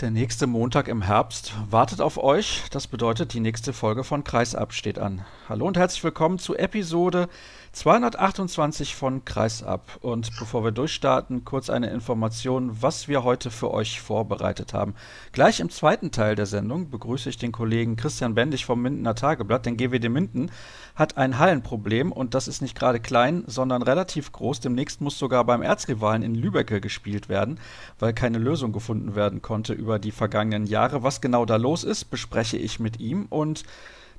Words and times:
Der 0.00 0.10
nächste 0.10 0.46
Montag 0.46 0.88
im 0.88 1.00
Herbst 1.00 1.54
wartet 1.70 2.02
auf 2.02 2.22
euch. 2.22 2.64
Das 2.70 2.86
bedeutet, 2.86 3.32
die 3.32 3.40
nächste 3.40 3.72
Folge 3.72 4.04
von 4.04 4.24
Kreisab 4.24 4.74
steht 4.74 4.98
an. 4.98 5.24
Hallo 5.48 5.66
und 5.66 5.78
herzlich 5.78 6.04
willkommen 6.04 6.38
zu 6.38 6.54
Episode 6.54 7.30
228 7.76 8.96
von 8.96 9.26
Kreisab. 9.26 9.98
Und 10.00 10.30
bevor 10.38 10.64
wir 10.64 10.70
durchstarten, 10.70 11.44
kurz 11.44 11.68
eine 11.68 11.90
Information, 11.90 12.78
was 12.80 13.06
wir 13.06 13.22
heute 13.22 13.50
für 13.50 13.70
euch 13.70 14.00
vorbereitet 14.00 14.72
haben. 14.72 14.94
Gleich 15.32 15.60
im 15.60 15.68
zweiten 15.68 16.10
Teil 16.10 16.36
der 16.36 16.46
Sendung 16.46 16.88
begrüße 16.88 17.28
ich 17.28 17.36
den 17.36 17.52
Kollegen 17.52 17.96
Christian 17.96 18.34
Bendig 18.34 18.64
vom 18.64 18.80
Mindener 18.80 19.14
Tageblatt, 19.14 19.66
denn 19.66 19.76
GWD 19.76 20.08
Minden 20.08 20.50
hat 20.94 21.18
ein 21.18 21.38
Hallenproblem 21.38 22.12
und 22.12 22.32
das 22.32 22.48
ist 22.48 22.62
nicht 22.62 22.78
gerade 22.78 22.98
klein, 22.98 23.44
sondern 23.46 23.82
relativ 23.82 24.32
groß. 24.32 24.60
Demnächst 24.60 25.02
muss 25.02 25.18
sogar 25.18 25.44
beim 25.44 25.60
Erzrivalen 25.60 26.22
in 26.22 26.34
Lübeck 26.34 26.80
gespielt 26.80 27.28
werden, 27.28 27.60
weil 27.98 28.14
keine 28.14 28.38
Lösung 28.38 28.72
gefunden 28.72 29.14
werden 29.16 29.42
konnte 29.42 29.74
über 29.74 29.98
die 29.98 30.12
vergangenen 30.12 30.66
Jahre. 30.66 31.02
Was 31.02 31.20
genau 31.20 31.44
da 31.44 31.56
los 31.56 31.84
ist, 31.84 32.06
bespreche 32.06 32.56
ich 32.56 32.80
mit 32.80 33.00
ihm 33.00 33.26
und 33.28 33.64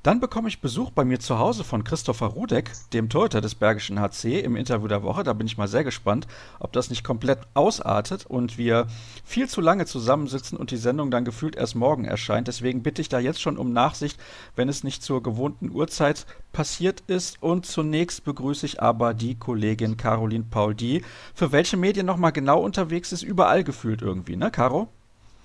dann 0.04 0.20
bekomme 0.20 0.48
ich 0.48 0.62
Besuch 0.62 0.92
bei 0.92 1.04
mir 1.04 1.20
zu 1.20 1.40
Hause 1.40 1.64
von 1.64 1.84
Christopher 1.84 2.28
Rudek, 2.28 2.72
dem 2.94 3.10
Torhüter 3.10 3.42
des 3.42 3.56
Bergischen 3.56 4.00
HC, 4.00 4.40
im 4.40 4.56
Interview 4.56 4.88
der 4.88 5.04
Woche. 5.04 5.24
Da 5.24 5.34
bin 5.34 5.48
ich 5.48 5.58
mal 5.58 5.68
sehr 5.68 5.84
gespannt, 5.84 6.28
ob 6.60 6.74
das 6.74 6.90
nicht 6.90 7.04
komplett 7.04 7.40
ausartet 7.54 8.26
und 8.26 8.58
wir 8.58 8.88
viel 9.26 9.50
zu 9.50 9.62
lange 9.62 9.86
zusammensitzen 9.86 10.58
und 10.58 10.72
die 10.72 10.78
Sendung 10.78 11.12
dann 11.12 11.26
gefühlt 11.26 11.56
erst 11.56 11.76
morgen 11.76 12.06
erscheint. 12.06 12.48
Deswegen 12.48 12.84
bitte 12.84 13.02
ich 13.02 13.10
da 13.10 13.20
jetzt 13.20 13.42
schon 13.42 13.58
um 13.58 13.74
Nachsicht, 13.74 14.20
wenn 14.56 14.70
es 14.70 14.84
nicht 14.84 15.04
zur 15.04 15.22
gewohnten 15.24 15.72
Uhrzeit 15.72 16.26
passiert 16.54 17.04
ist. 17.08 17.42
Und 17.42 17.66
zunächst 17.66 18.24
begrüße 18.24 18.66
ich 18.66 18.82
aber 18.82 19.14
die 19.14 19.36
Kollegin 19.36 19.98
Caroline 19.98 20.46
Paul, 20.50 20.76
die 20.76 21.04
für 21.34 21.52
welche 21.52 21.78
Medien 21.78 22.06
nochmal 22.06 22.32
genau 22.32 22.62
unterwegs 22.62 23.12
ist, 23.12 23.24
überall 23.24 23.64
gefühlt 23.64 24.02
irgendwie, 24.02 24.36
ne, 24.36 24.52
Caro? 24.52 24.88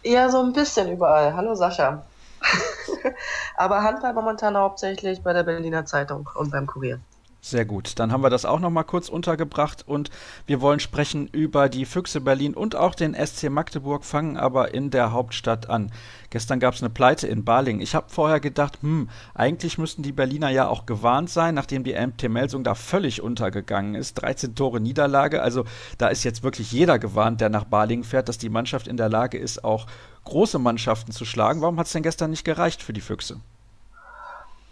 Ja, 0.05 0.29
so 0.31 0.39
ein 0.41 0.53
bisschen 0.53 0.91
überall. 0.93 1.35
Hallo 1.35 1.55
Sascha. 1.55 2.05
Aber 3.57 3.83
Handball 3.83 4.15
momentan 4.15 4.57
hauptsächlich 4.57 5.23
bei 5.23 5.33
der 5.33 5.43
Berliner 5.43 5.85
Zeitung 5.85 6.29
und 6.35 6.51
beim 6.51 6.67
Kurier. 6.67 7.01
Sehr 7.45 7.65
gut. 7.65 7.99
Dann 7.99 8.13
haben 8.13 8.23
wir 8.23 8.31
das 8.31 8.45
auch 8.45 8.61
noch 8.61 8.71
mal 8.71 8.85
kurz 8.85 9.09
untergebracht 9.09 9.83
und 9.85 10.11
wir 10.47 10.61
wollen 10.61 10.79
sprechen 10.79 11.27
über 11.27 11.69
die 11.69 11.87
Füchse 11.87 12.21
Berlin 12.21 12.55
und 12.55 12.77
auch 12.77 12.95
den 12.95 13.15
SC 13.15 13.51
Magdeburg, 13.51 14.05
fangen 14.05 14.37
aber 14.37 14.75
in 14.75 14.91
der 14.91 15.11
Hauptstadt 15.11 15.69
an. 15.69 15.91
Gestern 16.31 16.61
gab 16.61 16.75
es 16.75 16.83
eine 16.83 16.91
Pleite 16.91 17.27
in 17.27 17.45
Baling. 17.45 17.81
Ich 17.81 17.97
habe 17.97 18.07
vorher 18.11 18.39
gedacht, 18.39 18.79
hm, 18.83 19.11
eigentlich 19.35 19.77
müssten 19.77 20.05
die 20.05 20.13
Berliner 20.13 20.51
ja 20.51 20.69
auch 20.69 20.87
gewarnt 20.87 21.31
sein, 21.31 21.57
nachdem 21.57 21.83
die 21.83 21.95
MT 21.95 22.29
Melsung 22.29 22.63
da 22.63 22.77
völlig 22.77 23.21
untergegangen 23.21 23.97
ist. 23.97 24.15
13 24.15 24.55
Tore 24.55 24.81
Niederlage. 24.81 25.43
Also 25.43 25.65
da 25.99 26.07
ist 26.07 26.23
jetzt 26.23 26.45
wirklich 26.45 26.71
jeder 26.71 27.01
gewarnt, 27.01 27.41
der 27.41 27.49
nach 27.49 27.65
Baling 27.65 28.05
fährt, 28.05 28.29
dass 28.29 28.39
die 28.39 28.51
Mannschaft 28.51 28.87
in 28.87 28.97
der 28.97 29.09
Lage 29.09 29.37
ist, 29.37 29.65
auch 29.65 29.89
große 30.25 30.59
Mannschaften 30.59 31.13
zu 31.13 31.25
schlagen. 31.25 31.61
Warum 31.61 31.79
hat 31.79 31.87
es 31.87 31.93
denn 31.93 32.03
gestern 32.03 32.31
nicht 32.31 32.45
gereicht 32.45 32.83
für 32.83 32.93
die 32.93 33.01
Füchse? 33.01 33.41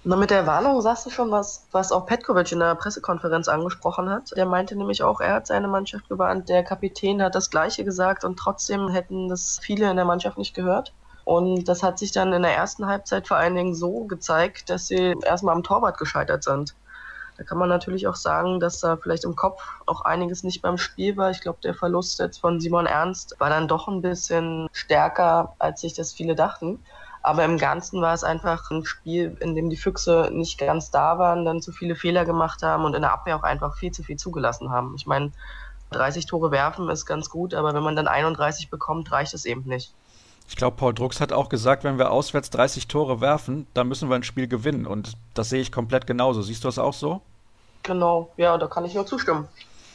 Na, 0.02 0.16
mit 0.16 0.30
der 0.30 0.46
Warnung 0.46 0.80
sagst 0.80 1.04
du 1.04 1.10
schon 1.10 1.30
was, 1.30 1.66
was 1.72 1.92
auch 1.92 2.06
Petkovic 2.06 2.52
in 2.52 2.60
der 2.60 2.74
Pressekonferenz 2.74 3.48
angesprochen 3.48 4.08
hat. 4.08 4.34
Der 4.34 4.46
meinte 4.46 4.74
nämlich 4.74 5.02
auch, 5.02 5.20
er 5.20 5.34
hat 5.34 5.46
seine 5.46 5.68
Mannschaft 5.68 6.08
gewarnt, 6.08 6.48
der 6.48 6.64
Kapitän 6.64 7.22
hat 7.22 7.34
das 7.34 7.50
Gleiche 7.50 7.84
gesagt 7.84 8.24
und 8.24 8.38
trotzdem 8.38 8.88
hätten 8.88 9.28
das 9.28 9.58
viele 9.60 9.90
in 9.90 9.96
der 9.96 10.06
Mannschaft 10.06 10.38
nicht 10.38 10.54
gehört. 10.54 10.94
Und 11.24 11.68
das 11.68 11.82
hat 11.82 11.98
sich 11.98 12.12
dann 12.12 12.32
in 12.32 12.42
der 12.42 12.56
ersten 12.56 12.86
Halbzeit 12.86 13.28
vor 13.28 13.36
allen 13.36 13.54
Dingen 13.54 13.74
so 13.74 14.04
gezeigt, 14.04 14.70
dass 14.70 14.86
sie 14.86 15.14
erstmal 15.22 15.54
am 15.54 15.62
Torwart 15.62 15.98
gescheitert 15.98 16.44
sind. 16.44 16.74
Da 17.40 17.46
kann 17.46 17.56
man 17.56 17.70
natürlich 17.70 18.06
auch 18.06 18.16
sagen, 18.16 18.60
dass 18.60 18.80
da 18.80 18.98
vielleicht 18.98 19.24
im 19.24 19.34
Kopf 19.34 19.62
auch 19.86 20.02
einiges 20.02 20.42
nicht 20.42 20.60
beim 20.60 20.76
Spiel 20.76 21.16
war. 21.16 21.30
Ich 21.30 21.40
glaube, 21.40 21.56
der 21.64 21.72
Verlust 21.72 22.18
jetzt 22.18 22.36
von 22.36 22.60
Simon 22.60 22.84
Ernst 22.84 23.34
war 23.38 23.48
dann 23.48 23.66
doch 23.66 23.88
ein 23.88 24.02
bisschen 24.02 24.68
stärker, 24.72 25.54
als 25.58 25.80
sich 25.80 25.94
das 25.94 26.12
viele 26.12 26.34
dachten. 26.34 26.80
Aber 27.22 27.42
im 27.46 27.56
Ganzen 27.56 28.02
war 28.02 28.12
es 28.12 28.24
einfach 28.24 28.70
ein 28.70 28.84
Spiel, 28.84 29.38
in 29.40 29.54
dem 29.54 29.70
die 29.70 29.78
Füchse 29.78 30.28
nicht 30.30 30.58
ganz 30.58 30.90
da 30.90 31.18
waren, 31.18 31.46
dann 31.46 31.62
zu 31.62 31.72
viele 31.72 31.94
Fehler 31.94 32.26
gemacht 32.26 32.62
haben 32.62 32.84
und 32.84 32.92
in 32.92 33.00
der 33.00 33.12
Abwehr 33.14 33.36
auch 33.36 33.42
einfach 33.42 33.74
viel 33.74 33.90
zu 33.90 34.02
viel 34.02 34.18
zugelassen 34.18 34.70
haben. 34.70 34.94
Ich 34.94 35.06
meine, 35.06 35.32
30 35.92 36.26
Tore 36.26 36.50
werfen 36.50 36.90
ist 36.90 37.06
ganz 37.06 37.30
gut, 37.30 37.54
aber 37.54 37.72
wenn 37.72 37.82
man 37.82 37.96
dann 37.96 38.06
31 38.06 38.68
bekommt, 38.68 39.10
reicht 39.12 39.32
es 39.32 39.46
eben 39.46 39.62
nicht. 39.62 39.94
Ich 40.46 40.56
glaube, 40.56 40.76
Paul 40.76 40.92
Drucks 40.92 41.22
hat 41.22 41.32
auch 41.32 41.48
gesagt, 41.48 41.84
wenn 41.84 41.96
wir 41.96 42.10
auswärts 42.10 42.50
30 42.50 42.86
Tore 42.86 43.22
werfen, 43.22 43.66
dann 43.72 43.88
müssen 43.88 44.10
wir 44.10 44.16
ein 44.16 44.24
Spiel 44.24 44.46
gewinnen. 44.46 44.84
Und 44.84 45.14
das 45.32 45.48
sehe 45.48 45.62
ich 45.62 45.72
komplett 45.72 46.06
genauso. 46.06 46.42
Siehst 46.42 46.64
du 46.64 46.68
das 46.68 46.78
auch 46.78 46.92
so? 46.92 47.22
Genau, 47.82 48.30
ja, 48.36 48.56
da 48.58 48.66
kann 48.66 48.84
ich 48.84 48.94
nur 48.94 49.06
zustimmen. 49.06 49.48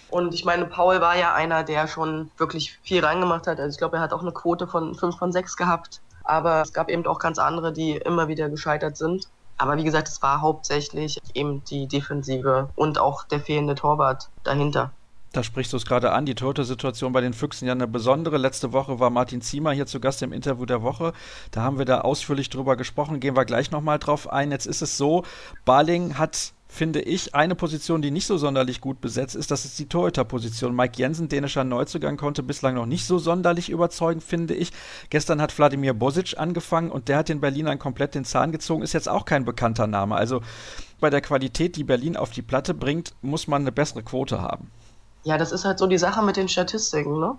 Und 0.09 0.33
ich 0.33 0.45
meine, 0.45 0.65
Paul 0.65 1.01
war 1.01 1.17
ja 1.17 1.33
einer, 1.33 1.63
der 1.63 1.87
schon 1.87 2.31
wirklich 2.37 2.79
viel 2.83 3.03
reingemacht 3.03 3.47
hat. 3.47 3.59
Also 3.59 3.75
ich 3.75 3.77
glaube, 3.77 3.97
er 3.97 4.01
hat 4.01 4.13
auch 4.13 4.21
eine 4.21 4.31
Quote 4.31 4.67
von 4.67 4.95
5 4.95 5.17
von 5.17 5.31
6 5.31 5.57
gehabt. 5.57 6.01
Aber 6.23 6.61
es 6.61 6.73
gab 6.73 6.89
eben 6.89 7.05
auch 7.05 7.19
ganz 7.19 7.37
andere, 7.37 7.71
die 7.71 7.97
immer 7.97 8.27
wieder 8.27 8.49
gescheitert 8.49 8.97
sind. 8.97 9.27
Aber 9.57 9.77
wie 9.77 9.83
gesagt, 9.83 10.07
es 10.07 10.21
war 10.21 10.41
hauptsächlich 10.41 11.21
eben 11.33 11.63
die 11.65 11.87
Defensive 11.87 12.69
und 12.75 12.97
auch 12.97 13.23
der 13.23 13.39
fehlende 13.39 13.75
Torwart 13.75 14.29
dahinter. 14.43 14.91
Da 15.31 15.43
sprichst 15.43 15.73
du 15.73 15.77
es 15.77 15.85
gerade 15.85 16.13
an, 16.13 16.25
die 16.25 16.35
Torte-Situation 16.35 17.11
bei 17.11 17.19
den 17.19 17.33
Füchsen 17.33 17.65
ja 17.65 17.73
eine 17.73 17.87
besondere. 17.87 18.37
Letzte 18.37 18.71
Woche 18.71 19.01
war 19.01 19.09
Martin 19.09 19.41
Ziemer 19.41 19.71
hier 19.71 19.85
zu 19.85 19.99
Gast 19.99 20.21
im 20.21 20.31
Interview 20.31 20.65
der 20.65 20.81
Woche. 20.81 21.11
Da 21.51 21.61
haben 21.61 21.77
wir 21.77 21.83
da 21.83 22.01
ausführlich 22.01 22.49
drüber 22.49 22.77
gesprochen, 22.77 23.19
gehen 23.19 23.35
wir 23.35 23.43
gleich 23.43 23.69
nochmal 23.69 23.99
drauf 23.99 24.31
ein. 24.31 24.51
Jetzt 24.51 24.65
ist 24.65 24.81
es 24.81 24.97
so, 24.97 25.25
Barling 25.65 26.17
hat 26.17 26.53
finde 26.75 27.01
ich, 27.01 27.33
eine 27.33 27.55
Position, 27.55 28.01
die 28.01 28.11
nicht 28.11 28.27
so 28.27 28.37
sonderlich 28.37 28.81
gut 28.81 28.99
besetzt 28.99 29.35
ist, 29.35 29.49
das 29.49 29.63
ist 29.65 29.79
die 29.79 29.87
Torhüterposition. 29.87 30.75
Mike 30.75 30.97
Jensen, 30.97 31.29
dänischer 31.29 31.63
Neuzugang, 31.63 32.17
konnte 32.17 32.43
bislang 32.43 32.75
noch 32.75 32.85
nicht 32.85 33.07
so 33.07 33.17
sonderlich 33.17 33.69
überzeugen, 33.69 34.19
finde 34.19 34.53
ich. 34.53 34.71
Gestern 35.09 35.41
hat 35.41 35.57
Wladimir 35.57 35.93
Bosic 35.93 36.37
angefangen 36.37 36.91
und 36.91 37.07
der 37.07 37.17
hat 37.17 37.29
den 37.29 37.39
Berlinern 37.39 37.79
komplett 37.79 38.13
den 38.13 38.25
Zahn 38.25 38.51
gezogen, 38.51 38.83
ist 38.83 38.93
jetzt 38.93 39.07
auch 39.07 39.25
kein 39.25 39.45
bekannter 39.45 39.87
Name. 39.87 40.15
Also 40.15 40.41
bei 40.99 41.09
der 41.09 41.21
Qualität, 41.21 41.77
die 41.77 41.85
Berlin 41.85 42.17
auf 42.17 42.31
die 42.31 42.41
Platte 42.41 42.73
bringt, 42.73 43.13
muss 43.21 43.47
man 43.47 43.61
eine 43.61 43.71
bessere 43.71 44.03
Quote 44.03 44.41
haben. 44.41 44.69
Ja, 45.23 45.37
das 45.37 45.51
ist 45.51 45.65
halt 45.65 45.79
so 45.79 45.87
die 45.87 45.97
Sache 45.97 46.21
mit 46.23 46.35
den 46.35 46.49
Statistiken, 46.49 47.19
ne? 47.19 47.35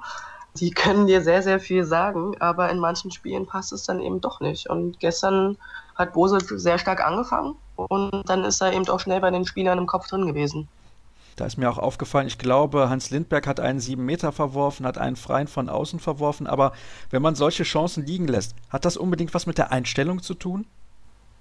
Die 0.55 0.71
können 0.71 1.07
dir 1.07 1.21
sehr, 1.21 1.43
sehr 1.43 1.61
viel 1.61 1.85
sagen, 1.85 2.35
aber 2.41 2.71
in 2.71 2.79
manchen 2.79 3.11
Spielen 3.11 3.47
passt 3.47 3.73
es 3.73 3.83
dann 3.83 4.01
eben 4.01 4.23
doch 4.23 4.41
nicht. 4.41 4.71
Und 4.71 4.99
gestern 4.99 5.59
hat 5.95 6.15
Bose 6.15 6.39
sehr 6.41 6.79
stark 6.79 7.07
angefangen 7.07 7.57
und 7.77 8.29
dann 8.29 8.45
ist 8.45 8.61
er 8.61 8.73
eben 8.73 8.89
auch 8.89 9.01
schnell 9.01 9.21
bei 9.21 9.31
den 9.31 9.47
Spielern 9.47 9.79
im 9.79 9.87
Kopf 9.87 10.09
drin 10.09 10.27
gewesen. 10.27 10.69
Da 11.37 11.45
ist 11.45 11.59
mir 11.59 11.71
auch 11.71 11.79
aufgefallen, 11.79 12.27
ich 12.27 12.39
glaube, 12.39 12.89
Hans 12.89 13.11
Lindberg 13.11 13.47
hat 13.47 13.61
einen 13.61 13.79
sieben 13.79 14.07
Meter 14.07 14.33
verworfen, 14.33 14.87
hat 14.87 14.97
einen 14.97 15.17
freien 15.17 15.49
von 15.49 15.69
außen 15.69 16.01
verworfen, 16.01 16.47
aber 16.47 16.73
wenn 17.11 17.21
man 17.21 17.35
solche 17.35 17.65
Chancen 17.65 18.07
liegen 18.07 18.27
lässt, 18.27 18.55
hat 18.71 18.87
das 18.87 18.97
unbedingt 18.97 19.35
was 19.35 19.47
mit 19.47 19.59
der 19.59 19.71
Einstellung 19.71 20.23
zu 20.23 20.33
tun? 20.33 20.65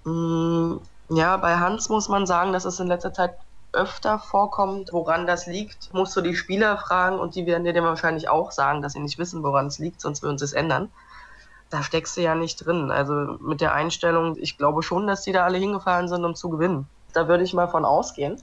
Mm, 0.04 0.76
ja, 1.08 1.38
bei 1.38 1.56
Hans 1.56 1.88
muss 1.88 2.10
man 2.10 2.26
sagen, 2.26 2.52
dass 2.52 2.66
es 2.66 2.78
in 2.78 2.88
letzter 2.88 3.14
Zeit 3.14 3.38
öfter 3.72 4.18
vorkommt. 4.18 4.92
Woran 4.92 5.26
das 5.26 5.46
liegt, 5.46 5.92
musst 5.94 6.14
du 6.14 6.20
die 6.20 6.36
Spieler 6.36 6.76
fragen 6.76 7.18
und 7.18 7.34
die 7.34 7.46
werden 7.46 7.64
dir 7.64 7.72
dann 7.72 7.84
wahrscheinlich 7.84 8.28
auch 8.28 8.52
sagen, 8.52 8.82
dass 8.82 8.92
sie 8.92 9.00
nicht 9.00 9.18
wissen, 9.18 9.42
woran 9.42 9.66
es 9.66 9.78
liegt, 9.78 10.02
sonst 10.02 10.22
würden 10.22 10.36
sie 10.36 10.44
es 10.44 10.52
ändern 10.52 10.90
da 11.70 11.82
steckst 11.82 12.16
du 12.16 12.22
ja 12.22 12.34
nicht 12.34 12.64
drin. 12.64 12.90
Also 12.90 13.38
mit 13.40 13.60
der 13.60 13.74
Einstellung, 13.74 14.36
ich 14.38 14.56
glaube 14.56 14.82
schon, 14.82 15.06
dass 15.06 15.22
die 15.22 15.32
da 15.32 15.44
alle 15.44 15.58
hingefallen 15.58 16.08
sind, 16.08 16.24
um 16.24 16.34
zu 16.34 16.48
gewinnen. 16.48 16.86
Da 17.12 17.28
würde 17.28 17.44
ich 17.44 17.54
mal 17.54 17.68
von 17.68 17.84
ausgehen. 17.84 18.42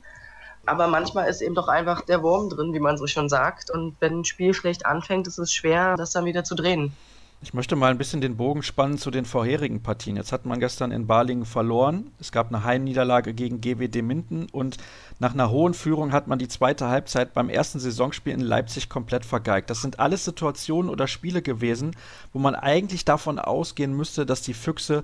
Aber 0.66 0.88
manchmal 0.88 1.30
ist 1.30 1.42
eben 1.42 1.56
doch 1.56 1.68
einfach 1.68 2.02
der 2.02 2.24
Wurm 2.24 2.50
drin, 2.50 2.74
wie 2.74 2.80
man 2.80 2.98
so 2.98 3.08
schon 3.08 3.30
sagt. 3.30 3.70
Und 3.70 3.96
wenn 4.00 4.20
ein 4.20 4.26
Spiel 4.26 4.54
schlecht 4.54 4.86
anfängt, 4.86 5.28
ist 5.28 5.38
es 5.38 5.54
schwer, 5.54 5.96
das 5.98 6.12
dann 6.12 6.26
wieder 6.26 6.44
zu 6.44 6.56
drehen. 6.56 6.96
Ich 7.44 7.54
möchte 7.54 7.76
mal 7.76 7.92
ein 7.92 7.98
bisschen 7.98 8.22
den 8.22 8.38
Bogen 8.38 8.64
spannen 8.64 8.98
zu 8.98 9.12
den 9.12 9.26
vorherigen 9.26 9.84
Partien. 9.84 10.16
Jetzt 10.16 10.32
hat 10.32 10.46
man 10.46 10.62
gestern 10.62 10.92
in 10.92 11.08
Balingen 11.08 11.46
verloren. 11.46 12.10
Es 12.18 12.32
gab 12.32 12.48
eine 12.48 12.64
Heimniederlage 12.64 13.34
gegen 13.34 13.60
GWD 13.60 14.02
Minden 14.02 14.48
und 14.54 14.78
nach 15.20 15.34
einer 15.34 15.50
hohen 15.50 15.74
Führung 15.74 16.14
hat 16.14 16.28
man 16.28 16.40
die 16.40 16.48
zweite 16.48 16.88
Halbzeit 16.88 17.34
beim 17.34 17.50
ersten 17.50 17.80
Saisonspiel 17.80 18.32
in 18.32 18.40
Leipzig 18.40 18.88
komplett 18.88 19.26
vergeigt. 19.26 19.70
Das 19.70 19.82
sind 19.82 20.00
alles 20.00 20.24
Situationen 20.24 20.90
oder 20.90 21.06
Spiele 21.06 21.42
gewesen, 21.42 21.98
wo 22.32 22.40
man 22.40 22.56
eigentlich 22.56 23.04
davon 23.04 23.40
ausgehen 23.40 23.94
müsste, 23.94 24.26
dass 24.26 24.42
die 24.42 24.54
Füchse 24.54 25.04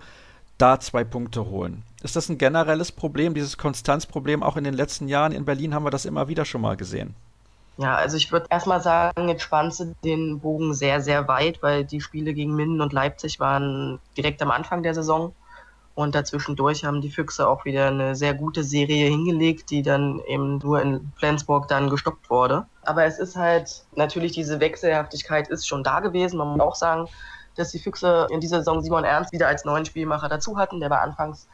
da 0.58 0.80
zwei 0.80 1.04
Punkte 1.04 1.46
holen. 1.48 1.84
Ist 2.04 2.16
das 2.16 2.30
ein 2.30 2.38
generelles 2.38 2.94
Problem, 2.94 3.34
dieses 3.34 3.58
Konstanzproblem? 3.58 4.44
Auch 4.44 4.56
in 4.56 4.64
den 4.64 4.76
letzten 4.76 5.10
Jahren 5.10 5.34
in 5.34 5.44
Berlin 5.44 5.74
haben 5.74 5.84
wir 5.84 5.92
das 5.92 6.06
immer 6.06 6.30
wieder 6.30 6.46
schon 6.46 6.62
mal 6.62 6.78
gesehen. 6.78 7.16
Ja, 7.80 7.96
also 7.96 8.18
ich 8.18 8.30
würde 8.30 8.48
erstmal 8.50 8.82
sagen, 8.82 9.30
jetzt 9.30 9.42
spannst 9.42 9.80
du 9.80 9.96
den 10.04 10.42
Bogen 10.42 10.74
sehr, 10.74 11.00
sehr 11.00 11.30
weit, 11.30 11.64
weil 11.64 11.86
die 11.86 12.02
Spiele 12.02 12.34
gegen 12.34 12.54
Minden 12.54 12.82
und 12.82 12.92
Leipzig 12.92 13.40
waren 13.40 14.00
direkt 14.18 14.42
am 14.42 14.52
Anfang 14.52 14.84
der 14.84 14.94
Saison. 14.94 15.34
Und 15.96 16.14
dazwischendurch 16.14 16.84
haben 16.84 17.00
die 17.00 17.10
Füchse 17.10 17.48
auch 17.48 17.64
wieder 17.64 17.88
eine 17.88 18.18
sehr 18.18 18.34
gute 18.34 18.66
Serie 18.66 19.08
hingelegt, 19.08 19.70
die 19.70 19.82
dann 19.82 20.20
eben 20.28 20.58
nur 20.58 20.82
in 20.82 21.14
Flensburg 21.16 21.70
dann 21.70 21.90
gestoppt 21.90 22.30
wurde. 22.30 22.66
Aber 22.84 23.06
es 23.06 23.18
ist 23.18 23.38
halt 23.38 23.86
natürlich 23.96 24.34
diese 24.34 24.60
Wechselhaftigkeit 24.60 25.48
ist 25.48 25.66
schon 25.66 25.82
da 25.82 26.02
gewesen. 26.02 26.38
Man 26.38 26.50
muss 26.50 26.60
auch 26.60 26.76
sagen, 26.76 27.08
dass 27.56 27.72
die 27.72 27.80
Füchse 27.80 28.28
in 28.30 28.42
dieser 28.42 28.58
Saison 28.58 28.82
Simon 28.82 29.06
Ernst 29.06 29.32
wieder 29.32 29.48
als 29.48 29.64
neuen 29.64 29.86
Spielmacher 29.86 30.28
dazu 30.28 30.58
hatten. 30.58 30.82
Der 30.82 30.90
war 30.90 31.00
anfangs 31.00 31.48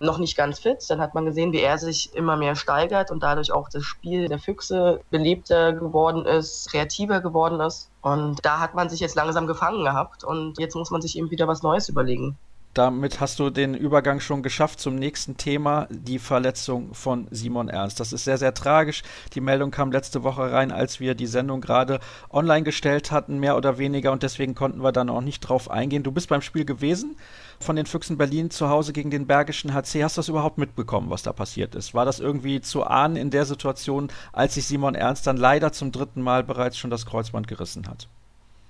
noch 0.00 0.18
nicht 0.18 0.36
ganz 0.36 0.58
fit. 0.60 0.78
Dann 0.88 1.00
hat 1.00 1.14
man 1.14 1.24
gesehen, 1.24 1.52
wie 1.52 1.60
er 1.60 1.78
sich 1.78 2.14
immer 2.14 2.36
mehr 2.36 2.56
steigert 2.56 3.10
und 3.10 3.22
dadurch 3.22 3.52
auch 3.52 3.68
das 3.68 3.84
Spiel 3.84 4.28
der 4.28 4.38
Füchse 4.38 5.00
belebter 5.10 5.72
geworden 5.72 6.24
ist, 6.24 6.70
kreativer 6.70 7.20
geworden 7.20 7.60
ist. 7.60 7.90
Und 8.02 8.44
da 8.44 8.60
hat 8.60 8.74
man 8.74 8.88
sich 8.88 9.00
jetzt 9.00 9.16
langsam 9.16 9.46
gefangen 9.46 9.84
gehabt 9.84 10.24
und 10.24 10.58
jetzt 10.58 10.74
muss 10.74 10.90
man 10.90 11.02
sich 11.02 11.18
eben 11.18 11.30
wieder 11.30 11.48
was 11.48 11.62
Neues 11.62 11.88
überlegen. 11.88 12.36
Damit 12.74 13.18
hast 13.18 13.40
du 13.40 13.50
den 13.50 13.74
Übergang 13.74 14.20
schon 14.20 14.42
geschafft 14.42 14.78
zum 14.78 14.94
nächsten 14.94 15.36
Thema, 15.36 15.88
die 15.90 16.20
Verletzung 16.20 16.94
von 16.94 17.26
Simon 17.30 17.68
Ernst. 17.68 17.98
Das 17.98 18.12
ist 18.12 18.24
sehr, 18.24 18.38
sehr 18.38 18.54
tragisch. 18.54 19.02
Die 19.34 19.40
Meldung 19.40 19.72
kam 19.72 19.90
letzte 19.90 20.22
Woche 20.22 20.52
rein, 20.52 20.70
als 20.70 21.00
wir 21.00 21.16
die 21.16 21.26
Sendung 21.26 21.60
gerade 21.60 21.98
online 22.30 22.62
gestellt 22.62 23.10
hatten, 23.10 23.40
mehr 23.40 23.56
oder 23.56 23.78
weniger, 23.78 24.12
und 24.12 24.22
deswegen 24.22 24.54
konnten 24.54 24.82
wir 24.82 24.92
dann 24.92 25.08
auch 25.08 25.22
nicht 25.22 25.40
drauf 25.40 25.70
eingehen. 25.70 26.04
Du 26.04 26.12
bist 26.12 26.28
beim 26.28 26.42
Spiel 26.42 26.64
gewesen 26.64 27.16
von 27.60 27.76
den 27.76 27.86
Füchsen 27.86 28.18
Berlin 28.18 28.50
zu 28.50 28.68
Hause 28.68 28.92
gegen 28.92 29.10
den 29.10 29.26
Bergischen 29.26 29.74
HC. 29.74 30.04
Hast 30.04 30.16
du 30.16 30.20
das 30.20 30.28
überhaupt 30.28 30.58
mitbekommen, 30.58 31.10
was 31.10 31.22
da 31.22 31.32
passiert 31.32 31.74
ist? 31.74 31.94
War 31.94 32.04
das 32.04 32.20
irgendwie 32.20 32.60
zu 32.60 32.84
ahnen 32.84 33.16
in 33.16 33.30
der 33.30 33.44
Situation, 33.44 34.08
als 34.32 34.54
sich 34.54 34.66
Simon 34.66 34.94
Ernst 34.94 35.26
dann 35.26 35.36
leider 35.36 35.72
zum 35.72 35.92
dritten 35.92 36.22
Mal 36.22 36.44
bereits 36.44 36.78
schon 36.78 36.90
das 36.90 37.06
Kreuzband 37.06 37.48
gerissen 37.48 37.88
hat? 37.88 38.08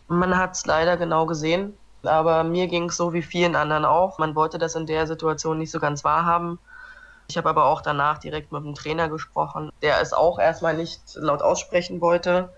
Man 0.08 0.37
hat 0.37 0.56
es 0.56 0.67
leider 0.67 0.96
genau 0.96 1.26
gesehen. 1.26 1.75
Aber 2.05 2.44
mir 2.44 2.69
ging 2.69 2.85
es 2.85 2.96
so 2.96 3.12
wie 3.12 3.23
vielen 3.23 3.56
anderen 3.56 3.85
auch. 3.85 4.19
Man 4.19 4.35
wollte 4.35 4.58
das 4.58 4.75
in 4.75 4.87
der 4.87 5.06
Situation 5.06 5.58
nicht 5.58 5.70
so 5.70 5.81
ganz 5.81 6.05
wahrhaben. 6.05 6.58
Ich 7.29 7.37
habe 7.37 7.49
aber 7.49 7.67
auch 7.67 7.82
danach 7.82 8.19
direkt 8.19 8.52
mit 8.52 8.64
dem 8.64 8.75
Trainer 8.75 9.08
gesprochen, 9.08 9.70
der 9.82 10.00
es 10.00 10.12
auch 10.12 10.38
erstmal 10.38 10.76
nicht 10.76 11.00
laut 11.17 11.43
aussprechen 11.43 12.00
wollte. 12.00 12.49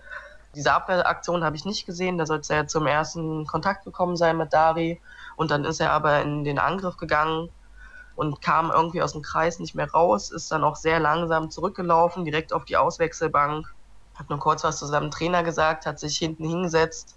Diese 0.55 0.71
Abwehraktion 0.73 1.43
habe 1.43 1.55
ich 1.55 1.65
nicht 1.65 1.85
gesehen. 1.85 2.17
Da 2.17 2.25
sollte 2.25 2.53
er 2.53 2.67
zum 2.67 2.85
ersten 2.85 3.45
Kontakt 3.47 3.83
gekommen 3.83 4.15
sein 4.15 4.37
mit 4.37 4.53
Dari. 4.53 5.01
Und 5.35 5.51
dann 5.51 5.65
ist 5.65 5.79
er 5.79 5.91
aber 5.91 6.21
in 6.21 6.43
den 6.43 6.59
Angriff 6.59 6.97
gegangen 6.97 7.49
und 8.15 8.41
kam 8.41 8.71
irgendwie 8.71 9.01
aus 9.01 9.13
dem 9.13 9.21
Kreis 9.21 9.59
nicht 9.59 9.75
mehr 9.75 9.89
raus, 9.89 10.31
ist 10.31 10.51
dann 10.51 10.63
auch 10.63 10.75
sehr 10.75 10.99
langsam 10.99 11.49
zurückgelaufen, 11.49 12.25
direkt 12.25 12.53
auf 12.53 12.65
die 12.65 12.77
Auswechselbank. 12.77 13.67
Hat 14.15 14.29
nur 14.29 14.39
kurz 14.39 14.63
was 14.63 14.77
zu 14.77 14.85
seinem 14.85 15.11
Trainer 15.11 15.43
gesagt, 15.43 15.85
hat 15.85 15.99
sich 15.99 16.17
hinten 16.17 16.45
hingesetzt 16.45 17.15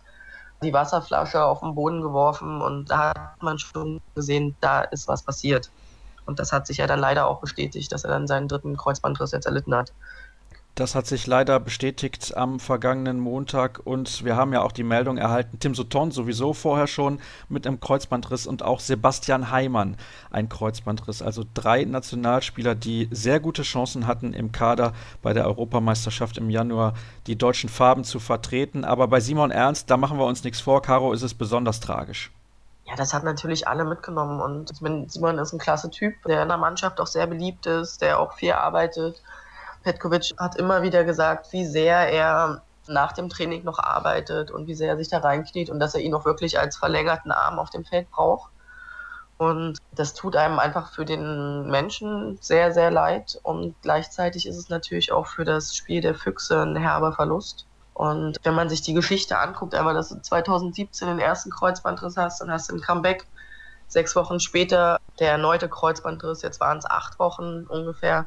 die 0.62 0.72
Wasserflasche 0.72 1.44
auf 1.44 1.60
den 1.60 1.74
Boden 1.74 2.00
geworfen 2.00 2.60
und 2.60 2.90
da 2.90 3.10
hat 3.10 3.42
man 3.42 3.58
schon 3.58 4.00
gesehen, 4.14 4.56
da 4.60 4.82
ist 4.82 5.08
was 5.08 5.22
passiert. 5.22 5.70
Und 6.26 6.38
das 6.38 6.52
hat 6.52 6.66
sich 6.66 6.78
ja 6.78 6.86
dann 6.86 7.00
leider 7.00 7.26
auch 7.26 7.40
bestätigt, 7.40 7.92
dass 7.92 8.04
er 8.04 8.10
dann 8.10 8.26
seinen 8.26 8.48
dritten 8.48 8.76
Kreuzbandriss 8.76 9.32
jetzt 9.32 9.44
erlitten 9.44 9.74
hat. 9.74 9.92
Das 10.74 10.96
hat 10.96 11.06
sich 11.06 11.28
leider 11.28 11.60
bestätigt 11.60 12.36
am 12.36 12.58
vergangenen 12.58 13.20
Montag 13.20 13.80
und 13.84 14.24
wir 14.24 14.34
haben 14.34 14.52
ja 14.52 14.62
auch 14.62 14.72
die 14.72 14.82
Meldung 14.82 15.18
erhalten, 15.18 15.60
Tim 15.60 15.72
Sutton 15.72 16.10
sowieso 16.10 16.52
vorher 16.52 16.88
schon 16.88 17.20
mit 17.48 17.64
einem 17.64 17.78
Kreuzbandriss 17.78 18.44
und 18.48 18.64
auch 18.64 18.80
Sebastian 18.80 19.52
Heimann 19.52 19.96
ein 20.32 20.48
Kreuzbandriss. 20.48 21.22
Also 21.22 21.44
drei 21.54 21.84
Nationalspieler, 21.84 22.74
die 22.74 23.08
sehr 23.12 23.38
gute 23.38 23.62
Chancen 23.62 24.08
hatten 24.08 24.32
im 24.32 24.50
Kader 24.50 24.94
bei 25.22 25.32
der 25.32 25.46
Europameisterschaft 25.46 26.38
im 26.38 26.50
Januar 26.50 26.94
die 27.28 27.38
deutschen 27.38 27.70
Farben 27.70 28.02
zu 28.02 28.18
vertreten. 28.18 28.84
Aber 28.84 29.06
bei 29.06 29.20
Simon 29.20 29.52
Ernst, 29.52 29.90
da 29.90 29.96
machen 29.96 30.18
wir 30.18 30.26
uns 30.26 30.42
nichts 30.42 30.60
vor, 30.60 30.82
Caro, 30.82 31.12
ist 31.12 31.22
es 31.22 31.34
besonders 31.34 31.78
tragisch. 31.78 32.32
Ja, 32.86 32.96
das 32.96 33.14
hat 33.14 33.22
natürlich 33.22 33.68
alle 33.68 33.84
mitgenommen 33.84 34.40
und 34.40 34.72
ich 34.72 34.80
meine, 34.80 35.08
Simon 35.08 35.38
ist 35.38 35.52
ein 35.52 35.60
klasse 35.60 35.88
Typ, 35.88 36.14
der 36.26 36.42
in 36.42 36.48
der 36.48 36.58
Mannschaft 36.58 37.00
auch 37.00 37.06
sehr 37.06 37.28
beliebt 37.28 37.64
ist, 37.66 38.02
der 38.02 38.18
auch 38.18 38.32
viel 38.32 38.52
arbeitet 38.52 39.22
Petkovic 39.84 40.34
hat 40.38 40.56
immer 40.56 40.82
wieder 40.82 41.04
gesagt, 41.04 41.52
wie 41.52 41.64
sehr 41.64 42.10
er 42.10 42.62
nach 42.86 43.12
dem 43.12 43.28
Training 43.28 43.64
noch 43.64 43.78
arbeitet 43.78 44.50
und 44.50 44.66
wie 44.66 44.74
sehr 44.74 44.88
er 44.88 44.96
sich 44.96 45.08
da 45.08 45.18
reinkniet 45.18 45.70
und 45.70 45.78
dass 45.78 45.94
er 45.94 46.00
ihn 46.00 46.14
auch 46.14 46.24
wirklich 46.24 46.58
als 46.58 46.76
verlängerten 46.76 47.32
Arm 47.32 47.58
auf 47.58 47.70
dem 47.70 47.84
Feld 47.84 48.10
braucht. 48.10 48.50
Und 49.36 49.78
das 49.92 50.14
tut 50.14 50.36
einem 50.36 50.58
einfach 50.58 50.92
für 50.92 51.04
den 51.04 51.68
Menschen 51.68 52.38
sehr, 52.40 52.72
sehr 52.72 52.90
leid. 52.90 53.38
Und 53.42 53.74
gleichzeitig 53.82 54.46
ist 54.46 54.56
es 54.56 54.68
natürlich 54.68 55.12
auch 55.12 55.26
für 55.26 55.44
das 55.44 55.74
Spiel 55.74 56.00
der 56.00 56.14
Füchse 56.14 56.62
ein 56.62 56.76
herber 56.76 57.12
Verlust. 57.12 57.66
Und 57.94 58.38
wenn 58.42 58.54
man 58.54 58.68
sich 58.68 58.82
die 58.82 58.94
Geschichte 58.94 59.38
anguckt, 59.38 59.74
einmal, 59.74 59.94
dass 59.94 60.08
du 60.08 60.20
2017 60.20 61.08
den 61.08 61.18
ersten 61.18 61.50
Kreuzbandriss 61.50 62.16
hast, 62.16 62.40
dann 62.40 62.50
hast 62.50 62.70
du 62.70 62.74
ein 62.74 62.80
Comeback. 62.80 63.26
Sechs 63.86 64.16
Wochen 64.16 64.40
später 64.40 64.98
der 65.20 65.32
erneute 65.32 65.68
Kreuzbandriss, 65.68 66.42
jetzt 66.42 66.58
waren 66.58 66.78
es 66.78 66.86
acht 66.86 67.18
Wochen 67.18 67.64
ungefähr 67.68 68.26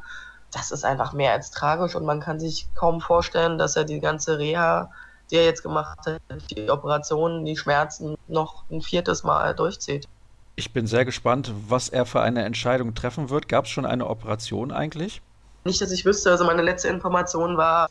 das 0.58 0.72
ist 0.72 0.84
einfach 0.84 1.14
mehr 1.14 1.34
als 1.34 1.52
tragisch 1.52 1.96
und 1.96 2.06
man 2.06 2.20
kann 2.20 2.40
sich 2.40 2.68
kaum 2.76 3.00
vorstellen, 3.00 3.58
dass 3.58 3.76
er 3.76 3.84
die 3.84 4.00
ganze 4.00 4.40
Reha, 4.40 4.92
die 5.30 5.36
er 5.36 5.46
jetzt 5.46 5.62
gemacht 5.62 6.00
hat, 6.06 6.20
die 6.50 6.70
Operationen, 6.70 7.46
die 7.46 7.56
Schmerzen 7.56 8.16
noch 8.28 8.64
ein 8.72 8.82
viertes 8.82 9.24
Mal 9.24 9.54
durchzieht. 9.54 10.08
Ich 10.56 10.74
bin 10.74 10.88
sehr 10.88 11.06
gespannt, 11.06 11.54
was 11.68 11.90
er 11.90 12.06
für 12.06 12.22
eine 12.22 12.44
Entscheidung 12.44 12.96
treffen 12.96 13.30
wird. 13.30 13.48
Gab 13.48 13.66
es 13.66 13.72
schon 13.72 13.86
eine 13.86 14.08
Operation 14.08 14.72
eigentlich? 14.72 15.22
Nicht, 15.66 15.82
dass 15.82 15.92
ich 15.92 16.06
wüsste. 16.06 16.32
Also 16.32 16.46
meine 16.46 16.64
letzte 16.64 16.88
Information 16.88 17.58
war, 17.58 17.90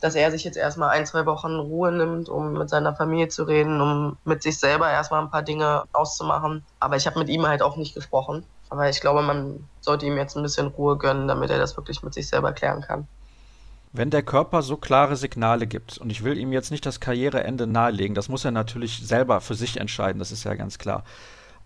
dass 0.00 0.14
er 0.14 0.30
sich 0.30 0.44
jetzt 0.44 0.56
erstmal 0.56 0.90
ein, 0.90 1.04
zwei 1.04 1.26
Wochen 1.26 1.56
Ruhe 1.56 1.92
nimmt, 1.92 2.30
um 2.30 2.54
mit 2.54 2.70
seiner 2.70 2.94
Familie 2.94 3.28
zu 3.28 3.44
reden, 3.44 3.80
um 3.82 4.16
mit 4.24 4.42
sich 4.42 4.58
selber 4.58 4.90
erstmal 4.90 5.22
ein 5.22 5.30
paar 5.30 5.42
Dinge 5.42 5.84
auszumachen. 5.92 6.64
Aber 6.80 6.96
ich 6.96 7.06
habe 7.06 7.18
mit 7.18 7.28
ihm 7.28 7.46
halt 7.46 7.60
auch 7.60 7.76
nicht 7.76 7.94
gesprochen. 7.94 8.44
Aber 8.68 8.88
ich 8.88 9.00
glaube, 9.00 9.22
man 9.22 9.68
sollte 9.80 10.06
ihm 10.06 10.16
jetzt 10.16 10.36
ein 10.36 10.42
bisschen 10.42 10.68
Ruhe 10.68 10.96
gönnen, 10.96 11.28
damit 11.28 11.50
er 11.50 11.58
das 11.58 11.76
wirklich 11.76 12.02
mit 12.02 12.14
sich 12.14 12.28
selber 12.28 12.52
klären 12.52 12.82
kann. 12.82 13.06
Wenn 13.92 14.10
der 14.10 14.22
Körper 14.22 14.62
so 14.62 14.76
klare 14.76 15.16
Signale 15.16 15.66
gibt, 15.66 15.98
und 15.98 16.10
ich 16.10 16.22
will 16.22 16.36
ihm 16.36 16.52
jetzt 16.52 16.70
nicht 16.70 16.84
das 16.84 17.00
Karriereende 17.00 17.66
nahelegen, 17.66 18.14
das 18.14 18.28
muss 18.28 18.44
er 18.44 18.50
natürlich 18.50 19.06
selber 19.06 19.40
für 19.40 19.54
sich 19.54 19.78
entscheiden, 19.78 20.18
das 20.18 20.32
ist 20.32 20.44
ja 20.44 20.54
ganz 20.54 20.78
klar. 20.78 21.04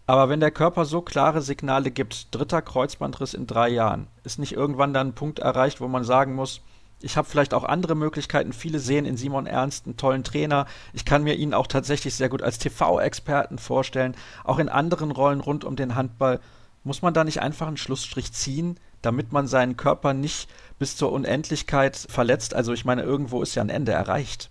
Aber 0.06 0.29
wenn 0.29 0.41
der 0.41 0.50
Körper 0.50 0.85
so 0.85 1.02
klare 1.02 1.41
Signale 1.41 1.91
gibt, 1.91 2.35
dritter 2.35 2.62
Kreuzbandriss 2.62 3.35
in 3.35 3.47
drei 3.47 3.69
Jahren, 3.69 4.08
ist 4.25 4.38
nicht 4.38 4.52
irgendwann 4.52 4.93
dann 4.93 5.08
ein 5.08 5.14
Punkt 5.14 5.38
erreicht, 5.38 5.81
wo 5.81 5.88
man 5.88 6.05
sagen 6.05 6.35
muss, 6.35 6.62
ich 7.02 7.17
habe 7.17 7.29
vielleicht 7.29 7.55
auch 7.55 7.64
andere 7.64 7.94
Möglichkeiten. 7.94 8.52
Viele 8.52 8.79
sehen 8.79 9.06
in 9.06 9.17
Simon 9.17 9.47
Ernst 9.47 9.87
einen 9.87 9.97
tollen 9.97 10.23
Trainer. 10.23 10.67
Ich 10.93 11.05
kann 11.05 11.23
mir 11.23 11.35
ihn 11.35 11.55
auch 11.55 11.67
tatsächlich 11.67 12.14
sehr 12.14 12.29
gut 12.29 12.43
als 12.43 12.58
TV-Experten 12.58 13.58
vorstellen, 13.58 14.14
auch 14.44 14.58
in 14.58 14.69
anderen 14.69 15.11
Rollen 15.11 15.41
rund 15.41 15.64
um 15.64 15.76
den 15.76 15.94
Handball. 15.94 16.41
Muss 16.82 17.02
man 17.02 17.12
da 17.12 17.24
nicht 17.24 17.40
einfach 17.40 17.66
einen 17.66 17.76
Schlussstrich 17.76 18.32
ziehen, 18.32 18.78
damit 19.02 19.32
man 19.32 19.46
seinen 19.46 19.76
Körper 19.76 20.14
nicht 20.14 20.48
bis 20.78 20.96
zur 20.96 21.12
Unendlichkeit 21.12 21.96
verletzt? 21.96 22.54
Also 22.54 22.72
ich 22.72 22.84
meine, 22.84 23.02
irgendwo 23.02 23.42
ist 23.42 23.54
ja 23.54 23.62
ein 23.62 23.68
Ende 23.68 23.92
erreicht. 23.92 24.50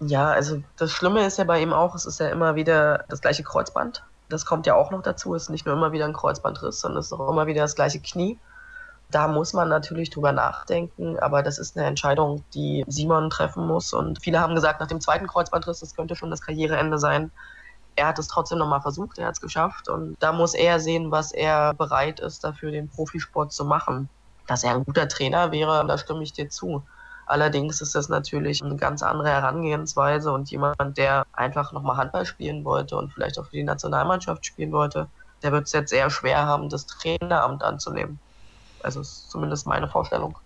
Ja, 0.00 0.30
also 0.30 0.62
das 0.76 0.92
Schlimme 0.92 1.26
ist 1.26 1.38
ja 1.38 1.44
bei 1.44 1.60
ihm 1.62 1.72
auch, 1.72 1.94
es 1.94 2.06
ist 2.06 2.20
ja 2.20 2.28
immer 2.28 2.54
wieder 2.54 3.04
das 3.08 3.20
gleiche 3.20 3.42
Kreuzband. 3.42 4.02
Das 4.28 4.46
kommt 4.46 4.66
ja 4.66 4.74
auch 4.74 4.90
noch 4.90 5.02
dazu. 5.02 5.34
Es 5.34 5.44
ist 5.44 5.50
nicht 5.50 5.66
nur 5.66 5.74
immer 5.74 5.92
wieder 5.92 6.06
ein 6.06 6.12
Kreuzbandriss, 6.12 6.80
sondern 6.80 7.00
es 7.00 7.06
ist 7.06 7.12
auch 7.12 7.28
immer 7.30 7.46
wieder 7.46 7.62
das 7.62 7.74
gleiche 7.74 8.00
Knie. 8.00 8.38
Da 9.10 9.26
muss 9.26 9.52
man 9.52 9.68
natürlich 9.68 10.10
drüber 10.10 10.32
nachdenken, 10.32 11.18
aber 11.18 11.42
das 11.42 11.58
ist 11.58 11.76
eine 11.76 11.86
Entscheidung, 11.86 12.44
die 12.54 12.84
Simon 12.86 13.28
treffen 13.28 13.66
muss. 13.66 13.92
Und 13.92 14.22
viele 14.22 14.40
haben 14.40 14.54
gesagt, 14.54 14.80
nach 14.80 14.86
dem 14.86 15.00
zweiten 15.00 15.26
Kreuzbandriss, 15.26 15.80
das 15.80 15.96
könnte 15.96 16.14
schon 16.14 16.30
das 16.30 16.42
Karriereende 16.42 16.98
sein 16.98 17.32
er 17.96 18.08
hat 18.08 18.18
es 18.18 18.28
trotzdem 18.28 18.58
nochmal 18.58 18.80
versucht, 18.80 19.18
er 19.18 19.26
hat 19.26 19.34
es 19.34 19.40
geschafft 19.40 19.88
und 19.88 20.16
da 20.20 20.32
muss 20.32 20.54
er 20.54 20.80
sehen, 20.80 21.10
was 21.10 21.32
er 21.32 21.74
bereit 21.74 22.20
ist, 22.20 22.44
dafür 22.44 22.70
den 22.70 22.88
Profisport 22.88 23.52
zu 23.52 23.64
machen. 23.64 24.08
Dass 24.46 24.64
er 24.64 24.74
ein 24.74 24.84
guter 24.84 25.08
Trainer 25.08 25.52
wäre, 25.52 25.86
da 25.86 25.98
stimme 25.98 26.22
ich 26.22 26.32
dir 26.32 26.48
zu. 26.48 26.82
Allerdings 27.26 27.80
ist 27.80 27.94
das 27.94 28.08
natürlich 28.08 28.62
eine 28.64 28.74
ganz 28.74 29.02
andere 29.04 29.28
Herangehensweise 29.28 30.32
und 30.32 30.50
jemand, 30.50 30.98
der 30.98 31.24
einfach 31.32 31.70
nochmal 31.70 31.96
Handball 31.96 32.26
spielen 32.26 32.64
wollte 32.64 32.96
und 32.96 33.12
vielleicht 33.12 33.38
auch 33.38 33.44
für 33.44 33.56
die 33.56 33.62
Nationalmannschaft 33.62 34.44
spielen 34.44 34.72
wollte, 34.72 35.06
der 35.42 35.52
wird 35.52 35.66
es 35.66 35.72
jetzt 35.72 35.90
sehr 35.90 36.10
schwer 36.10 36.44
haben, 36.44 36.68
das 36.68 36.86
Traineramt 36.86 37.62
anzunehmen. 37.62 38.18
Also 38.82 39.00
ist 39.00 39.30
zumindest 39.30 39.66
meine 39.66 39.86
Vorstellung. 39.88 40.36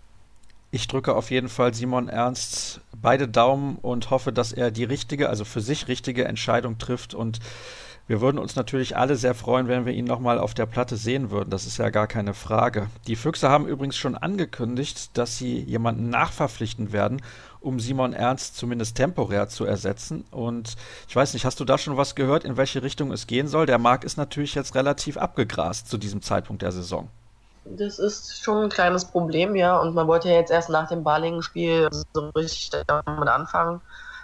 Ich 0.70 0.88
drücke 0.88 1.14
auf 1.14 1.30
jeden 1.30 1.48
Fall 1.48 1.72
Simon 1.72 2.08
Ernst 2.08 2.80
beide 3.00 3.28
Daumen 3.28 3.76
und 3.76 4.10
hoffe, 4.10 4.32
dass 4.32 4.52
er 4.52 4.70
die 4.70 4.84
richtige, 4.84 5.28
also 5.28 5.44
für 5.44 5.60
sich 5.60 5.88
richtige 5.88 6.24
Entscheidung 6.24 6.78
trifft. 6.78 7.14
Und 7.14 7.40
wir 8.06 8.20
würden 8.20 8.38
uns 8.38 8.54
natürlich 8.54 8.98
alle 8.98 9.16
sehr 9.16 9.34
freuen, 9.34 9.66
wenn 9.66 9.86
wir 9.86 9.94
ihn 9.94 10.04
nochmal 10.04 10.38
auf 10.38 10.52
der 10.52 10.66
Platte 10.66 10.96
sehen 10.96 11.30
würden. 11.30 11.48
Das 11.48 11.66
ist 11.66 11.78
ja 11.78 11.88
gar 11.88 12.06
keine 12.06 12.34
Frage. 12.34 12.88
Die 13.06 13.16
Füchse 13.16 13.48
haben 13.48 13.66
übrigens 13.66 13.96
schon 13.96 14.14
angekündigt, 14.14 15.16
dass 15.16 15.38
sie 15.38 15.60
jemanden 15.60 16.10
nachverpflichten 16.10 16.92
werden, 16.92 17.22
um 17.60 17.80
Simon 17.80 18.12
Ernst 18.12 18.56
zumindest 18.56 18.96
temporär 18.96 19.48
zu 19.48 19.64
ersetzen. 19.64 20.24
Und 20.30 20.74
ich 21.08 21.16
weiß 21.16 21.32
nicht, 21.32 21.46
hast 21.46 21.60
du 21.60 21.64
da 21.64 21.78
schon 21.78 21.96
was 21.96 22.14
gehört, 22.14 22.44
in 22.44 22.58
welche 22.58 22.82
Richtung 22.82 23.10
es 23.10 23.26
gehen 23.26 23.48
soll? 23.48 23.64
Der 23.64 23.78
Markt 23.78 24.04
ist 24.04 24.18
natürlich 24.18 24.54
jetzt 24.54 24.74
relativ 24.74 25.16
abgegrast 25.16 25.88
zu 25.88 25.96
diesem 25.96 26.20
Zeitpunkt 26.20 26.60
der 26.60 26.72
Saison. 26.72 27.08
Das 27.64 27.98
ist 27.98 28.42
schon 28.42 28.64
ein 28.64 28.68
kleines 28.68 29.06
Problem, 29.06 29.56
ja. 29.56 29.78
Und 29.78 29.94
man 29.94 30.06
wollte 30.06 30.28
ja 30.28 30.34
jetzt 30.36 30.50
erst 30.50 30.68
nach 30.68 30.88
dem 30.88 31.02
Balingen-Spiel 31.02 31.88
so 32.12 32.28
richtig 32.30 32.70
damit 32.86 33.28
anfangen, 33.28 33.80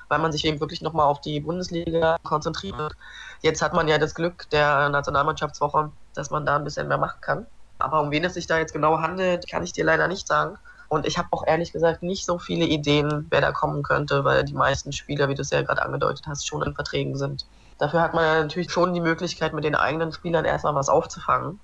weil 0.08 0.18
man 0.18 0.30
sich 0.30 0.44
eben 0.44 0.60
wirklich 0.60 0.82
nochmal 0.82 1.06
auf 1.06 1.20
die 1.20 1.40
Bundesliga 1.40 2.16
konzentriert. 2.22 2.92
Jetzt 3.40 3.62
hat 3.62 3.72
man 3.72 3.88
ja 3.88 3.98
das 3.98 4.14
Glück 4.14 4.48
der 4.50 4.90
Nationalmannschaftswoche, 4.90 5.90
dass 6.14 6.30
man 6.30 6.44
da 6.44 6.56
ein 6.56 6.64
bisschen 6.64 6.88
mehr 6.88 6.98
machen 6.98 7.20
kann. 7.22 7.46
Aber 7.78 8.02
um 8.02 8.10
wen 8.10 8.24
es 8.24 8.34
sich 8.34 8.46
da 8.46 8.58
jetzt 8.58 8.74
genau 8.74 8.98
handelt, 9.00 9.48
kann 9.48 9.64
ich 9.64 9.72
dir 9.72 9.84
leider 9.84 10.06
nicht 10.06 10.28
sagen. 10.28 10.58
Und 10.88 11.06
ich 11.06 11.16
habe 11.16 11.28
auch 11.30 11.46
ehrlich 11.46 11.72
gesagt 11.72 12.02
nicht 12.02 12.26
so 12.26 12.38
viele 12.38 12.66
Ideen, 12.66 13.26
wer 13.30 13.40
da 13.40 13.52
kommen 13.52 13.82
könnte, 13.82 14.24
weil 14.24 14.44
die 14.44 14.54
meisten 14.54 14.92
Spieler, 14.92 15.28
wie 15.28 15.34
du 15.34 15.42
es 15.42 15.50
ja 15.50 15.62
gerade 15.62 15.82
angedeutet 15.82 16.26
hast, 16.26 16.46
schon 16.46 16.62
in 16.62 16.74
Verträgen 16.74 17.16
sind. 17.16 17.46
Dafür 17.78 18.02
hat 18.02 18.12
man 18.12 18.24
ja 18.24 18.42
natürlich 18.42 18.70
schon 18.70 18.92
die 18.92 19.00
Möglichkeit, 19.00 19.54
mit 19.54 19.64
den 19.64 19.76
eigenen 19.76 20.12
Spielern 20.12 20.44
erstmal 20.44 20.74
was 20.74 20.90
aufzufangen. 20.90 21.60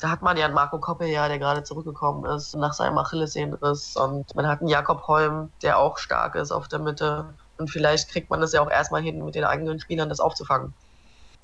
Da 0.00 0.10
hat 0.10 0.22
man 0.22 0.36
ja 0.36 0.44
einen 0.44 0.54
Marco 0.54 0.78
Koppe, 0.78 1.06
ja, 1.06 1.26
der 1.28 1.38
gerade 1.38 1.64
zurückgekommen 1.64 2.24
ist 2.24 2.54
nach 2.54 2.72
seinem 2.72 2.98
Achillessehnenriss. 2.98 3.96
Und 3.96 4.34
man 4.34 4.46
hat 4.46 4.60
einen 4.60 4.68
Jakob 4.68 5.08
Holm, 5.08 5.50
der 5.62 5.78
auch 5.78 5.98
stark 5.98 6.34
ist 6.36 6.52
auf 6.52 6.68
der 6.68 6.78
Mitte. 6.78 7.34
Und 7.58 7.68
vielleicht 7.68 8.08
kriegt 8.08 8.30
man 8.30 8.40
das 8.40 8.52
ja 8.52 8.60
auch 8.60 8.70
erstmal 8.70 9.02
hin, 9.02 9.24
mit 9.24 9.34
den 9.34 9.44
eigenen 9.44 9.80
Spielern 9.80 10.08
das 10.08 10.20
aufzufangen. 10.20 10.72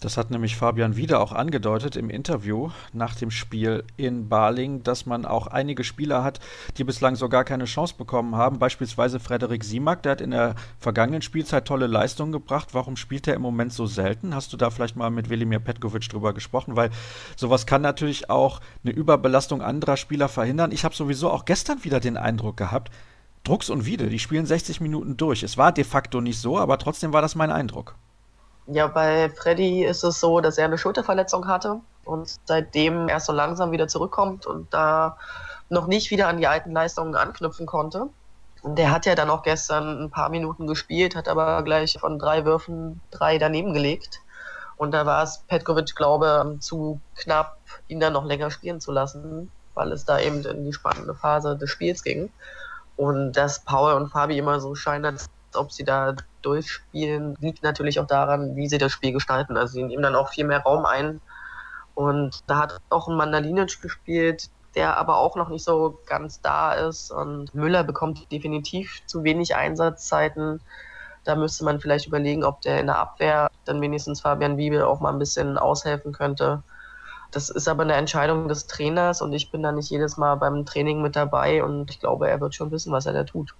Das 0.00 0.18
hat 0.18 0.30
nämlich 0.30 0.56
Fabian 0.56 0.96
Wieder 0.96 1.20
auch 1.20 1.32
angedeutet 1.32 1.96
im 1.96 2.10
Interview 2.10 2.70
nach 2.92 3.14
dem 3.14 3.30
Spiel 3.30 3.84
in 3.96 4.28
Baling, 4.28 4.82
dass 4.82 5.06
man 5.06 5.24
auch 5.24 5.46
einige 5.46 5.82
Spieler 5.82 6.22
hat, 6.22 6.40
die 6.76 6.84
bislang 6.84 7.16
so 7.16 7.28
gar 7.28 7.44
keine 7.44 7.64
Chance 7.64 7.94
bekommen 7.96 8.36
haben. 8.36 8.58
Beispielsweise 8.58 9.18
Frederik 9.18 9.64
Simak, 9.64 10.02
der 10.02 10.12
hat 10.12 10.20
in 10.20 10.32
der 10.32 10.56
vergangenen 10.78 11.22
Spielzeit 11.22 11.66
tolle 11.66 11.86
Leistungen 11.86 12.32
gebracht. 12.32 12.74
Warum 12.74 12.96
spielt 12.96 13.26
er 13.28 13.34
im 13.34 13.40
Moment 13.40 13.72
so 13.72 13.86
selten? 13.86 14.34
Hast 14.34 14.52
du 14.52 14.58
da 14.58 14.68
vielleicht 14.68 14.96
mal 14.96 15.10
mit 15.10 15.30
Velimir 15.30 15.60
Petkovic 15.60 16.08
drüber 16.10 16.34
gesprochen? 16.34 16.76
Weil 16.76 16.90
sowas 17.36 17.64
kann 17.64 17.80
natürlich 17.80 18.28
auch 18.28 18.60
eine 18.84 18.92
Überbelastung 18.92 19.62
anderer 19.62 19.96
Spieler 19.96 20.28
verhindern. 20.28 20.72
Ich 20.72 20.84
habe 20.84 20.94
sowieso 20.94 21.30
auch 21.30 21.46
gestern 21.46 21.82
wieder 21.82 22.00
den 22.00 22.18
Eindruck 22.18 22.58
gehabt, 22.58 22.90
Drucks 23.44 23.70
und 23.70 23.86
Wiede, 23.86 24.08
die 24.08 24.18
spielen 24.18 24.46
60 24.46 24.80
Minuten 24.80 25.16
durch. 25.16 25.42
Es 25.42 25.56
war 25.56 25.72
de 25.72 25.84
facto 25.84 26.20
nicht 26.20 26.38
so, 26.38 26.58
aber 26.58 26.78
trotzdem 26.78 27.12
war 27.12 27.22
das 27.22 27.34
mein 27.34 27.50
Eindruck. 27.50 27.94
Ja, 28.66 28.86
bei 28.86 29.28
Freddy 29.28 29.84
ist 29.84 30.04
es 30.04 30.20
so, 30.20 30.40
dass 30.40 30.56
er 30.56 30.64
eine 30.64 30.78
Schulterverletzung 30.78 31.46
hatte 31.46 31.80
und 32.04 32.34
seitdem 32.46 33.08
erst 33.08 33.26
so 33.26 33.32
langsam 33.32 33.72
wieder 33.72 33.88
zurückkommt 33.88 34.46
und 34.46 34.72
da 34.72 35.18
noch 35.68 35.86
nicht 35.86 36.10
wieder 36.10 36.28
an 36.28 36.38
die 36.38 36.46
alten 36.46 36.72
Leistungen 36.72 37.14
anknüpfen 37.14 37.66
konnte. 37.66 38.08
Und 38.62 38.78
der 38.78 38.90
hat 38.90 39.04
ja 39.04 39.14
dann 39.14 39.28
auch 39.28 39.42
gestern 39.42 40.04
ein 40.04 40.10
paar 40.10 40.30
Minuten 40.30 40.66
gespielt, 40.66 41.14
hat 41.14 41.28
aber 41.28 41.62
gleich 41.62 41.98
von 42.00 42.18
drei 42.18 42.46
Würfen 42.46 43.02
drei 43.10 43.36
daneben 43.36 43.74
gelegt. 43.74 44.20
Und 44.76 44.92
da 44.92 45.04
war 45.04 45.22
es 45.22 45.44
Petkovic, 45.46 45.94
glaube 45.94 46.56
zu 46.60 47.00
knapp, 47.16 47.58
ihn 47.88 48.00
dann 48.00 48.14
noch 48.14 48.24
länger 48.24 48.50
spielen 48.50 48.80
zu 48.80 48.92
lassen, 48.92 49.50
weil 49.74 49.92
es 49.92 50.06
da 50.06 50.18
eben 50.18 50.42
in 50.42 50.64
die 50.64 50.72
spannende 50.72 51.14
Phase 51.14 51.56
des 51.58 51.68
Spiels 51.68 52.02
ging. 52.02 52.30
Und 52.96 53.32
dass 53.32 53.62
Paul 53.64 53.92
und 53.92 54.08
Fabi 54.08 54.38
immer 54.38 54.60
so 54.60 54.74
scheinen, 54.74 55.04
als 55.04 55.26
ob 55.54 55.70
sie 55.70 55.84
da 55.84 56.14
durchspielen, 56.44 57.36
liegt 57.40 57.62
natürlich 57.62 58.00
auch 58.00 58.06
daran, 58.06 58.56
wie 58.56 58.68
sie 58.68 58.78
das 58.78 58.92
Spiel 58.92 59.12
gestalten. 59.12 59.56
Also 59.56 59.74
sie 59.74 59.84
nehmen 59.84 60.02
dann 60.02 60.14
auch 60.14 60.30
viel 60.30 60.46
mehr 60.46 60.62
Raum 60.62 60.86
ein. 60.86 61.20
Und 61.94 62.40
da 62.46 62.58
hat 62.58 62.80
auch 62.90 63.08
ein 63.08 63.16
Mandalinic 63.16 63.80
gespielt, 63.80 64.50
der 64.74 64.96
aber 64.96 65.18
auch 65.18 65.36
noch 65.36 65.48
nicht 65.48 65.64
so 65.64 66.00
ganz 66.06 66.40
da 66.40 66.72
ist. 66.72 67.10
Und 67.10 67.54
Müller 67.54 67.84
bekommt 67.84 68.30
definitiv 68.32 69.02
zu 69.06 69.24
wenig 69.24 69.54
Einsatzzeiten. 69.54 70.60
Da 71.24 71.36
müsste 71.36 71.64
man 71.64 71.80
vielleicht 71.80 72.06
überlegen, 72.06 72.44
ob 72.44 72.60
der 72.60 72.80
in 72.80 72.86
der 72.86 72.98
Abwehr 72.98 73.50
dann 73.64 73.80
wenigstens 73.80 74.20
Fabian 74.20 74.56
Wiebel 74.58 74.82
auch 74.82 75.00
mal 75.00 75.12
ein 75.12 75.18
bisschen 75.18 75.56
aushelfen 75.58 76.12
könnte. 76.12 76.62
Das 77.30 77.50
ist 77.50 77.66
aber 77.68 77.82
eine 77.82 77.94
Entscheidung 77.94 78.46
des 78.46 78.68
Trainers 78.68 79.20
und 79.20 79.32
ich 79.32 79.50
bin 79.50 79.62
da 79.62 79.72
nicht 79.72 79.90
jedes 79.90 80.16
Mal 80.16 80.36
beim 80.36 80.64
Training 80.66 81.02
mit 81.02 81.16
dabei 81.16 81.64
und 81.64 81.90
ich 81.90 81.98
glaube, 81.98 82.28
er 82.28 82.40
wird 82.40 82.54
schon 82.54 82.70
wissen, 82.70 82.92
was 82.92 83.06
er 83.06 83.12
da 83.12 83.24
tut. 83.24 83.54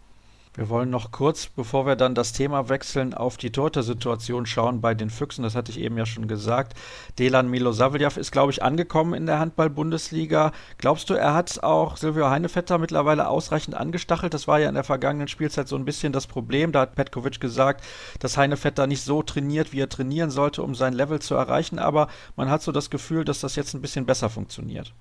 Wir 0.57 0.69
wollen 0.69 0.89
noch 0.89 1.11
kurz, 1.11 1.47
bevor 1.47 1.85
wir 1.85 1.97
dann 1.97 2.15
das 2.15 2.33
Thema 2.33 2.69
wechseln, 2.69 3.13
auf 3.13 3.37
die 3.37 3.51
Torte-Situation 3.51 4.47
schauen 4.47 4.81
bei 4.81 4.95
den 4.95 5.11
Füchsen. 5.11 5.43
Das 5.43 5.57
hatte 5.57 5.73
ich 5.73 5.81
eben 5.81 5.99
ja 5.99 6.07
schon 6.07 6.29
gesagt. 6.29 6.79
Delan 7.19 7.51
Milosavljev 7.51 8.17
ist, 8.17 8.31
glaube 8.31 8.53
ich, 8.53 8.63
angekommen 8.63 9.15
in 9.15 9.27
der 9.27 9.41
Handball-Bundesliga. 9.41 10.53
Glaubst 10.79 11.11
du, 11.11 11.15
er 11.15 11.35
hat 11.35 11.65
auch 11.65 11.97
Silvio 11.97 12.31
Heinevetter 12.31 12.79
mittlerweile 12.79 13.27
ausreichend 13.29 13.75
angestachelt? 13.75 14.33
Das 14.33 14.47
war 14.47 14.61
ja 14.61 14.69
in 14.69 14.77
der 14.77 14.85
vergangenen 14.85 15.27
Spielzeit 15.27 15.67
so 15.67 15.75
ein 15.75 15.85
bisschen 15.85 16.13
das 16.13 16.29
Problem. 16.29 16.71
Da 16.71 16.83
hat 16.83 16.95
Petkovic 16.95 17.41
gesagt, 17.41 17.85
dass 18.21 18.37
Heinevetter 18.37 18.87
nicht 18.87 19.03
so 19.03 19.25
trainiert, 19.25 19.73
wie 19.73 19.81
er 19.81 19.89
trainieren 19.89 20.31
sollte, 20.31 20.63
um 20.63 20.77
sein 20.77 20.93
Level 20.93 21.19
zu 21.19 21.35
erreichen. 21.35 21.81
Aber 21.81 22.07
man 22.37 22.49
hat 22.49 22.63
so 22.63 22.71
das 22.71 22.91
Gefühl, 22.91 23.25
dass 23.25 23.41
das 23.41 23.57
jetzt 23.57 23.75
ein 23.75 23.83
bisschen 23.83 24.07
besser 24.07 24.31
funktioniert. 24.31 24.95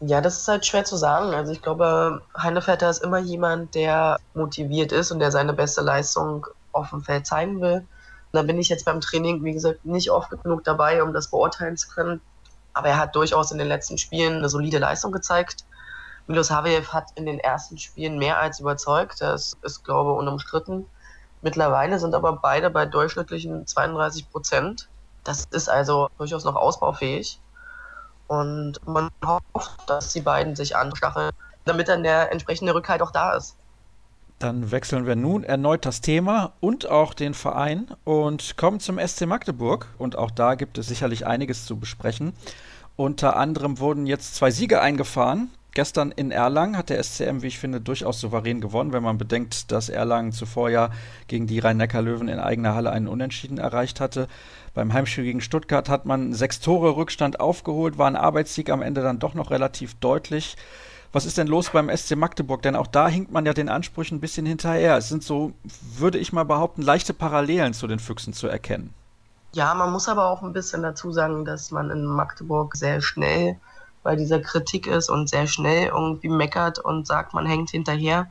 Ja, 0.00 0.20
das 0.20 0.38
ist 0.38 0.48
halt 0.48 0.66
schwer 0.66 0.84
zu 0.84 0.96
sagen. 0.96 1.34
Also 1.34 1.52
ich 1.52 1.62
glaube, 1.62 2.22
Heinevetter 2.36 2.90
ist 2.90 3.02
immer 3.02 3.18
jemand, 3.18 3.74
der 3.74 4.18
motiviert 4.34 4.92
ist 4.92 5.10
und 5.10 5.20
der 5.20 5.30
seine 5.30 5.52
beste 5.52 5.80
Leistung 5.82 6.46
auf 6.72 6.90
dem 6.90 7.02
Feld 7.02 7.26
zeigen 7.26 7.60
will. 7.60 7.86
da 8.32 8.42
bin 8.42 8.58
ich 8.58 8.68
jetzt 8.68 8.84
beim 8.84 9.00
Training, 9.00 9.44
wie 9.44 9.52
gesagt, 9.52 9.84
nicht 9.84 10.10
oft 10.10 10.30
genug 10.42 10.64
dabei, 10.64 11.02
um 11.02 11.12
das 11.12 11.30
beurteilen 11.30 11.76
zu 11.76 11.88
können. 11.88 12.20
Aber 12.72 12.88
er 12.88 12.98
hat 12.98 13.14
durchaus 13.14 13.52
in 13.52 13.58
den 13.58 13.68
letzten 13.68 13.96
Spielen 13.98 14.38
eine 14.38 14.48
solide 14.48 14.78
Leistung 14.78 15.12
gezeigt. 15.12 15.64
Milos 16.26 16.50
Haviev 16.50 16.92
hat 16.92 17.10
in 17.14 17.26
den 17.26 17.38
ersten 17.38 17.78
Spielen 17.78 18.18
mehr 18.18 18.38
als 18.38 18.58
überzeugt. 18.58 19.20
Das 19.20 19.56
ist, 19.62 19.84
glaube 19.84 20.12
ich, 20.12 20.18
unumstritten. 20.18 20.86
Mittlerweile 21.42 22.00
sind 22.00 22.14
aber 22.14 22.32
beide 22.42 22.70
bei 22.70 22.86
durchschnittlichen 22.86 23.66
32 23.66 24.30
Prozent. 24.30 24.88
Das 25.22 25.44
ist 25.50 25.68
also 25.68 26.08
durchaus 26.18 26.44
noch 26.44 26.56
ausbaufähig. 26.56 27.38
Und 28.26 28.80
man 28.86 29.10
hofft, 29.24 29.78
dass 29.86 30.12
die 30.12 30.20
beiden 30.20 30.56
sich 30.56 30.76
anstacheln, 30.76 31.30
damit 31.64 31.88
dann 31.88 32.02
der 32.02 32.32
entsprechende 32.32 32.74
Rückhalt 32.74 33.02
auch 33.02 33.10
da 33.10 33.34
ist. 33.34 33.56
Dann 34.38 34.70
wechseln 34.70 35.06
wir 35.06 35.16
nun 35.16 35.44
erneut 35.44 35.86
das 35.86 36.00
Thema 36.00 36.52
und 36.60 36.88
auch 36.90 37.14
den 37.14 37.34
Verein 37.34 37.86
und 38.04 38.56
kommen 38.56 38.80
zum 38.80 38.98
SC 38.98 39.26
Magdeburg. 39.26 39.86
Und 39.96 40.16
auch 40.16 40.30
da 40.30 40.54
gibt 40.54 40.76
es 40.76 40.88
sicherlich 40.88 41.26
einiges 41.26 41.66
zu 41.66 41.76
besprechen. 41.76 42.32
Unter 42.96 43.36
anderem 43.36 43.78
wurden 43.78 44.06
jetzt 44.06 44.34
zwei 44.34 44.50
Siege 44.50 44.80
eingefahren. 44.80 45.50
Gestern 45.72 46.12
in 46.12 46.30
Erlangen 46.30 46.76
hat 46.76 46.88
der 46.88 47.02
SCM, 47.02 47.42
wie 47.42 47.48
ich 47.48 47.58
finde, 47.58 47.80
durchaus 47.80 48.20
souverän 48.20 48.60
gewonnen, 48.60 48.92
wenn 48.92 49.02
man 49.02 49.18
bedenkt, 49.18 49.72
dass 49.72 49.88
Erlangen 49.88 50.30
zuvor 50.30 50.70
ja 50.70 50.90
gegen 51.26 51.48
die 51.48 51.58
Rhein-Neckar-Löwen 51.58 52.28
in 52.28 52.38
eigener 52.38 52.76
Halle 52.76 52.92
einen 52.92 53.08
Unentschieden 53.08 53.58
erreicht 53.58 53.98
hatte. 53.98 54.28
Beim 54.74 54.92
Heimspiel 54.92 55.24
gegen 55.24 55.40
Stuttgart 55.40 55.88
hat 55.88 56.04
man 56.04 56.32
sechs 56.32 56.58
Tore 56.58 56.96
Rückstand 56.96 57.38
aufgeholt, 57.38 57.96
war 57.96 58.08
ein 58.08 58.16
Arbeitssieg 58.16 58.70
am 58.70 58.82
Ende 58.82 59.02
dann 59.02 59.20
doch 59.20 59.34
noch 59.34 59.50
relativ 59.50 59.94
deutlich. 59.94 60.56
Was 61.12 61.26
ist 61.26 61.38
denn 61.38 61.46
los 61.46 61.70
beim 61.70 61.96
SC 61.96 62.16
Magdeburg? 62.16 62.60
Denn 62.62 62.74
auch 62.74 62.88
da 62.88 63.06
hinkt 63.06 63.30
man 63.30 63.46
ja 63.46 63.54
den 63.54 63.68
Ansprüchen 63.68 64.16
ein 64.16 64.20
bisschen 64.20 64.46
hinterher. 64.46 64.96
Es 64.96 65.08
sind 65.08 65.22
so, 65.22 65.52
würde 65.96 66.18
ich 66.18 66.32
mal 66.32 66.44
behaupten, 66.44 66.82
leichte 66.82 67.14
Parallelen 67.14 67.72
zu 67.72 67.86
den 67.86 68.00
Füchsen 68.00 68.32
zu 68.32 68.48
erkennen. 68.48 68.92
Ja, 69.52 69.72
man 69.74 69.92
muss 69.92 70.08
aber 70.08 70.28
auch 70.28 70.42
ein 70.42 70.52
bisschen 70.52 70.82
dazu 70.82 71.12
sagen, 71.12 71.44
dass 71.44 71.70
man 71.70 71.90
in 71.90 72.04
Magdeburg 72.04 72.74
sehr 72.74 73.00
schnell 73.00 73.56
bei 74.02 74.16
dieser 74.16 74.40
Kritik 74.40 74.88
ist 74.88 75.08
und 75.08 75.30
sehr 75.30 75.46
schnell 75.46 75.86
irgendwie 75.86 76.28
meckert 76.28 76.80
und 76.80 77.06
sagt, 77.06 77.32
man 77.32 77.46
hängt 77.46 77.70
hinterher. 77.70 78.26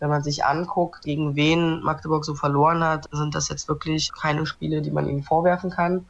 Wenn 0.00 0.10
man 0.10 0.22
sich 0.22 0.44
anguckt, 0.44 1.04
gegen 1.04 1.36
wen 1.36 1.80
Magdeburg 1.82 2.24
so 2.24 2.34
verloren 2.34 2.84
hat, 2.84 3.08
sind 3.12 3.34
das 3.34 3.48
jetzt 3.48 3.68
wirklich 3.68 4.12
keine 4.12 4.46
Spiele, 4.46 4.82
die 4.82 4.90
man 4.90 5.08
ihnen 5.08 5.22
vorwerfen 5.22 5.70
kann. 5.70 6.06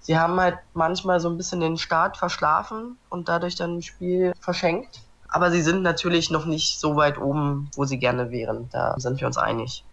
Sie 0.00 0.18
haben 0.18 0.38
halt 0.40 0.58
manchmal 0.74 1.20
so 1.20 1.28
ein 1.30 1.36
bisschen 1.36 1.60
den 1.60 1.78
Start 1.78 2.16
verschlafen 2.16 2.98
und 3.08 3.28
dadurch 3.28 3.54
dann 3.54 3.78
ein 3.78 3.82
Spiel 3.82 4.32
verschenkt. 4.40 5.00
Aber 5.28 5.50
sie 5.50 5.62
sind 5.62 5.82
natürlich 5.82 6.30
noch 6.30 6.44
nicht 6.44 6.78
so 6.78 6.96
weit 6.96 7.18
oben, 7.18 7.70
wo 7.74 7.84
sie 7.84 7.98
gerne 7.98 8.30
wären. 8.30 8.68
Da 8.70 8.98
sind 8.98 9.20
wir 9.20 9.26
uns 9.26 9.38
einig. 9.38 9.84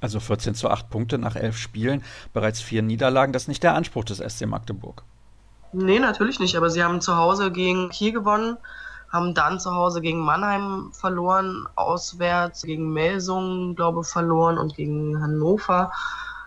Also 0.00 0.20
14 0.20 0.54
zu 0.54 0.68
8 0.68 0.90
Punkte 0.90 1.18
nach 1.18 1.34
elf 1.34 1.56
Spielen, 1.56 2.04
bereits 2.32 2.60
vier 2.60 2.82
Niederlagen, 2.82 3.32
das 3.32 3.44
ist 3.44 3.48
nicht 3.48 3.62
der 3.62 3.74
Anspruch 3.74 4.04
des 4.04 4.18
SC 4.18 4.46
Magdeburg. 4.46 5.02
Nee, 5.72 5.98
natürlich 5.98 6.38
nicht. 6.38 6.56
Aber 6.56 6.70
sie 6.70 6.84
haben 6.84 7.00
zu 7.00 7.16
Hause 7.16 7.50
gegen 7.50 7.88
Kiel 7.88 8.12
gewonnen, 8.12 8.58
haben 9.14 9.32
dann 9.32 9.60
zu 9.60 9.70
Hause 9.70 10.00
gegen 10.00 10.18
Mannheim 10.18 10.90
verloren, 10.92 11.68
auswärts 11.76 12.62
gegen 12.62 12.92
Melsungen, 12.92 13.76
glaube 13.76 14.00
ich, 14.02 14.08
verloren 14.08 14.58
und 14.58 14.74
gegen 14.74 15.22
Hannover. 15.22 15.92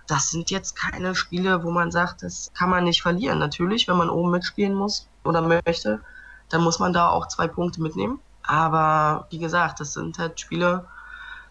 Das 0.05 0.31
sind 0.31 0.51
jetzt 0.51 0.75
keine 0.75 1.15
Spiele, 1.15 1.63
wo 1.63 1.71
man 1.71 1.91
sagt, 1.91 2.23
das 2.23 2.51
kann 2.53 2.69
man 2.69 2.83
nicht 2.83 3.01
verlieren. 3.01 3.39
Natürlich, 3.39 3.87
wenn 3.87 3.95
man 3.95 4.09
oben 4.09 4.31
mitspielen 4.31 4.73
muss 4.73 5.07
oder 5.23 5.41
möchte, 5.41 6.01
dann 6.49 6.61
muss 6.61 6.79
man 6.79 6.91
da 6.91 7.07
auch 7.07 7.29
zwei 7.29 7.47
Punkte 7.47 7.81
mitnehmen. 7.81 8.19
Aber 8.43 9.27
wie 9.29 9.39
gesagt, 9.39 9.79
das 9.79 9.93
sind 9.93 10.19
halt 10.19 10.37
Spiele, 10.37 10.85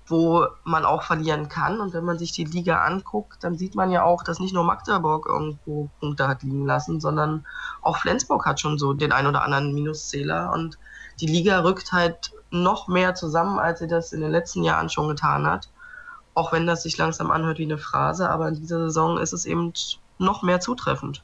wo 0.07 0.47
man 0.65 0.85
auch 0.85 1.03
verlieren 1.03 1.49
kann. 1.49 1.81
Und 1.81 1.95
wenn 1.95 2.05
man 2.05 2.19
sich 2.19 2.33
die 2.33 2.45
Liga 2.45 2.85
anguckt, 2.85 3.43
dann 3.43 3.57
sieht 3.57 3.75
man 3.75 3.91
ja 3.91 4.03
auch, 4.03 4.23
dass 4.23 4.39
nicht 4.39 4.53
nur 4.53 4.65
Magdeburg 4.65 5.25
irgendwo 5.27 5.89
Punkte 5.99 6.29
hat 6.29 6.43
liegen 6.43 6.67
lassen, 6.67 7.01
sondern 7.01 7.47
auch 7.81 7.97
Flensburg 7.97 8.45
hat 8.45 8.61
schon 8.61 8.79
so 8.79 8.93
den 8.93 9.13
ein 9.13 9.27
oder 9.27 9.43
anderen 9.43 9.73
Minuszähler. 9.73 10.53
Und 10.53 10.79
die 11.21 11.27
Liga 11.27 11.61
rückt 11.61 11.93
halt 11.93 12.33
noch 12.51 12.89
mehr 12.89 13.15
zusammen, 13.15 13.59
als 13.59 13.81
sie 13.81 13.89
das 13.89 14.13
in 14.13 14.21
den 14.21 14.31
letzten 14.31 14.63
Jahren 14.63 14.89
schon 14.89 15.09
getan 15.09 15.47
hat. 15.47 15.69
Auch 16.35 16.53
wenn 16.53 16.67
das 16.67 16.83
sich 16.83 16.97
langsam 16.99 17.31
anhört 17.31 17.59
wie 17.59 17.65
eine 17.65 17.79
Phrase, 17.79 18.29
aber 18.29 18.49
in 18.49 18.57
dieser 18.57 18.79
Saison 18.81 19.19
ist 19.19 19.33
es 19.33 19.47
eben 19.47 19.73
noch 20.19 20.43
mehr 20.43 20.61
zutreffend. 20.61 21.23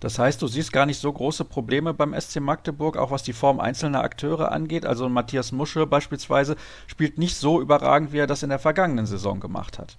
Das 0.00 0.18
heißt, 0.18 0.40
du 0.40 0.46
siehst 0.46 0.72
gar 0.72 0.86
nicht 0.86 1.00
so 1.00 1.12
große 1.12 1.44
Probleme 1.44 1.92
beim 1.92 2.18
SC 2.18 2.40
Magdeburg, 2.40 2.96
auch 2.96 3.10
was 3.10 3.24
die 3.24 3.32
Form 3.32 3.58
einzelner 3.58 4.02
Akteure 4.04 4.52
angeht. 4.52 4.86
Also 4.86 5.08
Matthias 5.08 5.50
Musche 5.50 5.86
beispielsweise 5.86 6.56
spielt 6.86 7.18
nicht 7.18 7.36
so 7.36 7.60
überragend, 7.60 8.12
wie 8.12 8.18
er 8.18 8.28
das 8.28 8.44
in 8.44 8.50
der 8.50 8.60
vergangenen 8.60 9.06
Saison 9.06 9.40
gemacht 9.40 9.78
hat. 9.78 9.96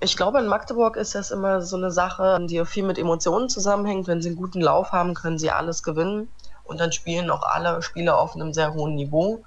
Ich 0.00 0.16
glaube, 0.16 0.38
in 0.40 0.46
Magdeburg 0.46 0.96
ist 0.96 1.14
das 1.14 1.30
immer 1.30 1.62
so 1.62 1.76
eine 1.76 1.90
Sache, 1.90 2.38
die 2.48 2.64
viel 2.64 2.84
mit 2.84 2.98
Emotionen 2.98 3.48
zusammenhängt. 3.48 4.08
Wenn 4.08 4.22
sie 4.22 4.28
einen 4.28 4.36
guten 4.36 4.60
Lauf 4.60 4.90
haben, 4.92 5.14
können 5.14 5.38
sie 5.38 5.50
alles 5.50 5.82
gewinnen. 5.82 6.28
Und 6.68 6.78
dann 6.78 6.92
spielen 6.92 7.30
auch 7.30 7.42
alle 7.42 7.82
Spieler 7.82 8.18
auf 8.18 8.34
einem 8.34 8.52
sehr 8.52 8.74
hohen 8.74 8.94
Niveau. 8.94 9.44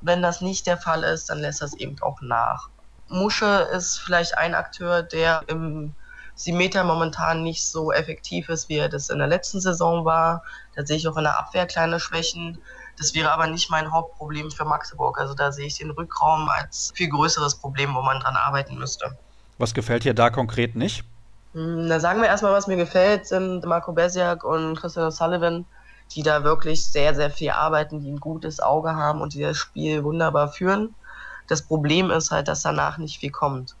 Wenn 0.00 0.22
das 0.22 0.40
nicht 0.40 0.66
der 0.66 0.78
Fall 0.78 1.02
ist, 1.02 1.28
dann 1.28 1.40
lässt 1.40 1.60
das 1.60 1.74
eben 1.74 1.96
auch 2.00 2.20
nach. 2.22 2.68
Musche 3.08 3.68
ist 3.72 3.98
vielleicht 3.98 4.38
ein 4.38 4.54
Akteur, 4.54 5.02
der 5.02 5.42
im 5.48 5.94
Simeter 6.34 6.82
momentan 6.84 7.42
nicht 7.42 7.66
so 7.66 7.92
effektiv 7.92 8.48
ist, 8.48 8.68
wie 8.68 8.78
er 8.78 8.88
das 8.88 9.10
in 9.10 9.18
der 9.18 9.26
letzten 9.26 9.60
Saison 9.60 10.04
war. 10.04 10.42
Da 10.74 10.86
sehe 10.86 10.96
ich 10.96 11.06
auch 11.06 11.16
in 11.16 11.24
der 11.24 11.38
Abwehr 11.38 11.66
kleine 11.66 12.00
Schwächen. 12.00 12.58
Das 12.98 13.14
wäre 13.14 13.30
aber 13.30 13.48
nicht 13.48 13.70
mein 13.70 13.92
Hauptproblem 13.92 14.50
für 14.50 14.64
Magdeburg. 14.64 15.18
Also 15.18 15.34
da 15.34 15.52
sehe 15.52 15.66
ich 15.66 15.78
den 15.78 15.90
Rückraum 15.90 16.48
als 16.48 16.92
viel 16.94 17.08
größeres 17.08 17.56
Problem, 17.56 17.94
wo 17.94 18.02
man 18.02 18.20
dran 18.20 18.36
arbeiten 18.36 18.78
müsste. 18.78 19.16
Was 19.58 19.74
gefällt 19.74 20.04
dir 20.04 20.14
da 20.14 20.30
konkret 20.30 20.74
nicht? 20.74 21.04
Hm, 21.52 21.86
na, 21.86 22.00
sagen 22.00 22.20
wir 22.20 22.28
erstmal, 22.28 22.52
was 22.52 22.66
mir 22.66 22.76
gefällt, 22.76 23.26
sind 23.26 23.64
Marco 23.64 23.92
Besiak 23.92 24.42
und 24.44 24.76
Christian 24.76 25.08
O'Sullivan, 25.08 25.64
die 26.14 26.22
da 26.22 26.44
wirklich 26.44 26.86
sehr, 26.86 27.14
sehr 27.14 27.30
viel 27.30 27.50
arbeiten, 27.50 28.00
die 28.00 28.10
ein 28.10 28.20
gutes 28.20 28.60
Auge 28.60 28.94
haben 28.94 29.20
und 29.20 29.34
die 29.34 29.42
das 29.42 29.56
Spiel 29.56 30.04
wunderbar 30.04 30.48
führen. 30.48 30.94
Das 31.48 31.62
Problem 31.62 32.10
ist 32.10 32.30
halt, 32.30 32.48
dass 32.48 32.62
danach 32.62 32.98
nicht 32.98 33.18
viel 33.18 33.30
kommt. 33.30 33.76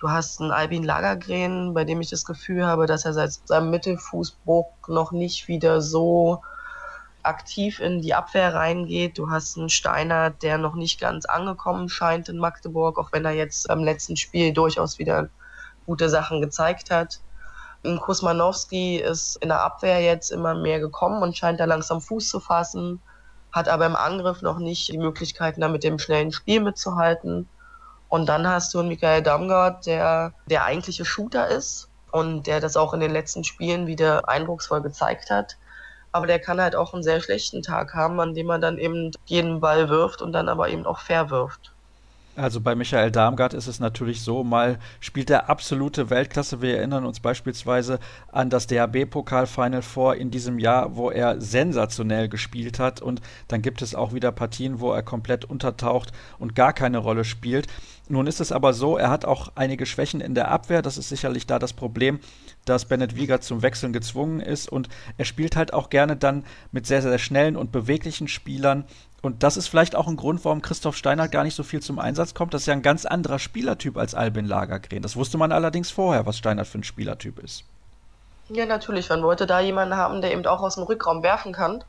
Du 0.00 0.10
hast 0.10 0.40
einen 0.40 0.52
Albin 0.52 0.84
Lagergren, 0.84 1.74
bei 1.74 1.84
dem 1.84 2.00
ich 2.00 2.10
das 2.10 2.24
Gefühl 2.24 2.64
habe, 2.64 2.86
dass 2.86 3.04
er 3.04 3.12
seit 3.12 3.32
seinem 3.32 3.70
Mittelfußbruch 3.70 4.68
noch 4.86 5.10
nicht 5.10 5.48
wieder 5.48 5.80
so 5.80 6.42
aktiv 7.24 7.80
in 7.80 8.00
die 8.00 8.14
Abwehr 8.14 8.54
reingeht. 8.54 9.18
Du 9.18 9.30
hast 9.30 9.58
einen 9.58 9.68
Steiner, 9.68 10.30
der 10.30 10.58
noch 10.58 10.74
nicht 10.74 11.00
ganz 11.00 11.24
angekommen 11.24 11.88
scheint 11.88 12.28
in 12.28 12.38
Magdeburg, 12.38 12.98
auch 12.98 13.12
wenn 13.12 13.24
er 13.24 13.32
jetzt 13.32 13.68
am 13.70 13.82
letzten 13.82 14.16
Spiel 14.16 14.52
durchaus 14.52 14.98
wieder 14.98 15.28
gute 15.84 16.08
Sachen 16.08 16.40
gezeigt 16.40 16.90
hat. 16.90 17.20
Kusmanowski 17.82 18.96
ist 18.96 19.36
in 19.36 19.48
der 19.48 19.62
Abwehr 19.62 20.00
jetzt 20.00 20.30
immer 20.30 20.54
mehr 20.54 20.80
gekommen 20.80 21.22
und 21.22 21.36
scheint 21.36 21.60
da 21.60 21.64
langsam 21.64 22.00
Fuß 22.00 22.28
zu 22.28 22.40
fassen, 22.40 23.00
hat 23.52 23.68
aber 23.68 23.86
im 23.86 23.96
Angriff 23.96 24.42
noch 24.42 24.58
nicht 24.58 24.88
die 24.92 24.98
Möglichkeiten, 24.98 25.60
da 25.60 25.68
mit 25.68 25.84
dem 25.84 25.98
schnellen 25.98 26.32
Spiel 26.32 26.60
mitzuhalten. 26.60 27.48
Und 28.08 28.28
dann 28.28 28.48
hast 28.48 28.74
du 28.74 28.80
einen 28.80 28.88
Michael 28.88 29.22
Damgard, 29.22 29.86
der 29.86 30.32
der 30.46 30.64
eigentliche 30.64 31.04
Shooter 31.04 31.48
ist 31.48 31.88
und 32.10 32.46
der 32.46 32.60
das 32.60 32.76
auch 32.76 32.94
in 32.94 33.00
den 33.00 33.12
letzten 33.12 33.44
Spielen 33.44 33.86
wieder 33.86 34.28
eindrucksvoll 34.28 34.82
gezeigt 34.82 35.30
hat. 35.30 35.56
Aber 36.10 36.26
der 36.26 36.38
kann 36.40 36.60
halt 36.60 36.74
auch 36.74 36.94
einen 36.94 37.02
sehr 37.02 37.20
schlechten 37.20 37.62
Tag 37.62 37.94
haben, 37.94 38.18
an 38.18 38.34
dem 38.34 38.48
er 38.48 38.58
dann 38.58 38.78
eben 38.78 39.12
jeden 39.26 39.60
Ball 39.60 39.88
wirft 39.88 40.22
und 40.22 40.32
dann 40.32 40.48
aber 40.48 40.68
eben 40.70 40.86
auch 40.86 41.00
fair 41.00 41.30
wirft. 41.30 41.72
Also 42.38 42.60
bei 42.60 42.76
Michael 42.76 43.10
Darmgard 43.10 43.52
ist 43.52 43.66
es 43.66 43.80
natürlich 43.80 44.22
so, 44.22 44.44
mal 44.44 44.78
spielt 45.00 45.28
er 45.28 45.50
absolute 45.50 46.08
Weltklasse. 46.08 46.62
Wir 46.62 46.78
erinnern 46.78 47.04
uns 47.04 47.18
beispielsweise 47.18 47.98
an 48.30 48.48
das 48.48 48.68
DHB-Pokal-Final 48.68 49.82
vor 49.82 50.14
in 50.14 50.30
diesem 50.30 50.60
Jahr, 50.60 50.94
wo 50.94 51.10
er 51.10 51.40
sensationell 51.40 52.28
gespielt 52.28 52.78
hat. 52.78 53.02
Und 53.02 53.20
dann 53.48 53.60
gibt 53.60 53.82
es 53.82 53.96
auch 53.96 54.12
wieder 54.12 54.30
Partien, 54.30 54.78
wo 54.78 54.92
er 54.92 55.02
komplett 55.02 55.46
untertaucht 55.46 56.12
und 56.38 56.54
gar 56.54 56.72
keine 56.72 56.98
Rolle 56.98 57.24
spielt. 57.24 57.66
Nun 58.08 58.28
ist 58.28 58.40
es 58.40 58.52
aber 58.52 58.72
so, 58.72 58.96
er 58.96 59.10
hat 59.10 59.24
auch 59.24 59.50
einige 59.56 59.84
Schwächen 59.84 60.20
in 60.20 60.36
der 60.36 60.48
Abwehr. 60.48 60.80
Das 60.80 60.96
ist 60.96 61.08
sicherlich 61.08 61.46
da 61.46 61.58
das 61.58 61.72
Problem, 61.72 62.20
dass 62.64 62.84
Bennett 62.84 63.16
Wieger 63.16 63.40
zum 63.40 63.62
Wechseln 63.62 63.92
gezwungen 63.92 64.38
ist. 64.38 64.68
Und 64.68 64.88
er 65.16 65.24
spielt 65.24 65.56
halt 65.56 65.74
auch 65.74 65.90
gerne 65.90 66.16
dann 66.16 66.44
mit 66.70 66.86
sehr, 66.86 67.02
sehr 67.02 67.18
schnellen 67.18 67.56
und 67.56 67.72
beweglichen 67.72 68.28
Spielern 68.28 68.84
und 69.20 69.42
das 69.42 69.56
ist 69.56 69.66
vielleicht 69.68 69.96
auch 69.96 70.06
ein 70.06 70.16
Grund, 70.16 70.44
warum 70.44 70.62
Christoph 70.62 70.96
Steinert 70.96 71.32
gar 71.32 71.42
nicht 71.42 71.56
so 71.56 71.64
viel 71.64 71.80
zum 71.80 71.98
Einsatz 71.98 72.34
kommt. 72.34 72.54
Das 72.54 72.62
ist 72.62 72.66
ja 72.66 72.72
ein 72.72 72.82
ganz 72.82 73.04
anderer 73.04 73.38
Spielertyp 73.38 73.96
als 73.96 74.14
Albin 74.14 74.46
Lagergren. 74.46 75.02
Das 75.02 75.16
wusste 75.16 75.38
man 75.38 75.50
allerdings 75.50 75.90
vorher, 75.90 76.24
was 76.24 76.38
Steinert 76.38 76.68
für 76.68 76.78
ein 76.78 76.84
Spielertyp 76.84 77.40
ist. 77.40 77.64
Ja, 78.48 78.64
natürlich. 78.64 79.08
Man 79.08 79.22
wollte 79.22 79.46
da 79.46 79.60
jemanden 79.60 79.96
haben, 79.96 80.20
der 80.20 80.32
eben 80.32 80.46
auch 80.46 80.62
aus 80.62 80.76
dem 80.76 80.84
Rückraum 80.84 81.22
werfen 81.22 81.52
kann. 81.52 81.82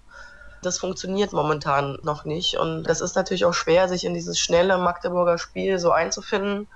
Das 0.62 0.80
funktioniert 0.80 1.32
momentan 1.32 2.00
noch 2.02 2.26
nicht. 2.26 2.58
Und 2.58 2.84
das 2.84 3.00
ist 3.00 3.16
natürlich 3.16 3.46
auch 3.46 3.54
schwer, 3.54 3.88
sich 3.88 4.06
in 4.06 4.14
dieses 4.14 4.40
schnelle 4.40 4.78
Magdeburger 4.78 5.38
Spiel 5.38 5.78
so 5.78 5.92
einzufinden. 5.92 6.68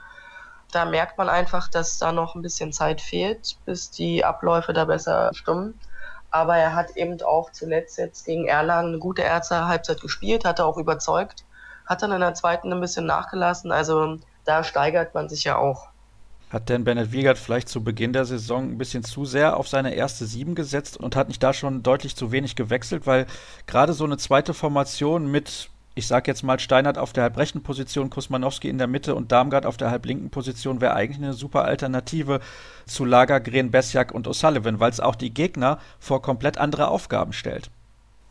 Da 0.72 0.86
merkt 0.86 1.18
man 1.18 1.30
einfach, 1.30 1.68
dass 1.68 1.98
da 1.98 2.12
noch 2.12 2.36
ein 2.36 2.42
bisschen 2.42 2.72
Zeit 2.72 3.02
fehlt, 3.02 3.58
bis 3.66 3.92
die 3.92 4.24
Abläufe 4.24 4.72
da 4.72 4.86
besser 4.86 5.32
stimmen. 5.34 5.78
Aber 6.34 6.58
er 6.58 6.74
hat 6.74 6.98
eben 6.98 7.22
auch 7.22 7.52
zuletzt 7.52 8.00
jetzt 8.00 8.26
gegen 8.26 8.48
Erlangen 8.48 8.90
eine 8.90 8.98
gute 8.98 9.22
erste 9.22 9.68
Halbzeit 9.68 10.02
gespielt, 10.02 10.46
hat 10.46 10.58
er 10.58 10.66
auch 10.66 10.78
überzeugt, 10.80 11.46
hat 11.86 12.02
dann 12.02 12.12
in 12.12 12.22
der 12.22 12.34
zweiten 12.34 12.74
ein 12.74 12.82
bisschen 12.82 13.06
nachgelassen. 13.06 13.72
Also 13.72 14.18
da 14.44 14.64
steigert 14.64 15.14
man 15.14 15.30
sich 15.30 15.44
ja 15.44 15.60
auch. 15.60 15.90
Hat 16.50 16.70
denn 16.70 16.86
Bennett 16.86 17.12
Wiegert 17.12 17.38
vielleicht 17.38 17.70
zu 17.70 17.84
Beginn 17.84 18.14
der 18.14 18.26
Saison 18.26 18.64
ein 18.64 18.78
bisschen 18.80 19.04
zu 19.04 19.26
sehr 19.26 19.58
auf 19.58 19.68
seine 19.68 19.94
erste 19.94 20.26
Sieben 20.26 20.56
gesetzt 20.56 20.98
und 20.98 21.16
hat 21.16 21.28
nicht 21.28 21.44
da 21.44 21.54
schon 21.54 21.84
deutlich 21.84 22.16
zu 22.16 22.32
wenig 22.32 22.56
gewechselt? 22.56 23.06
Weil 23.06 23.28
gerade 23.68 23.94
so 23.94 24.04
eine 24.04 24.18
zweite 24.18 24.56
Formation 24.56 25.30
mit 25.30 25.70
ich 25.96 26.08
sage 26.08 26.30
jetzt 26.30 26.44
mal, 26.44 26.60
Steinert 26.60 26.98
auf 26.98 27.14
der 27.14 27.24
halbrechten 27.24 27.62
Position, 27.62 28.10
Kusmanowski 28.10 28.68
in 28.70 28.78
der 28.78 28.88
Mitte 28.88 29.14
und 29.16 29.32
Darmgard 29.32 29.66
auf 29.66 29.78
der 29.78 29.92
halblinken 29.92 30.30
Position 30.32 30.82
wäre 30.82 30.94
eigentlich 30.94 31.18
eine 31.18 31.34
super 31.34 31.66
Alternative 31.66 32.40
zu 32.86 33.06
Lager, 33.06 33.40
Gren, 33.40 33.70
Besjak 33.72 34.12
und 34.12 34.28
O'Sullivan, 34.28 34.80
weil 34.80 34.90
es 34.90 35.00
auch 35.00 35.16
die 35.16 35.34
Gegner 35.34 35.80
vor 36.00 36.22
komplett 36.22 36.58
andere 36.58 36.88
Aufgaben 36.88 37.34
stellt. 37.34 37.70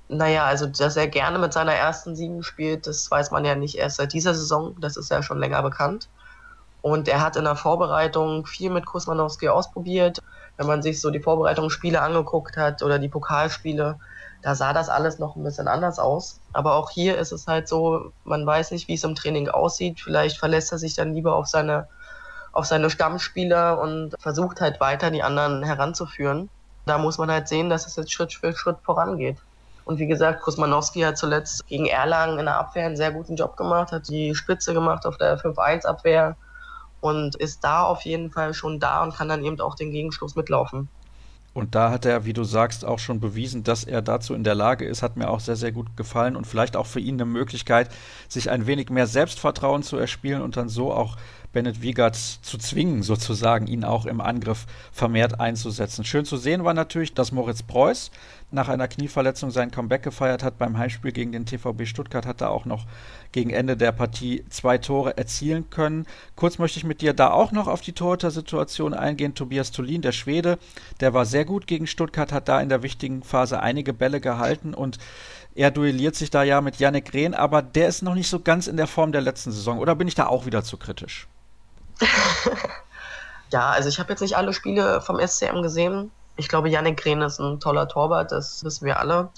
Naja, 0.09 0.45
also 0.45 0.67
dass 0.67 0.97
er 0.97 1.09
gerne 1.09 1.39
mit 1.39 1.53
seiner 1.53 1.73
ersten 1.73 2.17
Sieben 2.17 2.43
spielt, 2.43 2.87
das 2.87 3.11
weiß 3.11 3.31
man 3.31 3.45
ja 3.45 3.55
nicht 3.55 3.77
erst 3.77 3.97
seit 3.97 4.13
dieser 4.13 4.35
Saison, 4.35 4.77
das 4.81 4.97
ist 4.97 5.11
ja 5.11 5.23
schon 5.23 5.39
länger 5.39 5.63
bekannt. 5.63 6.09
Und 6.83 7.07
er 7.07 7.21
hat 7.21 7.37
in 7.37 7.45
der 7.45 7.55
Vorbereitung 7.55 8.45
viel 8.45 8.69
mit 8.69 8.85
Kusmanowski 8.85 9.49
ausprobiert. 9.49 10.19
Wenn 10.57 10.67
man 10.67 10.83
sich 10.83 11.01
so 11.01 11.11
die 11.11 11.21
Vorbereitungsspiele 11.21 12.03
angeguckt 12.03 12.57
hat 12.57 12.83
oder 12.83 12.99
die 12.99 13.09
Pokalspiele, 13.09 13.99
da 14.43 14.55
sah 14.57 14.73
das 14.73 14.89
alles 14.89 15.19
noch 15.19 15.37
ein 15.37 15.45
bisschen 15.45 15.69
anders 15.69 15.99
aus. 15.99 16.41
Aber 16.53 16.75
auch 16.75 16.91
hier 16.91 17.17
ist 17.19 17.33
es 17.33 17.47
halt 17.47 17.69
so, 17.69 18.13
man 18.25 18.45
weiß 18.45 18.73
nicht, 18.73 18.89
wie 18.89 18.95
es 18.95 19.05
im 19.05 19.15
Training 19.15 19.49
aussieht. 19.49 20.01
Vielleicht 20.01 20.39
verlässt 20.39 20.73
er 20.73 20.79
sich 20.79 20.95
dann 20.95 21.15
lieber 21.15 21.37
auf 21.37 21.47
seine, 21.47 21.89
auf 22.53 22.67
seine 22.67 22.91
Stammspieler 22.91 23.81
und 23.81 24.15
versucht 24.19 24.61
halt 24.61 24.81
weiter 24.81 25.11
die 25.11 25.23
anderen 25.23 25.63
heranzuführen. 25.63 26.51
Da 26.87 26.99
muss 26.99 27.19
man 27.19 27.31
halt 27.31 27.47
sehen, 27.47 27.71
dass 27.71 27.87
es 27.87 27.97
jetzt 27.97 28.13
Schritt 28.13 28.35
für 28.35 28.55
Schritt 28.55 28.79
vorangeht. 28.83 29.39
Und 29.85 29.99
wie 29.99 30.07
gesagt, 30.07 30.43
Kusmanowski 30.43 31.01
hat 31.01 31.19
zuletzt 31.19 31.67
gegen 31.67 31.87
Erlangen 31.87 32.39
in 32.39 32.47
der 32.47 32.59
Abwehr 32.59 32.87
einen 32.87 32.97
sehr 32.97 33.13
guten 33.13 33.37
Job 33.37 33.57
gemacht, 33.57 33.93
hat 33.93 34.09
die 34.09 34.35
Spitze 34.35 34.75
gemacht 34.75 35.07
auf 35.07 35.17
der 35.17 35.39
5-1-Abwehr 35.39 36.37
und 37.01 37.35
ist 37.37 37.65
da 37.65 37.83
auf 37.83 38.03
jeden 38.03 38.31
Fall 38.31 38.55
schon 38.55 38.79
da 38.79 39.03
und 39.03 39.15
kann 39.15 39.29
dann 39.29 39.45
eben 39.45 39.61
auch 39.61 39.75
den 39.75 39.91
Gegenstoß 39.91 40.37
mitlaufen. 40.37 40.89
Und 41.55 41.75
da 41.75 41.91
hat 41.91 42.07
er, 42.07 42.25
wie 42.25 42.33
du 42.33 42.45
sagst, 42.45 42.85
auch 42.85 42.99
schon 42.99 43.21
bewiesen, 43.21 43.63
dass 43.63 43.85
er 43.85 44.01
dazu 44.01 44.35
in 44.35 44.45
der 44.45 44.55
Lage 44.55 44.87
ist. 44.87 45.03
Hat 45.03 45.17
mir 45.17 45.29
auch 45.29 45.41
sehr, 45.41 45.57
sehr 45.57 45.73
gut 45.73 45.97
gefallen 45.97 46.35
und 46.35 46.47
vielleicht 46.47 46.77
auch 46.77 46.87
für 46.87 47.01
ihn 47.01 47.17
eine 47.17 47.27
Möglichkeit, 47.27 47.91
sich 48.29 48.51
ein 48.51 48.67
wenig 48.67 48.89
mehr 48.89 49.07
Selbstvertrauen 49.07 49.83
zu 49.83 49.99
erspielen 49.99 50.41
und 50.41 50.57
dann 50.57 50.71
so 50.71 50.93
auch 50.93 51.17
Bennett 51.53 51.83
Wiegert 51.83 52.17
zu 52.17 52.57
zwingen, 52.59 53.03
sozusagen, 53.03 53.67
ihn 53.67 53.85
auch 53.85 54.07
im 54.07 54.21
Angriff 54.21 54.67
vermehrt 54.91 55.41
einzusetzen. 55.41 56.05
Schön 56.05 56.25
zu 56.25 56.37
sehen 56.37 56.65
war 56.65 56.75
natürlich, 56.75 57.15
dass 57.15 57.33
Moritz 57.33 57.63
Preuß 57.63 58.11
nach 58.51 58.69
einer 58.69 58.89
Knieverletzung 58.89 59.51
sein 59.51 59.71
Comeback 59.71 60.03
gefeiert 60.03 60.43
hat 60.43 60.59
beim 60.59 60.79
Heimspiel 60.79 61.13
gegen 61.13 61.33
den 61.33 61.47
TVB 61.47 61.87
Stuttgart, 61.87 62.27
hat 62.27 62.41
er 62.41 62.51
auch 62.51 62.65
noch 62.65 62.87
gegen 63.33 63.51
Ende 63.51 63.77
der 63.77 63.93
Partie 63.93 64.45
zwei 64.51 64.79
Tore 64.79 65.17
erzielen 65.17 65.71
können. 65.71 66.07
Kurz 66.37 66.59
möchte 66.59 66.79
ich 66.79 66.85
mit 66.85 67.01
dir 67.01 67.15
da 67.15 67.31
auch 67.31 67.53
noch 67.53 67.67
auf 67.67 67.81
die 67.81 67.93
Torhüter-Situation 67.93 68.95
eingehen. 68.95 69.35
Tobias 69.35 69.73
Tulin, 69.73 70.03
der 70.03 70.13
Schwede, 70.13 70.59
der 71.01 71.15
war 71.15 71.25
sehr 71.25 71.45
gut 71.45 71.67
gegen 71.67 71.87
Stuttgart, 71.87 72.33
hat 72.33 72.49
da 72.49 72.61
in 72.61 72.69
der 72.69 72.83
wichtigen 72.83 73.23
Phase 73.23 73.61
einige 73.61 73.93
Bälle 73.93 74.21
gehalten 74.21 74.75
und 74.75 74.99
er 75.55 75.71
duelliert 75.71 76.15
sich 76.15 76.31
da 76.31 76.43
ja 76.43 76.61
mit 76.61 76.77
Yannick 76.79 77.13
Rehn, 77.13 77.35
aber 77.35 77.61
der 77.61 77.89
ist 77.89 78.03
noch 78.03 78.15
nicht 78.15 78.29
so 78.29 78.41
ganz 78.41 78.67
in 78.67 78.77
der 78.77 78.87
Form 78.87 79.13
der 79.13 79.21
letzten 79.21 79.53
Saison. 79.53 79.79
Oder 79.79 79.95
bin 79.95 80.09
ich 80.09 80.15
da 80.15 80.27
auch 80.27 80.47
wieder 80.47 80.65
zu 80.65 80.79
kritisch? 80.79 81.29
ja, 83.51 83.71
also 83.71 83.89
ich 83.89 83.99
habe 83.99 84.11
jetzt 84.11 84.21
nicht 84.21 84.37
alle 84.37 84.53
Spiele 84.53 85.01
vom 85.01 85.19
SCM 85.19 85.63
gesehen. 85.63 86.11
Ich 86.37 86.49
glaube, 86.49 86.69
Yannick 86.69 87.05
Rehn 87.05 87.21
ist 87.23 87.39
ein 87.39 87.61
toller 87.61 87.89
Torwart, 87.89 88.33
das 88.33 88.65
wissen 88.65 88.87
wir 88.87 88.99
alle. 88.99 89.31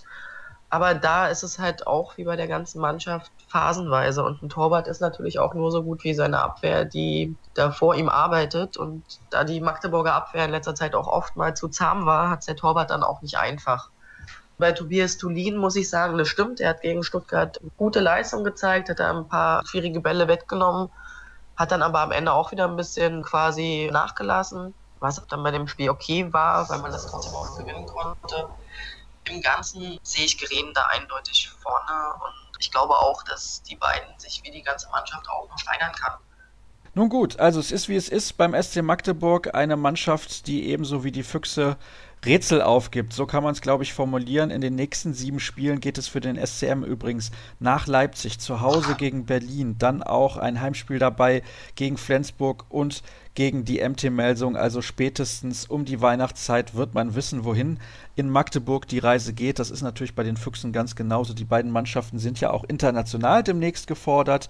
Aber 0.71 0.95
da 0.95 1.29
ist 1.29 1.45
es 1.45 1.61
halt 1.61 1.87
auch 1.87 2.17
wie 2.17 2.25
bei 2.25 2.35
der 2.35 2.49
ganzen 2.49 2.81
Mannschaft 2.81 3.31
phasenweise. 3.47 4.25
Und 4.25 4.43
ein 4.43 4.49
Torwart 4.49 4.89
ist 4.89 5.01
natürlich 5.01 5.39
auch 5.39 5.55
nur 5.55 5.71
so 5.71 5.85
gut 5.85 6.03
wie 6.03 6.15
seine 6.15 6.41
Abwehr, 6.41 6.85
die 6.85 7.37
da 7.55 7.71
vor 7.71 7.95
ihm 7.95 8.09
arbeitet. 8.09 8.77
Und 8.77 9.05
da 9.31 9.45
die 9.45 9.61
Magdeburger 9.61 10.15
Abwehr 10.15 10.45
in 10.45 10.51
letzter 10.51 10.75
Zeit 10.75 10.97
auch 10.97 11.07
oft 11.07 11.37
mal 11.37 11.55
zu 11.55 11.69
zahm 11.69 12.07
war, 12.07 12.29
hat 12.29 12.49
der 12.49 12.57
Torwart 12.57 12.91
dann 12.91 13.05
auch 13.05 13.23
nicht 13.23 13.39
einfach. 13.39 13.91
Bei 14.59 14.73
Tobias 14.73 15.17
Tulin 15.17 15.57
muss 15.57 15.77
ich 15.77 15.89
sagen, 15.89 16.19
das 16.19 16.27
stimmt. 16.27 16.59
Er 16.59 16.71
hat 16.71 16.81
gegen 16.81 17.05
Stuttgart 17.05 17.61
gute 17.77 18.01
Leistung 18.01 18.43
gezeigt, 18.43 18.89
hat 18.89 18.99
da 18.99 19.17
ein 19.17 19.29
paar 19.29 19.63
schwierige 19.67 20.01
Bälle 20.01 20.27
wettgenommen 20.27 20.91
hat 21.57 21.71
dann 21.71 21.83
aber 21.83 22.01
am 22.01 22.13
Ende 22.13 22.33
auch 22.33 22.51
wieder 22.51 22.67
ein 22.67 22.77
bisschen 22.77 23.23
quasi 23.23 23.89
nachgelassen, 23.93 24.75
was 25.01 25.25
dann 25.27 25.43
bei 25.43 25.51
dem 25.51 25.69
Spiel 25.69 25.91
okay 25.91 26.33
war, 26.33 26.69
weil 26.69 26.79
man 26.81 26.91
das 26.91 27.07
trotzdem 27.07 27.35
auch 27.35 27.57
gewinnen 27.57 27.87
konnte. 27.87 28.49
Im 29.29 29.41
Ganzen 29.41 29.99
sehe 30.03 30.25
ich 30.25 30.37
Geren 30.39 30.73
da 30.75 30.87
eindeutig 30.87 31.51
vorne 31.63 32.15
und 32.23 32.57
ich 32.59 32.71
glaube 32.71 32.95
auch, 32.95 33.23
dass 33.23 33.63
die 33.63 33.77
beiden 33.77 34.09
sich 34.19 34.43
wie 34.45 34.51
die 34.51 34.63
ganze 34.63 34.89
Mannschaft 34.91 35.29
auch 35.29 35.49
noch 35.49 35.59
steigern 35.59 35.93
kann. 35.93 36.15
Nun 36.97 37.09
gut, 37.09 37.41
also 37.41 37.59
es 37.59 37.73
ist 37.73 37.89
wie 37.89 37.97
es 37.97 38.09
ist 38.09 38.37
beim 38.37 38.55
SC 38.61 38.83
Magdeburg 38.83 39.53
eine 39.55 39.77
Mannschaft, 39.77 40.47
die 40.47 40.69
ebenso 40.69 41.03
wie 41.03 41.11
die 41.11 41.25
Füchse 41.25 41.77
Rätsel 42.25 42.63
aufgibt. 42.63 43.13
So 43.13 43.27
kann 43.27 43.43
man 43.43 43.53
es, 43.53 43.61
glaube 43.61 43.83
ich, 43.83 43.93
formulieren. 43.93 44.51
In 44.51 44.61
den 44.61 44.75
nächsten 44.75 45.15
sieben 45.15 45.41
Spielen 45.41 45.81
geht 45.81 45.99
es 45.99 46.09
für 46.09 46.21
den 46.21 46.37
SCM 46.37 46.83
übrigens 46.83 47.31
nach 47.59 47.87
Leipzig, 47.87 48.39
zu 48.39 48.61
Hause 48.61 48.95
gegen 48.97 49.27
Berlin, 49.27 49.77
dann 49.79 50.03
auch 50.03 50.37
ein 50.37 50.61
Heimspiel 50.61 50.99
dabei 50.99 51.43
gegen 51.75 51.97
Flensburg 51.97 52.65
und 52.69 53.03
gegen 53.35 53.65
die 53.65 53.87
MT 53.87 54.11
Melsung. 54.11 54.57
Also 54.57 54.81
spätestens 54.81 55.67
um 55.67 55.85
die 55.85 56.01
Weihnachtszeit 56.01 56.75
wird 56.75 56.95
man 56.95 57.15
wissen, 57.15 57.45
wohin 57.45 57.79
in 58.17 58.31
Magdeburg 58.31 58.87
die 58.87 59.01
Reise 59.01 59.33
geht. 59.33 59.59
Das 59.59 59.71
ist 59.71 59.83
natürlich 59.83 60.15
bei 60.15 60.23
den 60.23 60.37
Füchsen 60.37 60.73
ganz 60.73 60.95
genauso. 60.95 61.35
Die 61.35 61.45
beiden 61.45 61.71
Mannschaften 61.71 62.19
sind 62.19 62.41
ja 62.41 62.51
auch 62.51 62.65
international 62.65 63.43
demnächst 63.43 63.87
gefordert. 63.87 64.49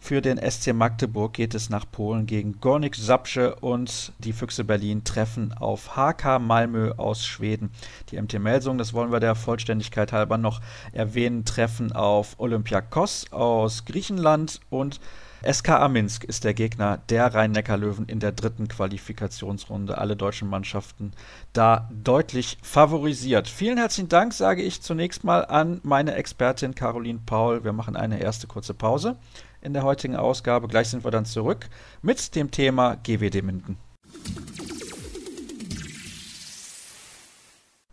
Für 0.00 0.20
den 0.22 0.38
SC 0.38 0.74
Magdeburg 0.74 1.32
geht 1.32 1.54
es 1.54 1.70
nach 1.70 1.84
Polen 1.90 2.26
gegen 2.26 2.60
Gornik 2.60 2.94
Sapsche 2.94 3.56
und 3.56 4.12
die 4.18 4.32
Füchse 4.32 4.62
Berlin 4.62 5.02
treffen 5.02 5.52
auf 5.52 5.96
HK 5.96 6.38
Malmö 6.38 6.92
aus 6.96 7.26
Schweden. 7.26 7.70
Die 8.10 8.20
MT 8.20 8.38
Melsung, 8.38 8.78
das 8.78 8.92
wollen 8.92 9.10
wir 9.10 9.20
der 9.20 9.34
Vollständigkeit 9.34 10.12
halber 10.12 10.38
noch 10.38 10.60
erwähnen, 10.92 11.44
treffen 11.44 11.92
auf 11.92 12.36
Olympiakos 12.38 13.32
aus 13.32 13.86
Griechenland 13.86 14.60
und 14.70 15.00
SKA 15.44 15.88
Minsk 15.88 16.24
ist 16.24 16.42
der 16.42 16.52
Gegner 16.52 16.98
der 17.08 17.32
Rhein-Neckar-Löwen 17.32 18.06
in 18.06 18.18
der 18.18 18.32
dritten 18.32 18.66
Qualifikationsrunde. 18.66 19.96
Alle 19.96 20.16
deutschen 20.16 20.48
Mannschaften 20.48 21.12
da 21.52 21.88
deutlich 21.92 22.58
favorisiert. 22.62 23.48
Vielen 23.48 23.78
herzlichen 23.78 24.08
Dank, 24.08 24.34
sage 24.34 24.62
ich 24.62 24.82
zunächst 24.82 25.22
mal 25.22 25.44
an 25.44 25.80
meine 25.84 26.14
Expertin 26.14 26.74
Caroline 26.74 27.20
Paul. 27.24 27.62
Wir 27.62 27.72
machen 27.72 27.94
eine 27.94 28.20
erste 28.20 28.48
kurze 28.48 28.74
Pause 28.74 29.16
in 29.60 29.74
der 29.74 29.84
heutigen 29.84 30.16
Ausgabe. 30.16 30.66
Gleich 30.66 30.88
sind 30.88 31.04
wir 31.04 31.12
dann 31.12 31.24
zurück 31.24 31.68
mit 32.02 32.34
dem 32.34 32.50
Thema 32.50 32.96
GWD 32.96 33.42
Minden. 33.42 33.76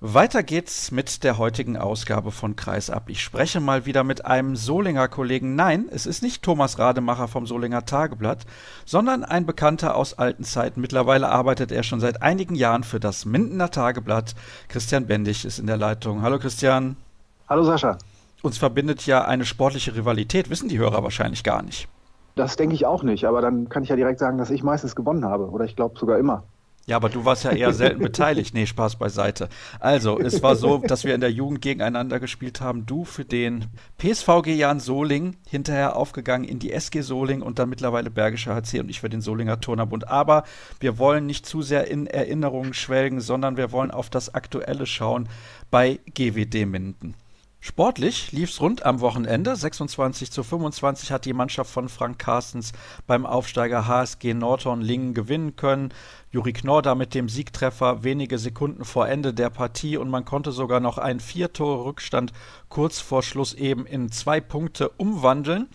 Weiter 0.02 0.44
geht's 0.44 0.92
mit 0.92 1.24
der 1.24 1.38
heutigen 1.38 1.78
Ausgabe 1.78 2.32
von 2.32 2.56
Kreisab. 2.56 3.10
Ich 3.10 3.24
spreche 3.24 3.62
mal 3.62 3.86
wieder 3.86 4.04
mit 4.04 4.26
einem 4.26 4.58
Solinger 4.58 5.08
Kollegen. 5.08 5.56
Nein, 5.56 5.88
es 5.90 6.06
ist 6.06 6.22
nicht 6.22 6.44
Thomas 6.44 6.78
Rademacher 6.78 7.28
vom 7.28 7.48
Solinger 7.48 7.86
Tageblatt, 7.86 8.46
sondern 8.86 9.24
ein 9.24 9.46
Bekannter 9.46 9.96
aus 9.96 10.14
alten 10.14 10.44
Zeiten. 10.44 10.80
Mittlerweile 10.80 11.30
arbeitet 11.30 11.72
er 11.72 11.82
schon 11.82 12.02
seit 12.02 12.22
einigen 12.22 12.56
Jahren 12.56 12.84
für 12.84 13.00
das 13.00 13.26
Mindener 13.26 13.72
Tageblatt. 13.72 14.36
Christian 14.68 15.08
Bendig 15.08 15.44
ist 15.44 15.60
in 15.60 15.66
der 15.66 15.78
Leitung. 15.78 16.22
Hallo 16.22 16.40
Christian. 16.40 16.98
Hallo 17.50 17.64
Sascha. 17.64 17.98
Uns 18.44 18.58
verbindet 18.58 19.06
ja 19.08 19.26
eine 19.26 19.46
sportliche 19.46 19.96
Rivalität, 19.96 20.50
wissen 20.50 20.70
die 20.70 20.78
Hörer 20.78 21.04
wahrscheinlich 21.04 21.44
gar 21.44 21.64
nicht. 21.64 21.88
Das 22.36 22.58
denke 22.58 22.76
ich 22.76 22.86
auch 22.86 23.02
nicht, 23.02 23.26
aber 23.26 23.42
dann 23.42 23.70
kann 23.70 23.82
ich 23.84 23.90
ja 23.90 23.96
direkt 23.96 24.20
sagen, 24.20 24.38
dass 24.38 24.52
ich 24.52 24.62
meistens 24.62 24.96
gewonnen 24.96 25.26
habe. 25.26 25.50
Oder 25.50 25.66
ich 25.66 25.76
glaube 25.76 25.98
sogar 25.98 26.20
immer. 26.20 26.44
Ja, 26.88 26.98
aber 26.98 27.10
du 27.10 27.26
warst 27.26 27.44
ja 27.44 27.52
eher 27.52 27.74
selten 27.74 28.00
beteiligt. 28.00 28.54
Nee, 28.54 28.68
Spaß 28.68 28.98
beiseite. 28.98 29.50
Also, 29.80 30.20
es 30.20 30.44
war 30.44 30.56
so, 30.56 30.78
dass 30.78 31.04
wir 31.04 31.16
in 31.16 31.22
der 31.22 31.32
Jugend 31.32 31.62
gegeneinander 31.62 32.20
gespielt 32.20 32.62
haben. 32.62 32.86
Du 32.86 33.06
für 33.06 33.26
den 33.26 33.66
PSVG 33.98 34.54
Jan 34.56 34.80
Soling, 34.80 35.36
hinterher 35.48 35.96
aufgegangen 35.96 36.48
in 36.48 36.60
die 36.60 36.72
SG 36.72 37.02
Soling 37.02 37.42
und 37.42 37.58
dann 37.58 37.70
mittlerweile 37.70 38.12
Bergischer 38.12 38.54
HC 38.54 38.82
und 38.82 38.90
ich 38.90 39.02
für 39.02 39.10
den 39.10 39.22
Solinger 39.22 39.60
Turnerbund. 39.60 40.08
Aber 40.08 40.44
wir 40.80 41.00
wollen 41.00 41.26
nicht 41.26 41.48
zu 41.48 41.64
sehr 41.64 41.88
in 41.88 42.06
Erinnerungen 42.06 42.76
schwelgen, 42.76 43.20
sondern 43.20 43.58
wir 43.58 43.72
wollen 43.72 43.90
auf 43.90 44.12
das 44.12 44.36
Aktuelle 44.36 44.86
schauen 44.86 45.28
bei 45.72 46.00
GWD 46.14 46.68
Minden. 46.68 47.16
Sportlich 47.68 48.32
lief's 48.32 48.62
rund 48.62 48.86
am 48.86 49.00
Wochenende. 49.00 49.56
26 49.56 50.30
zu 50.30 50.44
25 50.44 51.12
hat 51.12 51.26
die 51.26 51.34
Mannschaft 51.34 51.72
von 51.72 51.90
Frank 51.90 52.20
Carstens 52.20 52.74
beim 53.08 53.26
Aufsteiger 53.26 53.88
HSG 53.88 54.36
Nordhorn 54.36 54.82
Lingen 54.82 55.16
gewinnen 55.16 55.56
können. 55.56 55.92
Juri 56.30 56.54
Knorr 56.54 56.94
mit 56.94 57.16
dem 57.16 57.28
Siegtreffer 57.28 58.04
wenige 58.04 58.38
Sekunden 58.38 58.86
vor 58.86 59.08
Ende 59.08 59.34
der 59.34 59.50
Partie 59.50 59.98
und 59.98 60.12
man 60.12 60.26
konnte 60.26 60.52
sogar 60.52 60.80
noch 60.80 61.00
einen 61.00 61.20
Vier-Tore-Rückstand 61.20 62.34
kurz 62.70 63.00
vor 63.00 63.24
Schluss 63.24 63.56
eben 63.56 63.88
in 63.88 64.12
zwei 64.12 64.42
Punkte 64.42 64.90
umwandeln. 64.90 65.68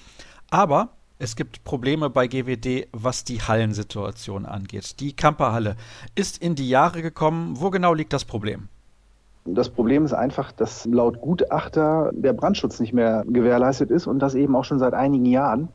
Aber 0.49 0.91
es 1.19 1.35
gibt 1.35 1.65
Probleme 1.65 2.09
bei 2.09 2.29
GWD, 2.29 2.87
was 2.93 3.25
die 3.25 3.43
Hallensituation 3.43 4.47
angeht. 4.47 5.01
Die 5.01 5.17
Kamperhalle 5.17 5.75
ist 6.15 6.39
in 6.39 6.55
die 6.55 6.69
Jahre 6.69 7.03
gekommen. 7.03 7.59
Wo 7.61 7.71
genau 7.71 7.95
liegt 7.95 8.13
das 8.13 8.25
Problem? 8.25 8.69
Das 9.45 9.71
Problem 9.71 10.05
ist 10.05 10.13
einfach, 10.13 10.53
dass 10.53 10.85
laut 10.87 11.21
Gutachter 11.21 12.11
der 12.13 12.33
Brandschutz 12.33 12.79
nicht 12.79 12.93
mehr 12.93 13.25
gewährleistet 13.27 13.91
ist 13.91 14.07
und 14.07 14.19
das 14.21 14.35
eben 14.35 14.55
auch 14.55 14.65
schon 14.65 14.79
seit 14.79 14.95
einigen 14.95 15.27
Jahren. 15.27 15.69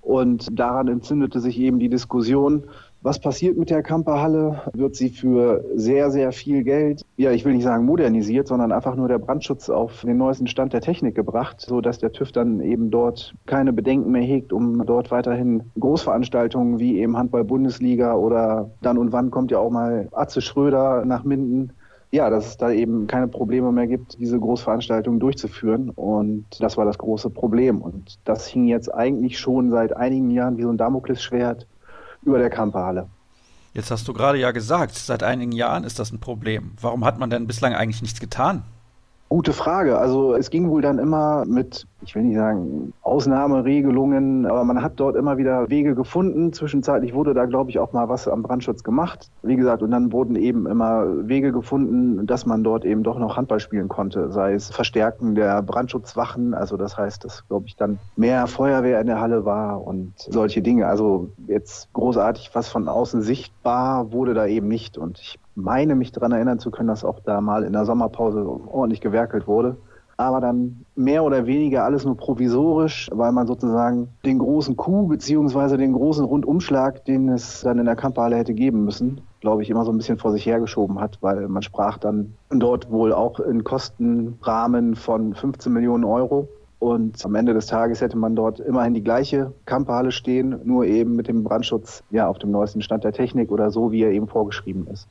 Und 0.00 0.58
daran 0.58 0.88
entzündete 0.88 1.40
sich 1.40 1.58
eben 1.58 1.78
die 1.78 1.88
Diskussion, 1.88 2.64
was 3.02 3.20
passiert 3.20 3.56
mit 3.56 3.70
der 3.70 3.82
Kamperhalle? 3.82 4.62
Wird 4.72 4.96
sie 4.96 5.10
für 5.10 5.64
sehr, 5.74 6.10
sehr 6.10 6.32
viel 6.32 6.64
Geld, 6.64 7.02
ja, 7.16 7.30
ich 7.30 7.44
will 7.44 7.54
nicht 7.54 7.64
sagen 7.64 7.84
modernisiert, 7.84 8.48
sondern 8.48 8.72
einfach 8.72 8.96
nur 8.96 9.08
der 9.08 9.18
Brandschutz 9.18 9.68
auf 9.68 10.00
den 10.02 10.16
neuesten 10.16 10.46
Stand 10.46 10.72
der 10.72 10.80
Technik 10.80 11.14
gebracht, 11.14 11.60
so 11.60 11.80
dass 11.80 11.98
der 11.98 12.12
TÜV 12.12 12.32
dann 12.32 12.60
eben 12.60 12.90
dort 12.90 13.34
keine 13.46 13.72
Bedenken 13.72 14.10
mehr 14.10 14.22
hegt, 14.22 14.52
um 14.52 14.84
dort 14.86 15.10
weiterhin 15.10 15.70
Großveranstaltungen 15.78 16.78
wie 16.78 16.98
eben 16.98 17.16
Handball-Bundesliga 17.16 18.14
oder 18.14 18.70
dann 18.82 18.98
und 18.98 19.12
wann 19.12 19.30
kommt 19.30 19.50
ja 19.50 19.58
auch 19.58 19.70
mal 19.70 20.08
Atze 20.12 20.40
Schröder 20.40 21.04
nach 21.04 21.24
Minden 21.24 21.72
ja, 22.10 22.30
dass 22.30 22.46
es 22.46 22.56
da 22.56 22.70
eben 22.70 23.06
keine 23.06 23.28
Probleme 23.28 23.72
mehr 23.72 23.86
gibt, 23.86 24.18
diese 24.18 24.38
Großveranstaltungen 24.38 25.20
durchzuführen. 25.20 25.90
Und 25.90 26.46
das 26.60 26.76
war 26.76 26.84
das 26.84 26.98
große 26.98 27.30
Problem. 27.30 27.80
Und 27.80 28.18
das 28.24 28.46
hing 28.46 28.66
jetzt 28.66 28.92
eigentlich 28.94 29.38
schon 29.38 29.70
seit 29.70 29.96
einigen 29.96 30.30
Jahren 30.30 30.56
wie 30.56 30.62
so 30.62 30.70
ein 30.70 30.78
Damoklesschwert 30.78 31.66
über 32.22 32.38
der 32.38 32.50
Kamperhalle. 32.50 33.08
Jetzt 33.74 33.90
hast 33.90 34.08
du 34.08 34.14
gerade 34.14 34.38
ja 34.38 34.52
gesagt, 34.52 34.94
seit 34.94 35.22
einigen 35.22 35.52
Jahren 35.52 35.84
ist 35.84 35.98
das 35.98 36.10
ein 36.10 36.18
Problem. 36.18 36.72
Warum 36.80 37.04
hat 37.04 37.18
man 37.18 37.28
denn 37.28 37.46
bislang 37.46 37.74
eigentlich 37.74 38.00
nichts 38.00 38.20
getan? 38.20 38.62
Gute 39.28 39.52
Frage. 39.52 39.98
Also 39.98 40.34
es 40.34 40.50
ging 40.50 40.70
wohl 40.70 40.80
dann 40.80 40.98
immer 40.98 41.44
mit, 41.44 41.86
ich 42.02 42.14
will 42.14 42.22
nicht 42.22 42.36
sagen 42.36 42.92
Ausnahmeregelungen, 43.02 44.46
aber 44.46 44.64
man 44.64 44.82
hat 44.82 44.94
dort 44.96 45.16
immer 45.16 45.38
wieder 45.38 45.68
Wege 45.70 45.94
gefunden. 45.94 46.52
Zwischenzeitlich 46.52 47.14
wurde 47.14 47.34
da, 47.34 47.46
glaube 47.46 47.70
ich, 47.70 47.78
auch 47.78 47.92
mal 47.92 48.08
was 48.08 48.28
am 48.28 48.42
Brandschutz 48.42 48.84
gemacht. 48.84 49.30
Wie 49.42 49.56
gesagt, 49.56 49.82
und 49.82 49.90
dann 49.90 50.12
wurden 50.12 50.36
eben 50.36 50.66
immer 50.66 51.06
Wege 51.26 51.52
gefunden, 51.52 52.26
dass 52.26 52.44
man 52.44 52.62
dort 52.62 52.84
eben 52.84 53.02
doch 53.02 53.18
noch 53.18 53.36
Handball 53.36 53.60
spielen 53.60 53.88
konnte. 53.88 54.30
Sei 54.30 54.54
es 54.54 54.70
Verstärken 54.70 55.34
der 55.34 55.62
Brandschutzwachen, 55.62 56.54
also 56.54 56.76
das 56.76 56.98
heißt, 56.98 57.24
dass, 57.24 57.46
glaube 57.48 57.66
ich, 57.66 57.76
dann 57.76 57.98
mehr 58.16 58.46
Feuerwehr 58.46 59.00
in 59.00 59.06
der 59.06 59.20
Halle 59.20 59.44
war 59.44 59.84
und 59.86 60.12
solche 60.16 60.62
Dinge. 60.62 60.86
Also 60.86 61.30
jetzt 61.46 61.92
großartig 61.94 62.50
was 62.52 62.68
von 62.68 62.88
außen 62.88 63.22
sichtbar 63.22 64.12
wurde 64.12 64.34
da 64.34 64.46
eben 64.46 64.68
nicht. 64.68 64.98
Und 64.98 65.18
ich 65.18 65.38
meine 65.54 65.94
mich 65.94 66.12
daran 66.12 66.32
erinnern 66.32 66.58
zu 66.58 66.70
können, 66.70 66.88
dass 66.88 67.04
auch 67.04 67.20
da 67.20 67.40
mal 67.40 67.64
in 67.64 67.72
der 67.72 67.86
Sommerpause 67.86 68.46
ordentlich 68.46 69.00
gewerkelt 69.00 69.46
wurde. 69.46 69.76
Aber 70.18 70.40
dann 70.40 70.86
mehr 70.94 71.24
oder 71.24 71.46
weniger 71.46 71.84
alles 71.84 72.06
nur 72.06 72.16
provisorisch, 72.16 73.10
weil 73.12 73.32
man 73.32 73.46
sozusagen 73.46 74.08
den 74.24 74.38
großen 74.38 74.76
Coup 74.76 75.08
beziehungsweise 75.08 75.76
den 75.76 75.92
großen 75.92 76.24
Rundumschlag, 76.24 77.04
den 77.04 77.28
es 77.28 77.60
dann 77.60 77.78
in 77.78 77.84
der 77.84 77.96
Kampfhalle 77.96 78.36
hätte 78.36 78.54
geben 78.54 78.84
müssen, 78.84 79.20
glaube 79.40 79.62
ich, 79.62 79.68
immer 79.68 79.84
so 79.84 79.92
ein 79.92 79.98
bisschen 79.98 80.16
vor 80.16 80.32
sich 80.32 80.46
hergeschoben 80.46 81.00
hat, 81.00 81.18
weil 81.20 81.48
man 81.48 81.62
sprach 81.62 81.98
dann 81.98 82.34
dort 82.48 82.90
wohl 82.90 83.12
auch 83.12 83.40
in 83.40 83.62
Kostenrahmen 83.62 84.96
von 84.96 85.34
15 85.34 85.72
Millionen 85.72 86.04
Euro. 86.04 86.48
Und 86.78 87.24
am 87.24 87.34
Ende 87.34 87.54
des 87.54 87.66
Tages 87.66 88.00
hätte 88.00 88.18
man 88.18 88.36
dort 88.36 88.60
immerhin 88.60 88.94
die 88.94 89.02
gleiche 89.02 89.52
Kampfhalle 89.64 90.12
stehen, 90.12 90.60
nur 90.64 90.84
eben 90.84 91.16
mit 91.16 91.28
dem 91.28 91.42
Brandschutz 91.42 92.02
ja 92.10 92.28
auf 92.28 92.38
dem 92.38 92.50
neuesten 92.50 92.82
Stand 92.82 93.04
der 93.04 93.12
Technik 93.12 93.50
oder 93.50 93.70
so, 93.70 93.92
wie 93.92 94.02
er 94.02 94.12
eben 94.12 94.28
vorgeschrieben 94.28 94.86
ist. 94.86 95.08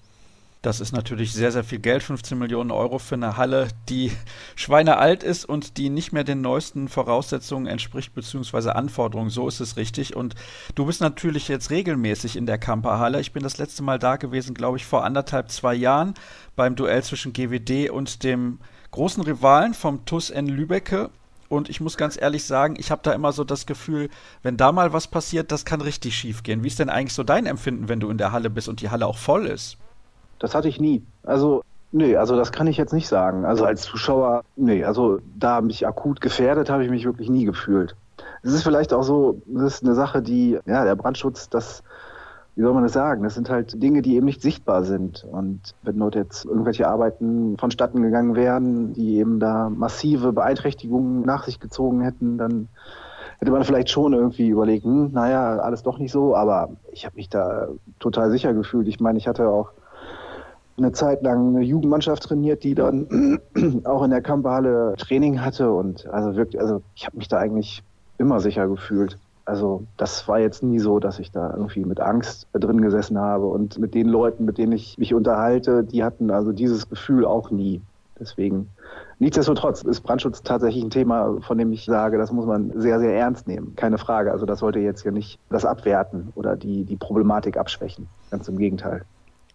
Das 0.66 0.80
ist 0.80 0.94
natürlich 0.94 1.32
sehr, 1.32 1.52
sehr 1.52 1.64
viel 1.64 1.78
Geld, 1.78 2.02
15 2.02 2.40
Millionen 2.40 2.72
Euro 2.72 2.98
für 2.98 3.14
eine 3.14 3.38
Halle, 3.38 3.68
die 3.88 4.12
schweinealt 4.56 5.22
ist 5.22 5.46
und 5.46 5.78
die 5.78 5.92
nicht 5.92 6.12
mehr 6.12 6.24
den 6.24 6.42
neuesten 6.42 6.88
Voraussetzungen 6.88 7.68
entspricht, 7.68 8.16
beziehungsweise 8.16 8.76
Anforderungen. 8.76 9.30
So 9.30 9.48
ist 9.48 9.60
es 9.60 9.78
richtig. 9.78 10.16
Und 10.16 10.34
du 10.74 10.88
bist 10.88 11.02
natürlich 11.02 11.50
jetzt 11.50 11.70
regelmäßig 11.70 12.36
in 12.36 12.48
der 12.48 12.58
Kamperhalle. 12.58 13.22
Ich 13.22 13.32
bin 13.32 13.44
das 13.44 13.60
letzte 13.60 13.84
Mal 13.84 14.00
da 14.00 14.16
gewesen, 14.16 14.56
glaube 14.56 14.78
ich, 14.78 14.88
vor 14.88 15.04
anderthalb, 15.04 15.52
zwei 15.52 15.76
Jahren 15.76 16.16
beim 16.56 16.76
Duell 16.76 17.04
zwischen 17.04 17.32
GWD 17.32 17.92
und 17.92 18.24
dem 18.24 18.58
großen 18.90 19.22
Rivalen 19.22 19.76
vom 19.76 20.04
TUS 20.06 20.32
N 20.32 20.48
Lübecke. 20.48 21.12
Und 21.48 21.70
ich 21.70 21.80
muss 21.80 21.96
ganz 21.96 22.20
ehrlich 22.20 22.44
sagen, 22.44 22.74
ich 22.80 22.90
habe 22.90 23.04
da 23.04 23.14
immer 23.14 23.34
so 23.34 23.44
das 23.44 23.68
Gefühl, 23.68 24.10
wenn 24.42 24.58
da 24.58 24.72
mal 24.72 24.94
was 24.94 25.10
passiert, 25.10 25.52
das 25.52 25.64
kann 25.64 25.82
richtig 25.82 26.18
schief 26.18 26.42
gehen. 26.42 26.64
Wie 26.64 26.70
ist 26.70 26.80
denn 26.80 26.90
eigentlich 26.90 27.14
so 27.14 27.22
dein 27.22 27.46
Empfinden, 27.46 27.88
wenn 27.88 28.00
du 28.00 28.10
in 28.10 28.18
der 28.18 28.32
Halle 28.32 28.50
bist 28.50 28.68
und 28.68 28.82
die 28.82 28.90
Halle 28.90 29.06
auch 29.06 29.20
voll 29.20 29.46
ist? 29.46 29.78
Das 30.40 30.56
hatte 30.56 30.68
ich 30.68 30.80
nie. 30.80 31.04
Also, 31.24 31.64
nee, 31.92 32.16
also 32.16 32.36
das 32.36 32.52
kann 32.52 32.68
ich 32.68 32.78
jetzt 32.78 32.94
nicht 32.94 33.08
sagen. 33.08 33.46
Also 33.46 33.66
als 33.66 33.84
Zuschauer, 33.84 34.44
nee, 34.56 34.84
also 34.84 35.20
da 35.38 35.62
mich 35.62 35.88
akut 35.88 36.22
gefährdet 36.22 36.70
habe 36.70 36.84
ich 36.84 36.90
mich 36.90 37.06
wirklich 37.06 37.30
nie 37.30 37.46
gefühlt. 37.46 37.96
Es 38.44 38.54
ist 38.54 38.64
vielleicht 38.64 38.94
auch 38.94 39.04
so, 39.04 39.42
das 39.46 39.76
ist 39.76 39.84
eine 39.84 39.96
Sache, 39.96 40.22
die, 40.22 40.60
ja, 40.66 40.84
der 40.84 40.96
Brandschutz, 40.96 41.50
das, 41.50 41.84
wie 42.56 42.62
soll 42.62 42.74
man 42.74 42.84
das 42.84 42.94
sagen? 42.94 43.24
Das 43.24 43.34
sind 43.34 43.50
halt 43.50 43.82
Dinge, 43.82 44.02
die 44.02 44.16
eben 44.16 44.26
nicht 44.26 44.42
sichtbar 44.42 44.84
sind. 44.84 45.26
Und 45.30 45.74
wenn 45.82 46.00
dort 46.00 46.16
jetzt 46.16 46.46
irgendwelche 46.46 46.88
Arbeiten 46.88 47.58
vonstatten 47.58 48.02
gegangen 48.02 48.36
wären, 48.36 48.94
die 48.94 49.18
eben 49.18 49.40
da 49.40 49.70
massive 49.70 50.32
Beeinträchtigungen 50.32 51.22
nach 51.24 51.44
sich 51.44 51.60
gezogen 51.60 52.02
hätten, 52.02 52.38
dann 52.38 52.70
hätte 53.40 53.52
man 53.52 53.64
vielleicht 53.64 53.90
schon 53.90 54.14
irgendwie 54.14 54.48
überlegt, 54.48 54.86
hm, 54.86 55.12
naja, 55.12 55.58
alles 55.58 55.84
doch 55.84 55.98
nicht 55.98 56.12
so, 56.12 56.36
aber 56.36 56.70
ich 56.92 57.06
habe 57.06 57.16
mich 57.16 57.30
da 57.30 57.68
total 58.00 58.32
sicher 58.32 58.54
gefühlt. 58.54 58.88
Ich 58.88 59.00
meine, 59.00 59.18
ich 59.18 59.28
hatte 59.28 59.50
auch 59.50 59.72
eine 60.78 60.92
Zeit 60.92 61.24
lang 61.24 61.56
eine 61.56 61.64
Jugendmannschaft 61.64 62.24
trainiert, 62.24 62.64
die 62.64 62.76
dann 62.76 63.40
auch 63.86 64.04
in 64.04 64.12
der 64.12 64.22
Kampfhalle 64.22 64.94
Training 64.98 65.42
hatte 65.42 65.72
und 65.72 66.08
also 66.08 66.36
wirklich, 66.36 66.62
also 66.62 66.82
ich 66.96 67.06
habe 67.06 67.18
mich 67.18 67.28
da 67.28 67.38
eigentlich 67.38 67.84
immer 68.18 68.40
sicher 68.40 68.68
gefühlt. 68.68 69.18
Also 69.46 69.84
das 69.98 70.28
war 70.28 70.40
jetzt 70.40 70.64
nie 70.64 70.80
so, 70.80 71.00
dass 71.00 71.20
ich 71.20 71.32
da 71.32 71.52
irgendwie 71.52 71.86
mit 71.86 72.00
Angst 72.00 72.48
drin 72.54 72.82
gesessen 72.82 73.20
habe. 73.20 73.46
Und 73.46 73.78
mit 73.78 73.94
den 73.94 74.08
Leuten, 74.08 74.44
mit 74.44 74.58
denen 74.58 74.72
ich 74.72 74.98
mich 74.98 75.14
unterhalte, 75.14 75.84
die 75.84 76.04
hatten 76.04 76.32
also 76.32 76.52
dieses 76.52 76.90
Gefühl 76.90 77.26
auch 77.26 77.52
nie. 77.52 77.82
Deswegen, 78.20 78.70
nichtsdestotrotz 79.20 79.84
ist 79.84 80.02
Brandschutz 80.02 80.42
tatsächlich 80.42 80.84
ein 80.84 80.90
Thema, 80.90 81.42
von 81.42 81.58
dem 81.58 81.72
ich 81.74 81.86
sage, 81.86 82.18
das 82.18 82.32
muss 82.32 82.46
man 82.46 82.72
sehr, 82.76 83.00
sehr 83.00 83.16
ernst 83.16 83.48
nehmen. 83.48 83.76
Keine 83.76 84.00
Frage. 84.00 84.32
Also 84.32 84.48
das 84.48 84.60
sollte 84.60 84.80
jetzt 84.80 85.04
hier 85.04 85.12
nicht 85.12 85.38
das 85.50 85.66
abwerten 85.66 86.32
oder 86.34 86.56
die, 86.56 86.84
die 86.84 86.96
Problematik 86.96 87.58
abschwächen. 87.58 88.08
Ganz 88.32 88.48
im 88.48 88.58
Gegenteil. 88.58 89.04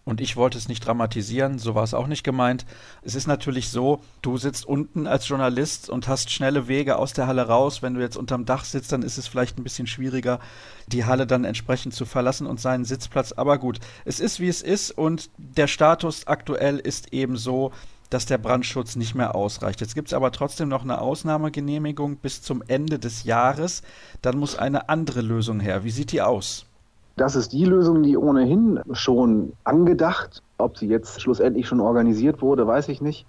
Und 0.03 0.19
ich 0.19 0.35
wollte 0.35 0.57
es 0.57 0.67
nicht 0.67 0.85
dramatisieren, 0.85 1.59
so 1.59 1.75
war 1.75 1.83
es 1.83 1.93
auch 1.93 2.07
nicht 2.07 2.23
gemeint. 2.23 2.65
Es 3.03 3.13
ist 3.13 3.27
natürlich 3.27 3.69
so, 3.69 4.01
du 4.23 4.37
sitzt 4.37 4.65
unten 4.65 5.05
als 5.05 5.27
Journalist 5.27 5.91
und 5.91 6.07
hast 6.07 6.31
schnelle 6.31 6.67
Wege 6.67 6.97
aus 6.97 7.13
der 7.13 7.27
Halle 7.27 7.47
raus. 7.47 7.83
Wenn 7.83 7.93
du 7.93 8.01
jetzt 8.01 8.17
unterm 8.17 8.45
Dach 8.45 8.65
sitzt, 8.65 8.91
dann 8.91 9.03
ist 9.03 9.19
es 9.19 9.27
vielleicht 9.27 9.59
ein 9.59 9.63
bisschen 9.63 9.85
schwieriger, 9.85 10.39
die 10.87 11.05
Halle 11.05 11.27
dann 11.27 11.45
entsprechend 11.45 11.93
zu 11.93 12.05
verlassen 12.05 12.47
und 12.47 12.59
seinen 12.59 12.83
Sitzplatz. 12.83 13.31
Aber 13.33 13.59
gut, 13.59 13.79
es 14.03 14.19
ist 14.19 14.39
wie 14.39 14.47
es 14.47 14.63
ist 14.63 14.89
und 14.89 15.29
der 15.37 15.67
Status 15.67 16.25
aktuell 16.25 16.79
ist 16.79 17.13
eben 17.13 17.37
so, 17.37 17.71
dass 18.09 18.25
der 18.25 18.39
Brandschutz 18.39 18.95
nicht 18.95 19.13
mehr 19.15 19.35
ausreicht. 19.35 19.81
Jetzt 19.81 19.95
gibt 19.95 20.09
es 20.09 20.13
aber 20.13 20.31
trotzdem 20.31 20.67
noch 20.67 20.83
eine 20.83 20.99
Ausnahmegenehmigung 20.99 22.17
bis 22.17 22.41
zum 22.41 22.63
Ende 22.67 22.97
des 22.99 23.23
Jahres. 23.23 23.83
Dann 24.21 24.37
muss 24.37 24.55
eine 24.55 24.89
andere 24.89 25.21
Lösung 25.21 25.59
her. 25.59 25.83
Wie 25.83 25.91
sieht 25.91 26.11
die 26.11 26.21
aus? 26.21 26.65
Das 27.15 27.35
ist 27.35 27.53
die 27.53 27.65
Lösung, 27.65 28.03
die 28.03 28.17
ohnehin 28.17 28.79
schon 28.93 29.53
angedacht. 29.63 30.41
Ob 30.57 30.77
sie 30.77 30.87
jetzt 30.87 31.21
schlussendlich 31.21 31.67
schon 31.67 31.79
organisiert 31.79 32.41
wurde, 32.41 32.65
weiß 32.65 32.89
ich 32.89 33.01
nicht. 33.01 33.25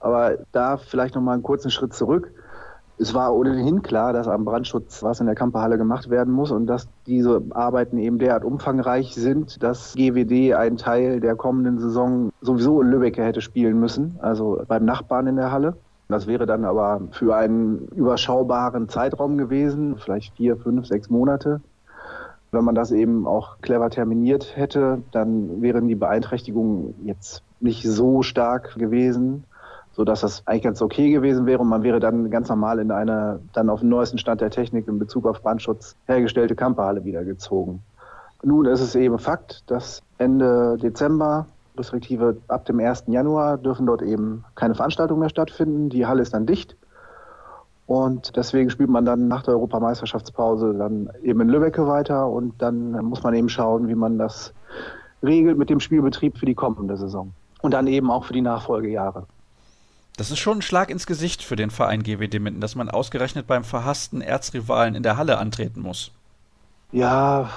Aber 0.00 0.38
da 0.52 0.76
vielleicht 0.76 1.14
noch 1.14 1.22
mal 1.22 1.34
einen 1.34 1.42
kurzen 1.42 1.70
Schritt 1.70 1.94
zurück. 1.94 2.32
Es 2.98 3.14
war 3.14 3.34
ohnehin 3.34 3.82
klar, 3.82 4.12
dass 4.12 4.28
am 4.28 4.44
Brandschutz 4.44 5.02
was 5.02 5.20
in 5.20 5.26
der 5.26 5.34
Kamperhalle 5.34 5.78
gemacht 5.78 6.10
werden 6.10 6.32
muss 6.32 6.50
und 6.50 6.66
dass 6.66 6.88
diese 7.06 7.42
Arbeiten 7.50 7.98
eben 7.98 8.18
derart 8.18 8.44
umfangreich 8.44 9.14
sind, 9.14 9.62
dass 9.62 9.94
GWD 9.94 10.54
einen 10.54 10.76
Teil 10.76 11.18
der 11.18 11.34
kommenden 11.34 11.78
Saison 11.78 12.30
sowieso 12.42 12.80
in 12.82 12.90
Lübeck 12.90 13.16
hätte 13.16 13.40
spielen 13.40 13.80
müssen, 13.80 14.18
also 14.20 14.62
beim 14.68 14.84
Nachbarn 14.84 15.26
in 15.26 15.36
der 15.36 15.50
Halle. 15.50 15.76
Das 16.08 16.26
wäre 16.26 16.44
dann 16.44 16.64
aber 16.64 17.00
für 17.12 17.34
einen 17.34 17.88
überschaubaren 17.88 18.88
Zeitraum 18.88 19.38
gewesen, 19.38 19.96
vielleicht 19.96 20.36
vier, 20.36 20.56
fünf, 20.56 20.86
sechs 20.86 21.08
Monate. 21.08 21.60
Wenn 22.52 22.64
man 22.64 22.74
das 22.74 22.92
eben 22.92 23.26
auch 23.26 23.56
clever 23.62 23.88
terminiert 23.88 24.56
hätte, 24.56 25.02
dann 25.10 25.62
wären 25.62 25.88
die 25.88 25.94
Beeinträchtigungen 25.94 26.94
jetzt 27.02 27.42
nicht 27.60 27.82
so 27.82 28.22
stark 28.22 28.74
gewesen, 28.74 29.44
so 29.92 30.04
dass 30.04 30.20
das 30.20 30.46
eigentlich 30.46 30.64
ganz 30.64 30.82
okay 30.82 31.10
gewesen 31.10 31.46
wäre 31.46 31.60
und 31.60 31.68
man 31.68 31.82
wäre 31.82 31.98
dann 31.98 32.30
ganz 32.30 32.50
normal 32.50 32.78
in 32.78 32.90
eine 32.90 33.40
dann 33.54 33.70
auf 33.70 33.80
dem 33.80 33.88
neuesten 33.88 34.18
Stand 34.18 34.42
der 34.42 34.50
Technik 34.50 34.86
in 34.86 34.98
Bezug 34.98 35.26
auf 35.26 35.42
Brandschutz 35.42 35.96
hergestellte 36.06 36.54
Camperhalle 36.54 37.04
wieder 37.04 37.24
gezogen. 37.24 37.82
Nun 38.42 38.66
ist 38.66 38.80
es 38.80 38.94
eben 38.96 39.18
Fakt, 39.18 39.64
dass 39.70 40.02
Ende 40.18 40.76
Dezember 40.76 41.46
respektive 41.78 42.36
ab 42.48 42.66
dem 42.66 42.80
1. 42.80 43.04
Januar 43.06 43.56
dürfen 43.56 43.86
dort 43.86 44.02
eben 44.02 44.44
keine 44.56 44.74
Veranstaltungen 44.74 45.20
mehr 45.20 45.30
stattfinden. 45.30 45.88
Die 45.88 46.04
Halle 46.04 46.20
ist 46.20 46.34
dann 46.34 46.44
dicht. 46.44 46.76
Und 47.92 48.36
deswegen 48.36 48.70
spielt 48.70 48.88
man 48.88 49.04
dann 49.04 49.28
nach 49.28 49.42
der 49.42 49.52
Europameisterschaftspause 49.52 50.72
dann 50.72 51.10
eben 51.22 51.42
in 51.42 51.50
Lübbecke 51.50 51.86
weiter 51.86 52.26
und 52.26 52.54
dann 52.62 52.92
muss 53.04 53.22
man 53.22 53.34
eben 53.34 53.50
schauen, 53.50 53.86
wie 53.86 53.94
man 53.94 54.16
das 54.16 54.54
regelt 55.22 55.58
mit 55.58 55.68
dem 55.68 55.78
Spielbetrieb 55.78 56.38
für 56.38 56.46
die 56.46 56.54
kommende 56.54 56.96
Saison 56.96 57.34
und 57.60 57.74
dann 57.74 57.86
eben 57.86 58.10
auch 58.10 58.24
für 58.24 58.32
die 58.32 58.40
Nachfolgejahre. 58.40 59.26
Das 60.16 60.30
ist 60.30 60.38
schon 60.38 60.60
ein 60.60 60.62
Schlag 60.62 60.88
ins 60.88 61.04
Gesicht 61.04 61.42
für 61.42 61.54
den 61.54 61.68
Verein 61.68 62.02
GWD 62.02 62.40
Minden, 62.40 62.62
dass 62.62 62.76
man 62.76 62.88
ausgerechnet 62.88 63.46
beim 63.46 63.62
verhassten 63.62 64.22
Erzrivalen 64.22 64.94
in 64.94 65.02
der 65.02 65.18
Halle 65.18 65.36
antreten 65.36 65.82
muss. 65.82 66.12
Ja, 66.92 67.50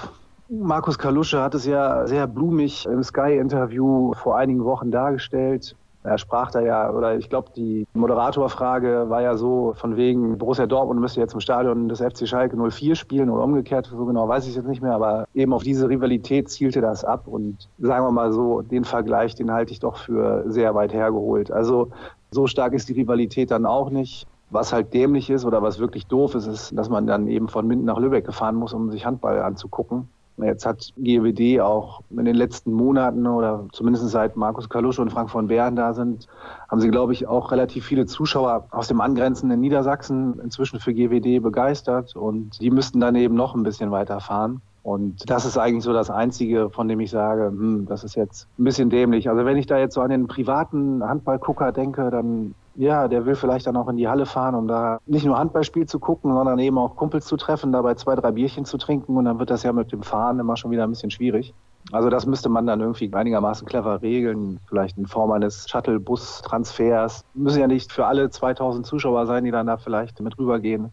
Markus 0.50 1.00
Kalusche 1.00 1.42
hat 1.42 1.56
es 1.56 1.66
ja 1.66 2.06
sehr 2.08 2.28
blumig 2.28 2.86
im 2.88 3.02
Sky-Interview 3.02 4.12
vor 4.16 4.36
einigen 4.36 4.66
Wochen 4.66 4.92
dargestellt. 4.92 5.78
Er 6.06 6.18
sprach 6.18 6.52
da 6.52 6.62
ja, 6.62 6.92
oder 6.92 7.18
ich 7.18 7.30
glaube, 7.30 7.50
die 7.56 7.88
Moderatorfrage 7.94 9.10
war 9.10 9.22
ja 9.22 9.36
so 9.36 9.74
von 9.76 9.98
wegen, 9.98 10.38
Borussia 10.38 10.68
Dortmund 10.68 11.00
müsste 11.00 11.20
jetzt 11.20 11.34
im 11.34 11.40
Stadion 11.40 11.90
des 11.90 12.00
FC 12.00 12.28
Schalke 12.28 12.56
04 12.58 12.96
spielen 12.96 13.30
oder 13.30 13.44
umgekehrt, 13.44 13.88
so 13.88 14.06
genau 14.06 14.28
weiß 14.28 14.48
ich 14.48 14.56
jetzt 14.56 14.68
nicht 14.68 14.82
mehr, 14.82 14.94
aber 14.94 15.28
eben 15.34 15.54
auf 15.54 15.64
diese 15.64 15.90
Rivalität 15.90 16.50
zielte 16.50 16.82
das 16.82 17.04
ab 17.04 17.28
und 17.28 17.70
sagen 17.80 18.06
wir 18.06 18.12
mal 18.12 18.32
so, 18.32 18.62
den 18.62 18.86
Vergleich, 18.86 19.36
den 19.36 19.52
halte 19.52 19.72
ich 19.72 19.80
doch 19.80 19.98
für 19.98 20.44
sehr 20.48 20.76
weit 20.76 20.94
hergeholt. 20.94 21.52
Also 21.52 21.90
so 22.32 22.48
stark 22.48 22.74
ist 22.74 22.90
die 22.90 22.94
Rivalität 22.94 23.52
dann 23.52 23.66
auch 23.66 23.90
nicht. 23.90 24.28
Was 24.52 24.72
halt 24.72 24.94
dämlich 24.94 25.30
ist 25.30 25.44
oder 25.44 25.64
was 25.64 25.80
wirklich 25.80 26.06
doof 26.06 26.36
ist, 26.36 26.46
ist, 26.46 26.78
dass 26.78 26.88
man 26.88 27.08
dann 27.08 27.28
eben 27.28 27.48
von 27.48 27.66
Minden 27.66 27.86
nach 27.86 27.98
Lübeck 27.98 28.26
gefahren 28.26 28.56
muss, 28.56 28.74
um 28.74 28.92
sich 28.92 29.06
Handball 29.06 29.42
anzugucken. 29.42 30.08
Jetzt 30.38 30.66
hat 30.66 30.94
GWD 30.98 31.62
auch 31.62 32.02
in 32.10 32.26
den 32.26 32.36
letzten 32.36 32.74
Monaten 32.74 33.26
oder 33.26 33.66
zumindest 33.72 34.10
seit 34.10 34.36
Markus 34.36 34.68
Kalusch 34.68 35.00
und 35.00 35.10
Frank 35.12 35.30
von 35.30 35.48
Bären 35.48 35.78
da 35.78 35.94
sind, 35.94 36.28
haben 36.70 36.82
sie, 36.82 36.90
glaube 36.90 37.14
ich, 37.14 37.28
auch 37.28 37.52
relativ 37.52 37.86
viele 37.86 38.06
Zuschauer 38.06 38.68
aus 38.72 38.90
dem 38.90 39.00
angrenzenden 39.00 39.62
Niedersachsen 39.62 40.40
inzwischen 40.40 40.80
für 40.80 40.94
GWD 40.94 41.42
begeistert 41.42 42.16
und 42.16 42.60
die 42.60 42.70
müssten 42.70 43.00
dann 43.00 43.16
eben 43.16 43.36
noch 43.36 43.56
ein 43.56 43.64
bisschen 43.64 43.92
weiterfahren. 43.92 44.62
Und 44.84 45.28
das 45.30 45.46
ist 45.46 45.58
eigentlich 45.58 45.84
so 45.84 45.94
das 45.94 46.12
Einzige, 46.12 46.70
von 46.70 46.88
dem 46.88 47.00
ich 47.00 47.10
sage, 47.10 47.48
hm, 47.48 47.88
das 47.88 48.04
ist 48.04 48.16
jetzt 48.16 48.48
ein 48.60 48.66
bisschen 48.66 48.90
dämlich. 48.92 49.30
Also 49.30 49.44
wenn 49.46 49.58
ich 49.58 49.66
da 49.66 49.80
jetzt 49.80 49.96
so 49.96 50.02
an 50.02 50.12
den 50.12 50.28
privaten 50.28 51.04
Handballgucker 51.04 51.72
denke, 51.72 52.12
dann 52.12 52.54
ja, 52.76 53.08
der 53.08 53.26
will 53.26 53.36
vielleicht 53.36 53.68
dann 53.68 53.78
auch 53.78 53.88
in 53.88 53.98
die 53.98 54.08
Halle 54.08 54.26
fahren, 54.26 54.56
um 54.56 54.68
da 54.68 55.00
nicht 55.06 55.26
nur 55.26 55.38
Handballspiel 55.38 55.86
zu 55.86 56.00
gucken, 56.00 56.34
sondern 56.34 56.60
eben 56.60 56.78
auch 56.78 56.96
Kumpels 56.96 57.26
zu 57.26 57.38
treffen, 57.38 57.72
dabei 57.72 57.96
zwei, 57.96 58.16
drei 58.16 58.32
Bierchen 58.32 58.66
zu 58.66 58.78
trinken 58.78 59.18
und 59.18 59.26
dann 59.26 59.40
wird 59.40 59.50
das 59.50 59.64
ja 59.64 59.72
mit 59.72 59.92
dem 59.92 60.04
Fahren 60.04 60.40
immer 60.40 60.58
schon 60.58 60.72
wieder 60.72 60.84
ein 60.84 60.90
bisschen 60.90 61.12
schwierig. 61.12 61.54
Also 61.92 62.10
das 62.10 62.26
müsste 62.26 62.50
man 62.50 62.66
dann 62.66 62.82
irgendwie 62.82 63.14
einigermaßen 63.14 63.68
clever 63.68 64.02
regeln, 64.02 64.60
vielleicht 64.68 64.98
in 64.98 65.06
Form 65.06 65.32
eines 65.32 65.70
Shuttle-Bus-Transfers. 65.70 67.24
Müssen 67.36 67.60
ja 67.60 67.68
nicht 67.68 67.92
für 67.92 68.08
alle 68.08 68.30
2000 68.30 68.86
Zuschauer 68.86 69.28
sein, 69.28 69.44
die 69.44 69.52
dann 69.52 69.68
da 69.68 69.78
vielleicht 69.78 70.20
mit 70.20 70.38
rübergehen, 70.38 70.92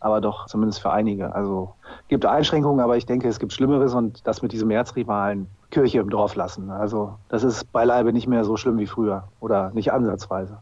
aber 0.00 0.20
doch 0.20 0.46
zumindest 0.46 0.82
für 0.82 0.90
einige. 0.90 1.32
Also 1.34 1.74
gibt 2.08 2.26
Einschränkungen, 2.26 2.80
aber 2.80 2.96
ich 2.96 3.06
denke, 3.06 3.28
es 3.28 3.38
gibt 3.38 3.52
Schlimmeres 3.52 3.94
und 3.94 4.26
das 4.26 4.42
mit 4.42 4.52
diesem 4.52 4.70
Erzrivalen 4.70 5.46
Kirche 5.70 6.00
im 6.00 6.10
Dorf 6.10 6.34
lassen. 6.34 6.70
Also 6.70 7.14
das 7.28 7.44
ist 7.44 7.70
beileibe 7.72 8.12
nicht 8.12 8.26
mehr 8.26 8.44
so 8.44 8.56
schlimm 8.56 8.78
wie 8.78 8.86
früher 8.86 9.24
oder 9.40 9.70
nicht 9.70 9.92
ansatzweise 9.92 10.58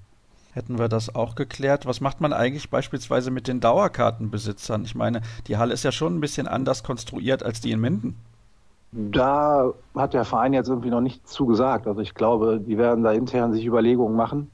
hätten 0.57 0.79
wir 0.79 0.89
das 0.89 1.15
auch 1.15 1.35
geklärt. 1.35 1.87
Was 1.87 2.01
macht 2.01 2.21
man 2.21 2.33
eigentlich 2.33 2.71
beispielsweise 2.71 3.31
mit 3.31 3.47
den 3.47 3.61
Dauerkartenbesitzern? 3.61 4.85
Ich 4.85 4.95
meine, 4.95 5.21
die 5.47 5.59
Halle 5.59 5.75
ist 5.75 5.85
ja 5.85 5.93
schon 5.93 6.17
ein 6.17 6.21
bisschen 6.21 6.49
anders 6.49 6.83
konstruiert 6.83 7.43
als 7.43 7.61
die 7.61 7.71
in 7.71 7.81
Minden. 7.81 8.17
Da 8.93 9.73
hat 9.95 10.15
der 10.15 10.25
Verein 10.25 10.55
jetzt 10.55 10.69
irgendwie 10.69 10.91
noch 10.91 11.03
nichts 11.03 11.31
zugesagt. 11.31 11.87
Also 11.87 12.01
ich 12.01 12.15
glaube, 12.15 12.59
die 12.59 12.79
werden 12.79 13.05
da 13.05 13.13
intern 13.13 13.53
sich 13.53 13.67
Überlegungen 13.67 14.17
machen 14.17 14.51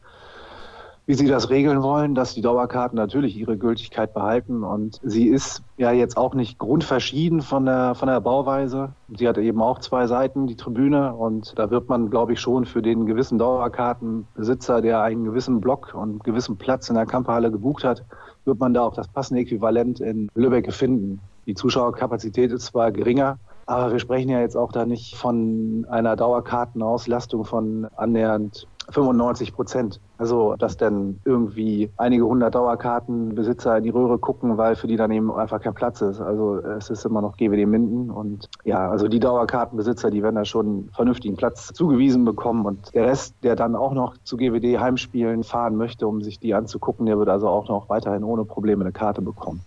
wie 1.12 1.16
sie 1.16 1.26
das 1.26 1.50
regeln 1.50 1.82
wollen, 1.82 2.14
dass 2.14 2.32
die 2.32 2.40
Dauerkarten 2.40 2.96
natürlich 2.96 3.36
ihre 3.36 3.58
Gültigkeit 3.58 4.14
behalten. 4.14 4.64
Und 4.64 4.98
sie 5.02 5.28
ist 5.28 5.62
ja 5.76 5.92
jetzt 5.92 6.16
auch 6.16 6.32
nicht 6.32 6.58
grundverschieden 6.58 7.42
von 7.42 7.66
der, 7.66 7.94
von 7.94 8.08
der 8.08 8.18
Bauweise. 8.22 8.94
Sie 9.14 9.28
hat 9.28 9.36
eben 9.36 9.60
auch 9.60 9.80
zwei 9.80 10.06
Seiten, 10.06 10.46
die 10.46 10.56
Tribüne. 10.56 11.14
Und 11.14 11.58
da 11.58 11.70
wird 11.70 11.90
man, 11.90 12.08
glaube 12.08 12.32
ich, 12.32 12.40
schon 12.40 12.64
für 12.64 12.80
den 12.80 13.04
gewissen 13.04 13.36
Dauerkartenbesitzer, 13.36 14.80
der 14.80 15.02
einen 15.02 15.24
gewissen 15.24 15.60
Block 15.60 15.92
und 15.92 16.02
einen 16.02 16.18
gewissen 16.20 16.56
Platz 16.56 16.88
in 16.88 16.94
der 16.94 17.04
Kamperhalle 17.04 17.50
gebucht 17.50 17.84
hat, 17.84 18.06
wird 18.46 18.58
man 18.58 18.72
da 18.72 18.80
auch 18.80 18.94
das 18.94 19.06
passende 19.06 19.42
Äquivalent 19.42 20.00
in 20.00 20.30
Lübeck 20.34 20.72
finden. 20.72 21.20
Die 21.44 21.54
Zuschauerkapazität 21.54 22.52
ist 22.52 22.64
zwar 22.64 22.90
geringer, 22.90 23.36
aber 23.66 23.92
wir 23.92 23.98
sprechen 23.98 24.30
ja 24.30 24.40
jetzt 24.40 24.56
auch 24.56 24.72
da 24.72 24.86
nicht 24.86 25.16
von 25.16 25.86
einer 25.90 26.16
Dauerkartenauslastung 26.16 27.44
von 27.44 27.86
annähernd 27.96 28.66
95 28.90 29.52
Prozent. 29.52 30.00
Also, 30.18 30.56
dass 30.56 30.76
dann 30.76 31.20
irgendwie 31.24 31.90
einige 31.96 32.24
hundert 32.24 32.54
Dauerkartenbesitzer 32.54 33.78
in 33.78 33.84
die 33.84 33.90
Röhre 33.90 34.18
gucken, 34.18 34.58
weil 34.58 34.76
für 34.76 34.86
die 34.86 34.96
dann 34.96 35.10
eben 35.10 35.32
einfach 35.32 35.60
kein 35.60 35.74
Platz 35.74 36.00
ist. 36.00 36.20
Also, 36.20 36.58
es 36.58 36.90
ist 36.90 37.04
immer 37.04 37.22
noch 37.22 37.36
GWD 37.36 37.66
Minden 37.66 38.10
und 38.10 38.48
ja, 38.64 38.90
also 38.90 39.08
die 39.08 39.20
Dauerkartenbesitzer, 39.20 40.10
die 40.10 40.22
werden 40.22 40.36
da 40.36 40.44
schon 40.44 40.90
vernünftigen 40.94 41.36
Platz 41.36 41.72
zugewiesen 41.72 42.24
bekommen 42.24 42.66
und 42.66 42.94
der 42.94 43.06
Rest, 43.06 43.34
der 43.42 43.56
dann 43.56 43.76
auch 43.76 43.92
noch 43.92 44.16
zu 44.24 44.36
GWD 44.36 44.78
Heimspielen 44.78 45.44
fahren 45.44 45.76
möchte, 45.76 46.06
um 46.06 46.22
sich 46.22 46.38
die 46.38 46.54
anzugucken, 46.54 47.06
der 47.06 47.18
wird 47.18 47.28
also 47.28 47.48
auch 47.48 47.68
noch 47.68 47.88
weiterhin 47.88 48.24
ohne 48.24 48.44
Probleme 48.44 48.84
eine 48.84 48.92
Karte 48.92 49.22
bekommen. 49.22 49.64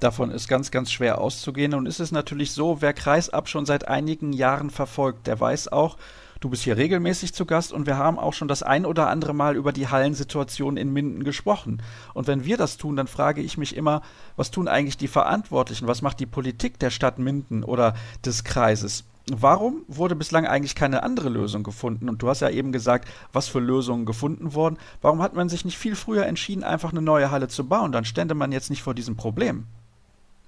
Davon 0.00 0.30
ist 0.30 0.46
ganz, 0.48 0.70
ganz 0.70 0.90
schwer 0.90 1.20
auszugehen. 1.20 1.74
Und 1.74 1.86
ist 1.86 2.00
es 2.00 2.12
natürlich 2.12 2.52
so, 2.52 2.82
wer 2.82 2.92
Kreisab 2.92 3.48
schon 3.48 3.64
seit 3.64 3.88
einigen 3.88 4.32
Jahren 4.32 4.70
verfolgt, 4.70 5.26
der 5.26 5.40
weiß 5.40 5.72
auch, 5.72 5.96
Du 6.40 6.50
bist 6.50 6.64
hier 6.64 6.76
regelmäßig 6.76 7.32
zu 7.32 7.46
Gast 7.46 7.72
und 7.72 7.86
wir 7.86 7.96
haben 7.96 8.18
auch 8.18 8.34
schon 8.34 8.48
das 8.48 8.62
ein 8.62 8.84
oder 8.84 9.08
andere 9.08 9.32
Mal 9.32 9.56
über 9.56 9.72
die 9.72 9.88
Hallensituation 9.88 10.76
in 10.76 10.92
Minden 10.92 11.24
gesprochen. 11.24 11.82
Und 12.12 12.26
wenn 12.26 12.44
wir 12.44 12.58
das 12.58 12.76
tun, 12.76 12.94
dann 12.94 13.06
frage 13.06 13.40
ich 13.40 13.56
mich 13.56 13.74
immer, 13.74 14.02
was 14.36 14.50
tun 14.50 14.68
eigentlich 14.68 14.98
die 14.98 15.08
Verantwortlichen? 15.08 15.86
Was 15.86 16.02
macht 16.02 16.20
die 16.20 16.26
Politik 16.26 16.78
der 16.78 16.90
Stadt 16.90 17.18
Minden 17.18 17.64
oder 17.64 17.94
des 18.24 18.44
Kreises? 18.44 19.04
Warum 19.32 19.82
wurde 19.88 20.14
bislang 20.14 20.46
eigentlich 20.46 20.74
keine 20.74 21.02
andere 21.02 21.30
Lösung 21.30 21.62
gefunden? 21.62 22.08
Und 22.08 22.22
du 22.22 22.28
hast 22.28 22.40
ja 22.40 22.50
eben 22.50 22.70
gesagt, 22.70 23.08
was 23.32 23.48
für 23.48 23.58
Lösungen 23.58 24.04
gefunden 24.04 24.54
wurden. 24.54 24.76
Warum 25.00 25.22
hat 25.22 25.34
man 25.34 25.48
sich 25.48 25.64
nicht 25.64 25.78
viel 25.78 25.96
früher 25.96 26.26
entschieden, 26.26 26.64
einfach 26.64 26.92
eine 26.92 27.02
neue 27.02 27.30
Halle 27.30 27.48
zu 27.48 27.66
bauen? 27.66 27.92
Dann 27.92 28.04
stände 28.04 28.34
man 28.34 28.52
jetzt 28.52 28.70
nicht 28.70 28.82
vor 28.82 28.94
diesem 28.94 29.16
Problem. 29.16 29.66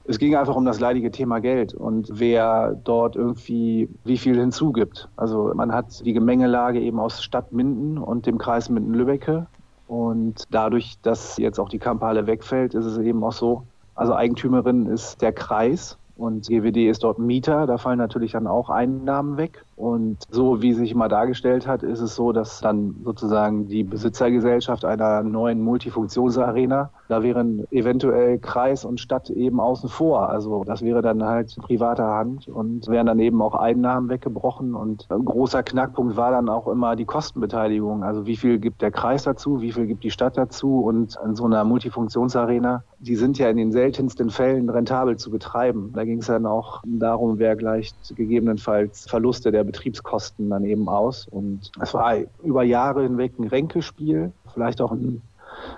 Es 0.09 0.19
ging 0.19 0.35
einfach 0.35 0.57
um 0.57 0.65
das 0.65 0.81
leidige 0.81 1.11
Thema 1.11 1.39
Geld 1.39 1.75
und 1.75 2.09
wer 2.11 2.75
dort 2.83 3.15
irgendwie 3.15 3.91
wie 4.05 4.17
viel 4.17 4.41
hinzugibt. 4.41 5.11
Also 5.17 5.53
man 5.55 5.73
hat 5.73 6.03
die 6.03 6.15
Gemengelage 6.15 6.81
eben 6.81 6.99
aus 6.99 7.23
Stadt 7.23 7.53
Minden 7.53 7.99
und 7.99 8.25
dem 8.25 8.39
Kreis 8.39 8.71
Minden-Lübbecke. 8.71 9.47
Und 9.87 10.45
dadurch, 10.51 10.99
dass 11.03 11.37
jetzt 11.37 11.59
auch 11.59 11.69
die 11.69 11.79
Kamphalle 11.79 12.27
wegfällt, 12.27 12.73
ist 12.73 12.87
es 12.87 12.97
eben 12.97 13.23
auch 13.23 13.33
so, 13.33 13.65
also 13.95 14.15
Eigentümerin 14.15 14.87
ist 14.87 15.21
der 15.21 15.33
Kreis 15.33 15.99
und 16.17 16.49
GWD 16.49 16.89
ist 16.89 17.05
dort 17.05 17.19
Mieter. 17.19 17.67
Da 17.67 17.77
fallen 17.77 17.99
natürlich 17.99 18.33
dann 18.33 18.47
auch 18.47 18.71
Einnahmen 18.71 19.37
weg. 19.37 19.63
Und 19.77 20.25
so 20.31 20.63
wie 20.63 20.73
sich 20.73 20.95
mal 20.95 21.09
dargestellt 21.09 21.67
hat, 21.67 21.83
ist 21.83 22.01
es 22.01 22.15
so, 22.15 22.33
dass 22.33 22.61
dann 22.63 22.97
sozusagen 23.05 23.69
die 23.69 23.85
Besitzergesellschaft 23.85 24.87
einer 24.87 25.23
neuen 25.23 25.61
Multifunktionsarena, 25.61 26.89
da 27.09 27.23
wären 27.23 27.67
eventuell 27.71 28.39
Kreis 28.39 28.85
und 28.85 29.01
Stadt 29.01 29.31
eben 29.31 29.61
außen 29.61 29.89
vor. 29.89 30.29
Also 30.29 30.65
das 30.65 30.83
wäre 30.83 31.03
dann 31.03 31.25
halt 31.25 31.57
privater 31.57 32.07
Hand 32.07 32.49
und 32.49 32.87
wären 32.89 33.07
dann 33.07 33.19
eben 33.19 33.41
auch 33.41 33.55
Einnahmen 33.55 34.11
weggebrochen. 34.11 34.75
Und 34.75 35.07
ein 35.11 35.25
großer 35.25 35.63
Knackpunkt 35.63 36.17
war 36.17 36.31
dann 36.31 36.49
auch 36.49 36.69
immer 36.69 36.97
die 36.97 37.07
Kostenbeteiligung. 37.07 38.05
Also 38.05 38.27
wie 38.27 38.37
viel 38.37 38.59
gibt 38.59 38.83
der 38.83 38.91
Kreis 38.91 39.25
dazu, 39.25 39.63
wie 39.63 39.73
viel 39.73 39.87
gibt 39.87 40.05
die 40.05 40.11
Stadt 40.11 40.37
dazu 40.37 40.81
und 40.81 41.19
in 41.25 41.35
so 41.35 41.47
einer 41.47 41.65
Multifunktionsarena, 41.65 42.85
die 42.99 43.17
sind 43.17 43.39
ja 43.39 43.49
in 43.49 43.57
den 43.57 43.73
seltensten 43.73 44.31
Fällen 44.31 44.69
rentabel 44.69 45.17
zu 45.17 45.31
betreiben. 45.31 45.93
Da 45.95 46.05
ging 46.05 46.19
es 46.19 46.27
dann 46.27 46.47
auch 46.47 46.83
darum, 46.85 47.39
wer 47.39 47.57
gleicht 47.57 47.97
gegebenenfalls 48.17 49.09
Verluste 49.09 49.51
der 49.51 49.65
Betriebskosten 49.65 50.51
dann 50.51 50.65
eben 50.65 50.89
aus. 50.89 51.27
Und 51.27 51.71
es 51.81 51.95
war 51.95 52.17
über 52.43 52.65
Jahre 52.65 53.03
hinweg 53.03 53.39
ein 53.39 53.45
Ränkespiel, 53.45 54.33
vielleicht 54.53 54.81
auch 54.81 54.93
ein, 54.93 55.23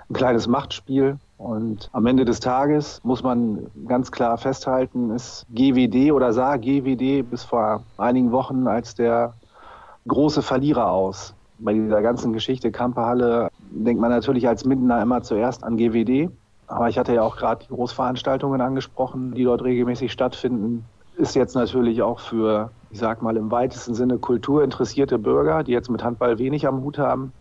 ein 0.09 0.13
kleines 0.13 0.47
Machtspiel. 0.47 1.17
Und 1.37 1.89
am 1.91 2.05
Ende 2.05 2.23
des 2.25 2.39
Tages 2.39 3.01
muss 3.03 3.23
man 3.23 3.67
ganz 3.87 4.11
klar 4.11 4.37
festhalten, 4.37 5.11
ist 5.11 5.45
GWD 5.49 6.11
oder 6.11 6.33
sah 6.33 6.57
GWD 6.57 7.23
bis 7.29 7.43
vor 7.43 7.83
einigen 7.97 8.31
Wochen 8.31 8.67
als 8.67 8.93
der 8.93 9.33
große 10.07 10.41
Verlierer 10.41 10.91
aus. 10.91 11.33
Bei 11.57 11.73
dieser 11.73 12.01
ganzen 12.01 12.33
Geschichte 12.33 12.71
Kamperhalle 12.71 13.49
denkt 13.71 14.01
man 14.01 14.11
natürlich 14.11 14.47
als 14.47 14.65
Mindener 14.65 15.01
immer 15.01 15.23
zuerst 15.23 15.63
an 15.63 15.77
GWD. 15.77 16.29
Aber 16.67 16.89
ich 16.89 16.97
hatte 16.97 17.13
ja 17.13 17.21
auch 17.23 17.37
gerade 17.37 17.65
die 17.65 17.73
Großveranstaltungen 17.73 18.61
angesprochen, 18.61 19.33
die 19.33 19.43
dort 19.43 19.63
regelmäßig 19.63 20.11
stattfinden 20.11 20.85
ist 21.21 21.35
jetzt 21.35 21.55
natürlich 21.55 22.01
auch 22.01 22.19
für, 22.19 22.71
ich 22.89 22.99
sag 22.99 23.21
mal, 23.21 23.37
im 23.37 23.51
weitesten 23.51 23.93
Sinne 23.93 24.17
kulturinteressierte 24.17 25.19
Bürger, 25.19 25.63
die 25.63 25.71
jetzt 25.71 25.89
mit 25.89 26.03
Handball 26.03 26.39
wenig 26.39 26.67
am 26.67 26.81
Hut 26.81 26.97
haben, 26.97 27.31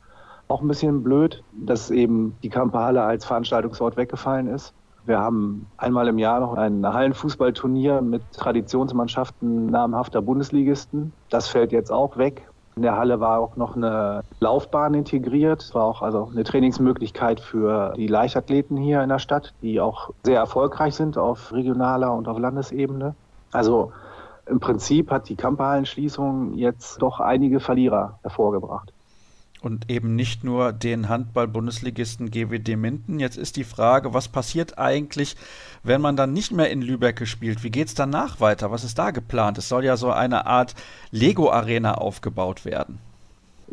auch 0.50 0.60
ein 0.60 0.68
bisschen 0.68 1.02
blöd, 1.02 1.42
dass 1.52 1.90
eben 1.90 2.36
die 2.42 2.48
Kamperhalle 2.48 3.02
als 3.02 3.24
Veranstaltungsort 3.24 3.96
weggefallen 3.96 4.48
ist. 4.48 4.74
Wir 5.06 5.18
haben 5.18 5.66
einmal 5.76 6.08
im 6.08 6.18
Jahr 6.18 6.40
noch 6.40 6.54
ein 6.54 6.86
Hallenfußballturnier 6.86 8.02
mit 8.02 8.22
Traditionsmannschaften 8.32 9.66
namhafter 9.66 10.20
Bundesligisten. 10.20 11.12
Das 11.30 11.48
fällt 11.48 11.72
jetzt 11.72 11.90
auch 11.90 12.16
weg. 12.16 12.46
In 12.76 12.82
der 12.82 12.96
Halle 12.96 13.20
war 13.20 13.40
auch 13.40 13.56
noch 13.56 13.76
eine 13.76 14.22
Laufbahn 14.40 14.94
integriert. 14.94 15.62
Es 15.62 15.74
war 15.74 15.84
auch 15.84 16.02
also 16.02 16.30
eine 16.30 16.44
Trainingsmöglichkeit 16.44 17.40
für 17.40 17.94
die 17.96 18.06
Leichtathleten 18.06 18.76
hier 18.76 19.02
in 19.02 19.08
der 19.08 19.18
Stadt, 19.18 19.54
die 19.62 19.80
auch 19.80 20.10
sehr 20.22 20.38
erfolgreich 20.38 20.94
sind 20.94 21.18
auf 21.18 21.52
regionaler 21.52 22.14
und 22.14 22.28
auf 22.28 22.38
Landesebene. 22.38 23.14
Also 23.52 23.92
im 24.46 24.60
Prinzip 24.60 25.10
hat 25.10 25.28
die 25.28 25.36
Kampfhallenschließung 25.36 26.54
jetzt 26.54 27.02
doch 27.02 27.20
einige 27.20 27.60
Verlierer 27.60 28.18
hervorgebracht. 28.22 28.92
Und 29.62 29.90
eben 29.90 30.16
nicht 30.16 30.42
nur 30.42 30.72
den 30.72 31.10
Handball-Bundesligisten 31.10 32.30
GWD 32.30 32.76
Minden. 32.76 33.20
Jetzt 33.20 33.36
ist 33.36 33.56
die 33.56 33.64
Frage, 33.64 34.14
was 34.14 34.28
passiert 34.28 34.78
eigentlich, 34.78 35.36
wenn 35.82 36.00
man 36.00 36.16
dann 36.16 36.32
nicht 36.32 36.50
mehr 36.50 36.70
in 36.70 36.80
Lübeck 36.80 37.26
spielt? 37.26 37.62
Wie 37.62 37.70
geht 37.70 37.88
es 37.88 37.94
danach 37.94 38.40
weiter? 38.40 38.70
Was 38.70 38.84
ist 38.84 38.98
da 38.98 39.10
geplant? 39.10 39.58
Es 39.58 39.68
soll 39.68 39.84
ja 39.84 39.98
so 39.98 40.10
eine 40.10 40.46
Art 40.46 40.74
Lego-Arena 41.10 41.94
aufgebaut 41.94 42.64
werden. 42.64 42.98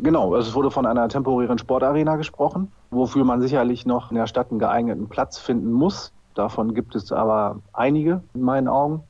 Genau, 0.00 0.36
es 0.36 0.54
wurde 0.54 0.70
von 0.70 0.86
einer 0.86 1.08
temporären 1.08 1.58
Sportarena 1.58 2.16
gesprochen, 2.16 2.70
wofür 2.90 3.24
man 3.24 3.40
sicherlich 3.40 3.84
noch 3.84 4.10
in 4.10 4.16
der 4.16 4.28
Stadt 4.28 4.50
einen 4.50 4.60
geeigneten 4.60 5.08
Platz 5.08 5.38
finden 5.38 5.72
muss. 5.72 6.12
Davon 6.34 6.74
gibt 6.74 6.94
es 6.94 7.10
aber 7.10 7.56
einige 7.72 8.22
in 8.32 8.42
meinen 8.42 8.68
Augen. 8.68 9.00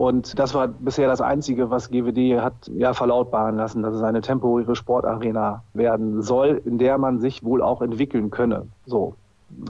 Und 0.00 0.38
das 0.38 0.54
war 0.54 0.66
bisher 0.66 1.08
das 1.08 1.20
Einzige, 1.20 1.68
was 1.68 1.90
GWD 1.90 2.40
hat 2.40 2.54
ja 2.74 2.94
verlautbaren 2.94 3.56
lassen, 3.56 3.82
dass 3.82 3.94
es 3.94 4.02
eine 4.02 4.22
temporäre 4.22 4.74
Sportarena 4.74 5.62
werden 5.74 6.22
soll, 6.22 6.62
in 6.64 6.78
der 6.78 6.96
man 6.96 7.20
sich 7.20 7.44
wohl 7.44 7.60
auch 7.60 7.82
entwickeln 7.82 8.30
könne. 8.30 8.66
So. 8.86 9.14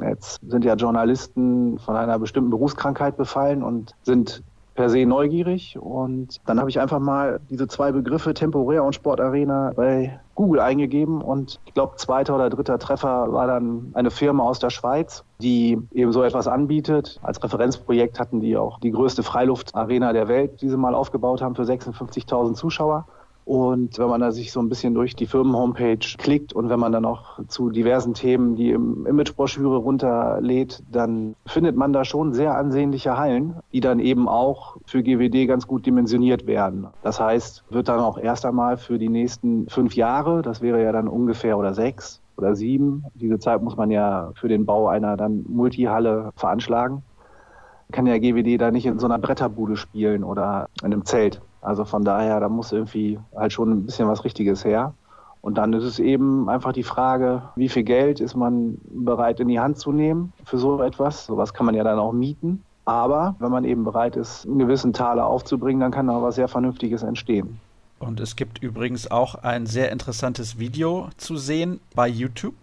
Jetzt 0.00 0.38
sind 0.46 0.64
ja 0.64 0.76
Journalisten 0.76 1.80
von 1.80 1.96
einer 1.96 2.16
bestimmten 2.20 2.50
Berufskrankheit 2.50 3.16
befallen 3.16 3.64
und 3.64 3.96
sind 4.04 4.44
per 4.80 4.88
se 4.88 5.04
neugierig 5.04 5.78
und 5.78 6.40
dann 6.46 6.58
habe 6.58 6.70
ich 6.70 6.80
einfach 6.80 7.00
mal 7.00 7.38
diese 7.50 7.68
zwei 7.68 7.92
Begriffe 7.92 8.32
temporär 8.32 8.82
und 8.82 8.94
Sportarena 8.94 9.72
bei 9.76 10.18
Google 10.34 10.60
eingegeben 10.60 11.20
und 11.20 11.60
ich 11.66 11.74
glaube 11.74 11.96
zweiter 11.96 12.34
oder 12.34 12.48
dritter 12.48 12.78
Treffer 12.78 13.30
war 13.30 13.46
dann 13.46 13.90
eine 13.92 14.10
Firma 14.10 14.44
aus 14.44 14.58
der 14.58 14.70
Schweiz, 14.70 15.22
die 15.42 15.76
eben 15.92 16.12
so 16.12 16.22
etwas 16.22 16.48
anbietet. 16.48 17.20
Als 17.22 17.44
Referenzprojekt 17.44 18.18
hatten 18.18 18.40
die 18.40 18.56
auch 18.56 18.80
die 18.80 18.90
größte 18.90 19.22
Freiluftarena 19.22 20.14
der 20.14 20.28
Welt, 20.28 20.62
die 20.62 20.70
sie 20.70 20.78
mal 20.78 20.94
aufgebaut 20.94 21.42
haben 21.42 21.56
für 21.56 21.64
56.000 21.64 22.54
Zuschauer. 22.54 23.06
Und 23.44 23.98
wenn 23.98 24.08
man 24.08 24.20
da 24.20 24.30
sich 24.30 24.52
so 24.52 24.60
ein 24.60 24.68
bisschen 24.68 24.94
durch 24.94 25.16
die 25.16 25.26
Firmen-Homepage 25.26 25.98
klickt 26.18 26.52
und 26.52 26.68
wenn 26.68 26.78
man 26.78 26.92
dann 26.92 27.04
auch 27.04 27.40
zu 27.48 27.70
diversen 27.70 28.14
Themen 28.14 28.54
die 28.54 28.70
im 28.70 29.06
Imagebroschüre 29.06 29.76
runterlädt, 29.76 30.82
dann 30.90 31.34
findet 31.46 31.76
man 31.76 31.92
da 31.92 32.04
schon 32.04 32.32
sehr 32.32 32.56
ansehnliche 32.56 33.16
Hallen, 33.16 33.56
die 33.72 33.80
dann 33.80 33.98
eben 33.98 34.28
auch 34.28 34.76
für 34.84 35.02
GWD 35.02 35.48
ganz 35.48 35.66
gut 35.66 35.86
dimensioniert 35.86 36.46
werden. 36.46 36.86
Das 37.02 37.18
heißt, 37.18 37.64
wird 37.70 37.88
dann 37.88 38.00
auch 38.00 38.18
erst 38.18 38.46
einmal 38.46 38.76
für 38.76 38.98
die 38.98 39.08
nächsten 39.08 39.68
fünf 39.68 39.96
Jahre, 39.96 40.42
das 40.42 40.60
wäre 40.60 40.82
ja 40.82 40.92
dann 40.92 41.08
ungefähr 41.08 41.58
oder 41.58 41.74
sechs 41.74 42.20
oder 42.36 42.54
sieben, 42.54 43.04
diese 43.14 43.38
Zeit 43.38 43.62
muss 43.62 43.76
man 43.76 43.90
ja 43.90 44.30
für 44.34 44.48
den 44.48 44.64
Bau 44.64 44.88
einer 44.88 45.16
dann 45.16 45.44
Multihalle 45.48 46.30
veranschlagen, 46.36 47.02
kann 47.90 48.06
ja 48.06 48.18
GWD 48.18 48.60
da 48.60 48.70
nicht 48.70 48.86
in 48.86 48.98
so 48.98 49.06
einer 49.06 49.18
Bretterbude 49.18 49.76
spielen 49.76 50.24
oder 50.24 50.68
in 50.80 50.86
einem 50.86 51.04
Zelt. 51.04 51.40
Also 51.60 51.84
von 51.84 52.04
daher, 52.04 52.40
da 52.40 52.48
muss 52.48 52.72
irgendwie 52.72 53.18
halt 53.36 53.52
schon 53.52 53.70
ein 53.70 53.86
bisschen 53.86 54.08
was 54.08 54.24
Richtiges 54.24 54.64
her. 54.64 54.94
Und 55.42 55.56
dann 55.56 55.72
ist 55.72 55.84
es 55.84 55.98
eben 55.98 56.48
einfach 56.48 56.72
die 56.72 56.82
Frage, 56.82 57.42
wie 57.56 57.68
viel 57.68 57.82
Geld 57.82 58.20
ist 58.20 58.34
man 58.34 58.78
bereit 58.90 59.40
in 59.40 59.48
die 59.48 59.60
Hand 59.60 59.78
zu 59.78 59.92
nehmen 59.92 60.32
für 60.44 60.58
so 60.58 60.82
etwas. 60.82 61.26
Sowas 61.26 61.54
kann 61.54 61.66
man 61.66 61.74
ja 61.74 61.84
dann 61.84 61.98
auch 61.98 62.12
mieten. 62.12 62.62
Aber 62.84 63.36
wenn 63.38 63.50
man 63.50 63.64
eben 63.64 63.84
bereit 63.84 64.16
ist, 64.16 64.46
einen 64.46 64.58
gewissen 64.58 64.92
Taler 64.92 65.26
aufzubringen, 65.26 65.80
dann 65.80 65.92
kann 65.92 66.08
da 66.08 66.20
was 66.22 66.34
sehr 66.34 66.48
Vernünftiges 66.48 67.02
entstehen. 67.02 67.58
Und 67.98 68.18
es 68.20 68.34
gibt 68.34 68.62
übrigens 68.62 69.10
auch 69.10 69.34
ein 69.34 69.66
sehr 69.66 69.92
interessantes 69.92 70.58
Video 70.58 71.08
zu 71.18 71.36
sehen 71.36 71.80
bei 71.94 72.08
YouTube 72.08 72.54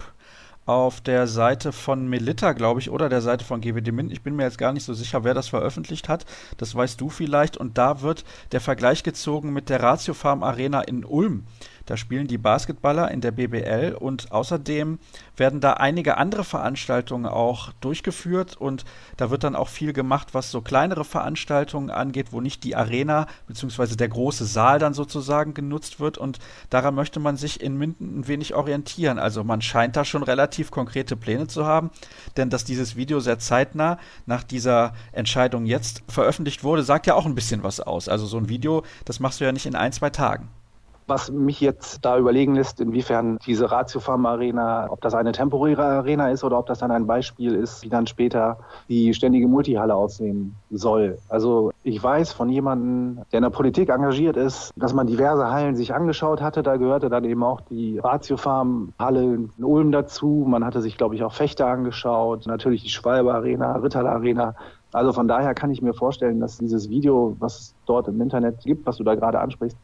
auf 0.67 0.99
der 0.99 1.27
Seite 1.27 1.71
von 1.71 2.07
Melitta, 2.07 2.51
glaube 2.51 2.81
ich, 2.81 2.89
oder 2.89 3.07
der 3.07 3.21
Seite 3.21 3.45
von 3.45 3.61
GWD 3.61 3.91
Mint. 3.93 4.11
Ich 4.11 4.21
bin 4.21 4.35
mir 4.35 4.43
jetzt 4.43 4.57
gar 4.57 4.73
nicht 4.73 4.83
so 4.83 4.93
sicher, 4.93 5.23
wer 5.23 5.33
das 5.33 5.47
veröffentlicht 5.47 6.09
hat. 6.09 6.25
Das 6.57 6.75
weißt 6.75 6.99
du 6.99 7.09
vielleicht. 7.09 7.55
Und 7.55 7.77
da 7.77 8.01
wird 8.01 8.25
der 8.51 8.59
Vergleich 8.59 9.01
gezogen 9.01 9.53
mit 9.53 9.69
der 9.69 9.81
Ratio 9.81 10.13
Farm 10.13 10.43
Arena 10.43 10.81
in 10.81 11.05
Ulm. 11.05 11.45
Da 11.87 11.95
spielen 11.95 12.27
die 12.27 12.37
Basketballer 12.37 13.09
in 13.11 13.21
der 13.21 13.31
BBL 13.31 13.95
und 13.97 14.31
außerdem 14.33 14.99
werden 15.37 15.61
da 15.61 15.73
einige 15.73 16.17
andere 16.17 16.43
Veranstaltungen 16.43 17.25
auch 17.25 17.71
durchgeführt 17.79 18.57
und 18.57 18.83
da 19.15 19.29
wird 19.29 19.45
dann 19.45 19.55
auch 19.55 19.69
viel 19.69 19.93
gemacht, 19.93 20.33
was 20.33 20.51
so 20.51 20.61
kleinere 20.61 21.05
Veranstaltungen 21.05 21.89
angeht, 21.89 22.27
wo 22.31 22.41
nicht 22.41 22.65
die 22.65 22.75
Arena 22.75 23.25
bzw. 23.47 23.95
der 23.95 24.09
große 24.09 24.45
Saal 24.45 24.79
dann 24.79 24.93
sozusagen 24.93 25.53
genutzt 25.53 26.01
wird 26.01 26.17
und 26.17 26.39
daran 26.69 26.93
möchte 26.93 27.21
man 27.21 27.37
sich 27.37 27.61
in 27.61 27.77
Minden 27.77 28.19
ein 28.19 28.27
wenig 28.27 28.53
orientieren. 28.53 29.17
Also 29.17 29.45
man 29.45 29.61
scheint 29.61 29.95
da 29.95 30.03
schon 30.03 30.23
relativ 30.23 30.71
konkrete 30.71 31.15
Pläne 31.15 31.47
zu 31.47 31.65
haben, 31.65 31.89
denn 32.35 32.49
dass 32.49 32.65
dieses 32.65 32.97
Video 32.97 33.21
sehr 33.21 33.39
zeitnah 33.39 33.97
nach 34.25 34.43
dieser 34.43 34.93
Entscheidung 35.13 35.65
jetzt 35.65 36.03
veröffentlicht 36.09 36.65
wurde, 36.65 36.83
sagt 36.83 37.07
ja 37.07 37.15
auch 37.15 37.25
ein 37.25 37.35
bisschen 37.35 37.63
was 37.63 37.79
aus. 37.79 38.09
Also 38.09 38.25
so 38.25 38.37
ein 38.37 38.49
Video, 38.49 38.83
das 39.05 39.21
machst 39.21 39.39
du 39.39 39.45
ja 39.45 39.53
nicht 39.53 39.65
in 39.65 39.75
ein, 39.75 39.93
zwei 39.93 40.09
Tagen 40.09 40.49
was 41.07 41.31
mich 41.31 41.61
jetzt 41.61 42.03
da 42.05 42.17
überlegen 42.17 42.55
lässt, 42.55 42.79
inwiefern 42.79 43.39
diese 43.45 43.71
Ratiofarm-Arena, 43.71 44.87
ob 44.89 45.01
das 45.01 45.13
eine 45.13 45.31
temporäre 45.31 45.83
Arena 45.83 46.29
ist 46.29 46.43
oder 46.43 46.59
ob 46.59 46.67
das 46.67 46.79
dann 46.79 46.91
ein 46.91 47.07
Beispiel 47.07 47.55
ist, 47.55 47.83
wie 47.83 47.89
dann 47.89 48.07
später 48.07 48.57
die 48.89 49.13
ständige 49.13 49.47
Multihalle 49.47 49.95
aussehen 49.95 50.55
soll. 50.69 51.17
Also 51.29 51.71
ich 51.83 52.01
weiß 52.01 52.33
von 52.33 52.49
jemandem, 52.49 53.23
der 53.31 53.37
in 53.39 53.43
der 53.43 53.49
Politik 53.49 53.89
engagiert 53.89 54.37
ist, 54.37 54.71
dass 54.75 54.93
man 54.93 55.07
diverse 55.07 55.49
Hallen 55.49 55.75
sich 55.75 55.93
angeschaut 55.93 56.41
hatte. 56.41 56.63
Da 56.63 56.77
gehörte 56.77 57.09
dann 57.09 57.23
eben 57.23 57.43
auch 57.43 57.61
die 57.61 57.99
Ratiofarm-Halle 57.99 59.23
in 59.23 59.63
Ulm 59.63 59.91
dazu. 59.91 60.45
Man 60.47 60.65
hatte 60.65 60.81
sich, 60.81 60.97
glaube 60.97 61.15
ich, 61.15 61.23
auch 61.23 61.33
Fechter 61.33 61.67
angeschaut, 61.67 62.45
natürlich 62.47 62.83
die 62.83 62.89
Schwalbe 62.89 63.33
Arena, 63.33 63.77
Ritterler 63.77 64.11
Arena. 64.11 64.55
Also 64.97 65.13
von 65.13 65.27
daher 65.27 65.53
kann 65.53 65.69
ich 65.69 65.83
mir 65.83 65.93
vorstellen, 65.93 66.39
dass 66.39 66.57
dieses 66.57 66.89
Video, 66.89 67.35
was 67.37 67.59
es 67.59 67.75
dort 67.85 68.07
im 68.07 68.19
Internet 68.19 68.61
gibt, 68.63 68.87
was 68.87 68.97
du 68.97 69.03
da 69.03 69.13
gerade 69.13 69.39
ansprichst, 69.39 69.77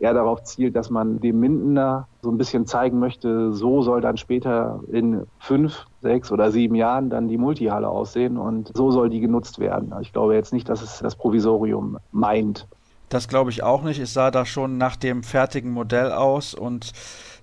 eher 0.00 0.12
darauf 0.12 0.42
zielt, 0.42 0.74
dass 0.74 0.90
man 0.90 1.20
dem 1.20 1.38
Mindener 1.38 2.08
so 2.20 2.30
ein 2.30 2.36
bisschen 2.36 2.66
zeigen 2.66 2.98
möchte, 2.98 3.52
so 3.52 3.82
soll 3.82 4.00
dann 4.00 4.16
später 4.16 4.80
in 4.90 5.22
fünf, 5.38 5.86
sechs 6.02 6.32
oder 6.32 6.50
sieben 6.50 6.74
Jahren 6.74 7.10
dann 7.10 7.28
die 7.28 7.38
Multihalle 7.38 7.88
aussehen 7.88 8.36
und 8.36 8.72
so 8.74 8.90
soll 8.90 9.08
die 9.08 9.20
genutzt 9.20 9.60
werden. 9.60 9.94
Ich 10.00 10.12
glaube 10.12 10.34
jetzt 10.34 10.52
nicht, 10.52 10.68
dass 10.68 10.82
es 10.82 10.98
das 10.98 11.14
Provisorium 11.14 11.98
meint. 12.10 12.66
Das 13.08 13.28
glaube 13.28 13.50
ich 13.50 13.62
auch 13.62 13.84
nicht. 13.84 14.00
Es 14.00 14.14
sah 14.14 14.32
da 14.32 14.44
schon 14.44 14.78
nach 14.78 14.96
dem 14.96 15.22
fertigen 15.22 15.70
Modell 15.70 16.10
aus 16.10 16.54
und 16.54 16.92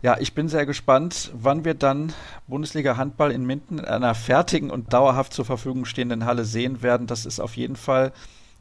ja, 0.03 0.17
ich 0.19 0.35
bin 0.35 0.49
sehr 0.49 0.65
gespannt, 0.65 1.31
wann 1.33 1.63
wir 1.63 1.75
dann 1.75 2.11
Bundesliga 2.45 2.97
Handball 2.97 3.31
in 3.31 3.45
Minden 3.45 3.79
in 3.79 3.85
einer 3.85 4.13
fertigen 4.15 4.69
und 4.69 4.91
dauerhaft 4.91 5.31
zur 5.31 5.45
Verfügung 5.45 5.85
stehenden 5.85 6.25
Halle 6.25 6.43
sehen 6.43 6.81
werden. 6.83 7.07
Das 7.07 7.25
ist 7.25 7.39
auf 7.39 7.55
jeden 7.55 7.77
Fall 7.77 8.11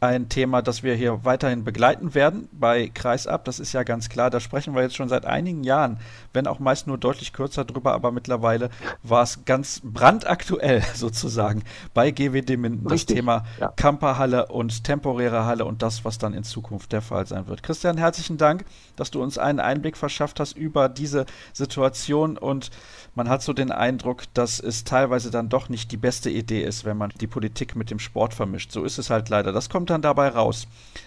ein 0.03 0.29
Thema, 0.29 0.63
das 0.63 0.83
wir 0.83 0.97
hier 0.97 1.25
weiterhin 1.25 1.63
begleiten 1.63 2.15
werden 2.15 2.49
bei 2.51 2.91
Kreisab. 2.93 3.45
Das 3.45 3.61
ist 3.61 3.73
ja 3.73 3.85
ganz 3.85 4.09
klar. 4.09 4.31
Da 4.31 4.41
sprechen 4.41 4.75
wir 4.75 4.83
jetzt 4.83 4.97
schon 4.97 5.09
seit 5.09 5.25
einigen 5.25 5.63
Jahren, 5.63 5.99
wenn 6.33 6.49
auch 6.49 6.59
meist 6.59 6.89
nur 6.89 6.99
deutlich 6.99 7.33
kürzer 7.33 7.65
drüber, 7.65 7.93
aber 7.93 8.11
mittlerweile 8.11 8.71
war 9.05 9.23
es 9.23 9.45
ganz 9.45 9.81
brandaktuell 9.85 10.83
sozusagen 10.95 11.63
bei 11.95 12.11
GWD 12.11 12.57
Minden 12.57 12.89
das 12.89 13.07
Thema 13.07 13.45
ja. 13.61 13.69
Camperhalle 13.69 14.47
und 14.47 14.83
temporäre 14.83 15.45
Halle 15.45 15.65
und 15.65 15.83
das, 15.83 16.05
was 16.05 16.19
dann 16.19 16.35
in 16.35 16.43
Zukunft 16.43 16.91
der 16.91 17.01
Fall 17.01 17.27
sein 17.27 17.47
wird. 17.47 17.63
Christian, 17.63 17.97
herzlichen 17.97 18.39
Dank, 18.39 18.65
dass 18.97 19.13
du 19.13 19.23
uns 19.23 19.39
einen 19.39 19.61
Einblick 19.61 19.97
verschafft 19.97 20.41
hast 20.41 20.57
über 20.57 20.89
diese 20.89 21.27
Situation 21.53 22.37
und 22.37 22.73
man 23.15 23.29
hat 23.29 23.43
so 23.43 23.53
den 23.53 23.71
Eindruck, 23.71 24.25
dass 24.35 24.59
es 24.59 24.85
teilweise 24.85 25.31
dann 25.31 25.49
doch 25.49 25.69
nicht 25.69 25.93
die 25.93 25.97
beste 25.97 26.31
Idee 26.31 26.63
ist, 26.63 26.85
wenn 26.85 26.97
man 26.97 27.13
die 27.21 27.27
Politik 27.27 27.77
mit 27.77 27.91
dem 27.91 27.99
Sport 27.99 28.33
vermischt. 28.33 28.73
So 28.73 28.85
ist 28.85 28.99
es 28.99 29.11
halt 29.11 29.29
leider. 29.29 29.53
Das 29.53 29.69
kommt 29.69 29.91
dann 29.91 30.03
dabei 30.03 30.29
raus. 30.29 30.67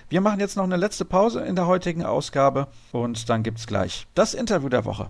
Wir 0.10 0.22
machen 0.22 0.39
jetzt 0.39 0.56
noch 0.56 0.64
eine 0.64 0.78
letzte 0.78 1.06
Pause 1.06 1.41
in 1.41 1.56
der 1.56 1.68
heutigen 1.68 2.03
Ausgabe 2.03 2.68
und 2.91 3.30
dann 3.30 3.43
gibt 3.43 3.58
es 3.58 3.68
gleich 3.68 4.08
das 4.14 4.34
Interview 4.34 4.70
der 4.70 4.86
Woche. 4.86 5.10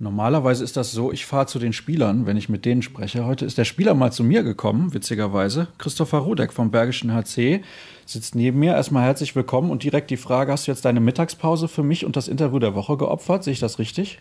Normalerweise 0.00 0.62
ist 0.62 0.76
das 0.76 0.92
so, 0.92 1.12
ich 1.12 1.26
fahre 1.26 1.46
zu 1.46 1.58
den 1.58 1.72
Spielern, 1.72 2.24
wenn 2.24 2.36
ich 2.36 2.48
mit 2.48 2.64
denen 2.64 2.82
spreche. 2.82 3.24
Heute 3.24 3.44
ist 3.44 3.58
der 3.58 3.64
Spieler 3.64 3.94
mal 3.94 4.12
zu 4.12 4.22
mir 4.22 4.44
gekommen, 4.44 4.94
witzigerweise. 4.94 5.66
Christopher 5.78 6.18
Rudek 6.18 6.52
vom 6.52 6.70
Bergischen 6.70 7.12
HC 7.12 7.62
sitzt 8.08 8.34
neben 8.34 8.58
mir. 8.58 8.72
Erstmal 8.72 9.04
herzlich 9.04 9.36
willkommen 9.36 9.70
und 9.70 9.82
direkt 9.82 10.10
die 10.10 10.16
Frage, 10.16 10.50
hast 10.50 10.66
du 10.66 10.70
jetzt 10.70 10.86
deine 10.86 10.98
Mittagspause 10.98 11.68
für 11.68 11.82
mich 11.82 12.06
und 12.06 12.16
das 12.16 12.26
Interview 12.26 12.58
der 12.58 12.74
Woche 12.74 12.96
geopfert? 12.96 13.44
Sehe 13.44 13.52
ich 13.52 13.60
das 13.60 13.78
richtig? 13.78 14.18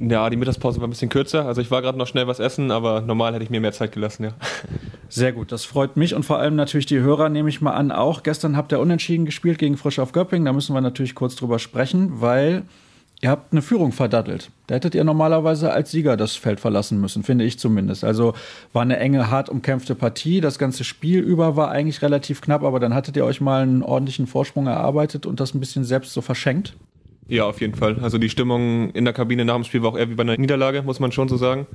Ja, 0.00 0.28
die 0.28 0.36
Mittagspause 0.36 0.80
war 0.80 0.88
ein 0.88 0.90
bisschen 0.90 1.08
kürzer. 1.08 1.46
Also 1.46 1.60
ich 1.60 1.70
war 1.70 1.80
gerade 1.80 1.96
noch 1.96 2.08
schnell 2.08 2.26
was 2.26 2.40
essen, 2.40 2.72
aber 2.72 3.00
normal 3.00 3.34
hätte 3.34 3.44
ich 3.44 3.50
mir 3.50 3.60
mehr 3.60 3.72
Zeit 3.72 3.92
gelassen, 3.92 4.24
ja. 4.24 4.32
Sehr 5.08 5.32
gut, 5.32 5.52
das 5.52 5.64
freut 5.64 5.96
mich 5.96 6.14
und 6.14 6.24
vor 6.24 6.38
allem 6.38 6.56
natürlich 6.56 6.86
die 6.86 6.98
Hörer, 6.98 7.28
nehme 7.28 7.48
ich 7.48 7.60
mal 7.60 7.74
an, 7.74 7.92
auch. 7.92 8.24
Gestern 8.24 8.56
habt 8.56 8.72
ihr 8.72 8.80
unentschieden 8.80 9.24
gespielt 9.24 9.58
gegen 9.58 9.76
Frisch 9.76 10.00
auf 10.00 10.10
Göpping. 10.10 10.44
Da 10.44 10.52
müssen 10.52 10.74
wir 10.74 10.80
natürlich 10.80 11.14
kurz 11.14 11.36
drüber 11.36 11.60
sprechen, 11.60 12.20
weil 12.20 12.64
Ihr 13.20 13.30
habt 13.30 13.52
eine 13.52 13.62
Führung 13.62 13.90
verdattelt. 13.90 14.50
Da 14.68 14.76
hättet 14.76 14.94
ihr 14.94 15.02
normalerweise 15.02 15.72
als 15.72 15.90
Sieger 15.90 16.16
das 16.16 16.36
Feld 16.36 16.60
verlassen 16.60 17.00
müssen, 17.00 17.24
finde 17.24 17.44
ich 17.44 17.58
zumindest. 17.58 18.04
Also 18.04 18.34
war 18.72 18.82
eine 18.82 18.98
enge, 18.98 19.28
hart 19.28 19.48
umkämpfte 19.48 19.96
Partie. 19.96 20.40
Das 20.40 20.58
ganze 20.58 20.84
Spiel 20.84 21.20
über 21.20 21.56
war 21.56 21.70
eigentlich 21.70 22.00
relativ 22.00 22.40
knapp, 22.40 22.62
aber 22.62 22.78
dann 22.78 22.94
hattet 22.94 23.16
ihr 23.16 23.24
euch 23.24 23.40
mal 23.40 23.62
einen 23.62 23.82
ordentlichen 23.82 24.28
Vorsprung 24.28 24.68
erarbeitet 24.68 25.26
und 25.26 25.40
das 25.40 25.52
ein 25.52 25.58
bisschen 25.58 25.82
selbst 25.82 26.12
so 26.12 26.20
verschenkt. 26.20 26.74
Ja, 27.26 27.44
auf 27.44 27.60
jeden 27.60 27.74
Fall. 27.74 27.98
Also 28.02 28.18
die 28.18 28.30
Stimmung 28.30 28.90
in 28.90 29.04
der 29.04 29.12
Kabine 29.12 29.44
nach 29.44 29.56
dem 29.56 29.64
Spiel 29.64 29.82
war 29.82 29.90
auch 29.90 29.98
eher 29.98 30.08
wie 30.10 30.14
bei 30.14 30.22
einer 30.22 30.36
Niederlage, 30.36 30.82
muss 30.82 31.00
man 31.00 31.10
schon 31.10 31.28
so 31.28 31.36
sagen. 31.36 31.66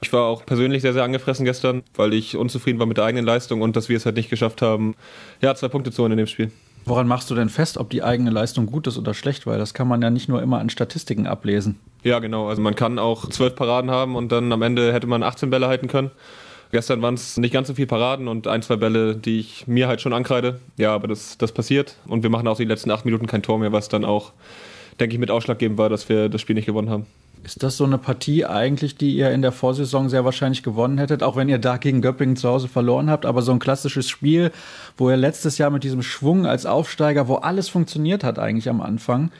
Ich 0.00 0.12
war 0.12 0.24
auch 0.24 0.44
persönlich 0.44 0.82
sehr, 0.82 0.94
sehr 0.94 1.04
angefressen 1.04 1.44
gestern, 1.44 1.82
weil 1.94 2.14
ich 2.14 2.36
unzufrieden 2.36 2.80
war 2.80 2.86
mit 2.86 2.96
der 2.96 3.04
eigenen 3.04 3.24
Leistung 3.26 3.60
und 3.60 3.76
dass 3.76 3.88
wir 3.88 3.96
es 3.96 4.06
halt 4.06 4.16
nicht 4.16 4.30
geschafft 4.30 4.62
haben, 4.62 4.96
ja, 5.40 5.54
zwei 5.54 5.68
Punkte 5.68 5.92
zu 5.92 6.02
holen 6.02 6.12
in 6.12 6.18
dem 6.18 6.26
Spiel. 6.26 6.50
Woran 6.84 7.06
machst 7.06 7.30
du 7.30 7.34
denn 7.34 7.48
fest, 7.48 7.78
ob 7.78 7.90
die 7.90 8.02
eigene 8.02 8.30
Leistung 8.30 8.66
gut 8.66 8.86
ist 8.86 8.98
oder 8.98 9.14
schlecht? 9.14 9.46
Weil 9.46 9.58
das 9.58 9.74
kann 9.74 9.86
man 9.86 10.02
ja 10.02 10.10
nicht 10.10 10.28
nur 10.28 10.42
immer 10.42 10.58
an 10.58 10.70
Statistiken 10.70 11.26
ablesen. 11.26 11.78
Ja, 12.02 12.18
genau. 12.18 12.48
Also 12.48 12.60
man 12.60 12.74
kann 12.74 12.98
auch 12.98 13.28
zwölf 13.28 13.54
Paraden 13.54 13.90
haben 13.90 14.16
und 14.16 14.32
dann 14.32 14.52
am 14.52 14.62
Ende 14.62 14.92
hätte 14.92 15.06
man 15.06 15.22
18 15.22 15.50
Bälle 15.50 15.68
halten 15.68 15.86
können. 15.86 16.10
Gestern 16.72 17.02
waren 17.02 17.14
es 17.14 17.36
nicht 17.36 17.52
ganz 17.52 17.68
so 17.68 17.74
viele 17.74 17.86
Paraden 17.86 18.28
und 18.28 18.48
ein, 18.48 18.62
zwei 18.62 18.76
Bälle, 18.76 19.14
die 19.14 19.40
ich 19.40 19.66
mir 19.66 19.88
halt 19.88 20.00
schon 20.00 20.14
ankreide. 20.14 20.58
Ja, 20.78 20.94
aber 20.94 21.06
das, 21.06 21.36
das 21.36 21.52
passiert. 21.52 21.96
Und 22.06 22.22
wir 22.22 22.30
machen 22.30 22.48
auch 22.48 22.56
die 22.56 22.64
letzten 22.64 22.90
acht 22.90 23.04
Minuten 23.04 23.26
kein 23.26 23.42
Tor 23.42 23.58
mehr, 23.58 23.72
was 23.72 23.88
dann 23.88 24.04
auch, 24.04 24.32
denke 24.98 25.14
ich, 25.14 25.20
mit 25.20 25.30
ausschlaggebend 25.30 25.76
war, 25.76 25.90
dass 25.90 26.08
wir 26.08 26.30
das 26.30 26.40
Spiel 26.40 26.56
nicht 26.56 26.66
gewonnen 26.66 26.88
haben. 26.88 27.06
Ist 27.44 27.64
das 27.64 27.76
so 27.76 27.84
eine 27.84 27.98
Partie 27.98 28.44
eigentlich, 28.44 28.96
die 28.96 29.16
ihr 29.16 29.32
in 29.32 29.42
der 29.42 29.50
Vorsaison 29.50 30.08
sehr 30.08 30.24
wahrscheinlich 30.24 30.62
gewonnen 30.62 30.98
hättet, 30.98 31.24
auch 31.24 31.34
wenn 31.34 31.48
ihr 31.48 31.58
da 31.58 31.76
gegen 31.76 32.00
Göppingen 32.00 32.36
zu 32.36 32.48
Hause 32.48 32.68
verloren 32.68 33.10
habt? 33.10 33.26
Aber 33.26 33.42
so 33.42 33.50
ein 33.50 33.58
klassisches 33.58 34.08
Spiel, 34.08 34.52
wo 34.96 35.10
ihr 35.10 35.16
letztes 35.16 35.58
Jahr 35.58 35.70
mit 35.70 35.82
diesem 35.82 36.02
Schwung 36.02 36.46
als 36.46 36.66
Aufsteiger, 36.66 37.26
wo 37.26 37.34
alles 37.36 37.68
funktioniert 37.68 38.22
hat 38.22 38.38
eigentlich 38.38 38.68
am 38.68 38.80
Anfang, 38.80 39.32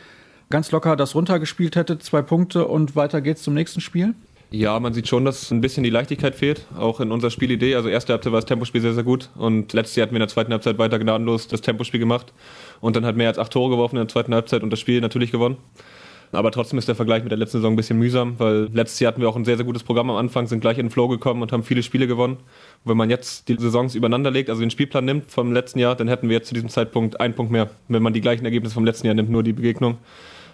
ganz 0.51 0.73
locker 0.73 0.97
das 0.97 1.15
runtergespielt 1.15 1.77
hättet, 1.77 2.03
zwei 2.03 2.23
Punkte 2.23 2.67
und 2.67 2.97
weiter 2.97 3.21
geht's 3.21 3.45
zum 3.45 3.55
nächsten 3.55 3.81
Spiel? 3.81 4.15
Ja, 4.51 4.79
man 4.81 4.93
sieht 4.93 5.09
schon, 5.09 5.25
dass 5.25 5.51
ein 5.51 5.61
bisschen 5.61 5.85
die 5.85 5.89
Leichtigkeit 5.89 6.35
fehlt, 6.35 6.67
auch 6.77 7.01
in 7.01 7.11
unserer 7.13 7.31
Spielidee. 7.31 7.77
Also 7.77 7.89
erste 7.89 8.13
Halbzeit 8.13 8.33
war 8.33 8.41
das 8.41 8.49
Tempospiel 8.49 8.83
sehr, 8.83 8.95
sehr 8.95 9.05
gut 9.05 9.31
und 9.37 9.73
letztes 9.73 9.97
Jahr 9.97 10.07
hatten 10.07 10.15
wir 10.15 10.19
in 10.19 10.27
der 10.27 10.29
zweiten 10.29 10.53
Halbzeit 10.53 10.77
weiter 10.77 10.99
gnadenlos 10.99 11.47
das 11.47 11.63
Tempospiel 11.63 12.01
gemacht 12.01 12.33
und 12.81 12.97
dann 12.97 13.07
hat 13.07 13.17
mehr 13.17 13.29
als 13.29 13.39
acht 13.39 13.53
Tore 13.53 13.71
geworfen 13.71 13.97
in 13.97 14.03
der 14.03 14.09
zweiten 14.09 14.35
Halbzeit 14.35 14.63
und 14.65 14.71
das 14.71 14.81
Spiel 14.81 15.01
natürlich 15.01 15.31
gewonnen. 15.31 15.57
Aber 16.33 16.51
trotzdem 16.51 16.79
ist 16.79 16.89
der 16.89 16.95
Vergleich 16.95 17.23
mit 17.23 17.31
der 17.31 17.39
letzten 17.39 17.59
Saison 17.59 17.75
ein 17.75 17.77
bisschen 17.77 17.99
mühsam, 17.99 18.39
weil 18.39 18.71
letztes 18.73 18.99
Jahr 19.01 19.13
hatten 19.13 19.21
wir 19.21 19.29
auch 19.29 19.37
ein 19.37 19.45
sehr, 19.45 19.57
sehr 19.57 19.67
gutes 19.67 19.83
Programm 19.83 20.09
am 20.09 20.17
Anfang, 20.17 20.47
sind 20.47 20.61
gleich 20.61 20.79
in 20.79 20.87
den 20.87 20.91
Flow 20.91 21.07
gekommen 21.09 21.43
und 21.43 21.53
haben 21.53 21.63
viele 21.63 21.83
Spiele 21.83 22.07
gewonnen. 22.07 22.37
Und 22.37 22.91
wenn 22.91 22.97
man 22.97 23.11
jetzt 23.11 23.49
die 23.49 23.57
Saisons 23.57 23.95
übereinander 23.95 24.31
legt, 24.31 24.49
also 24.49 24.61
den 24.61 24.71
Spielplan 24.71 25.05
nimmt 25.05 25.31
vom 25.31 25.53
letzten 25.53 25.79
Jahr, 25.79 25.95
dann 25.95 26.09
hätten 26.09 26.31
wir 26.31 26.37
jetzt 26.37 26.49
zu 26.49 26.55
diesem 26.55 26.71
Zeitpunkt 26.71 27.21
einen 27.21 27.35
Punkt 27.35 27.53
mehr, 27.53 27.71
wenn 27.89 28.03
man 28.03 28.15
die 28.15 28.23
gleichen 28.23 28.47
Ergebnisse 28.47 28.75
vom 28.75 28.87
letzten 28.87 29.07
Jahr 29.07 29.15
nimmt, 29.15 29.29
nur 29.29 29.43
die 29.43 29.53
Begegnung. 29.53 29.99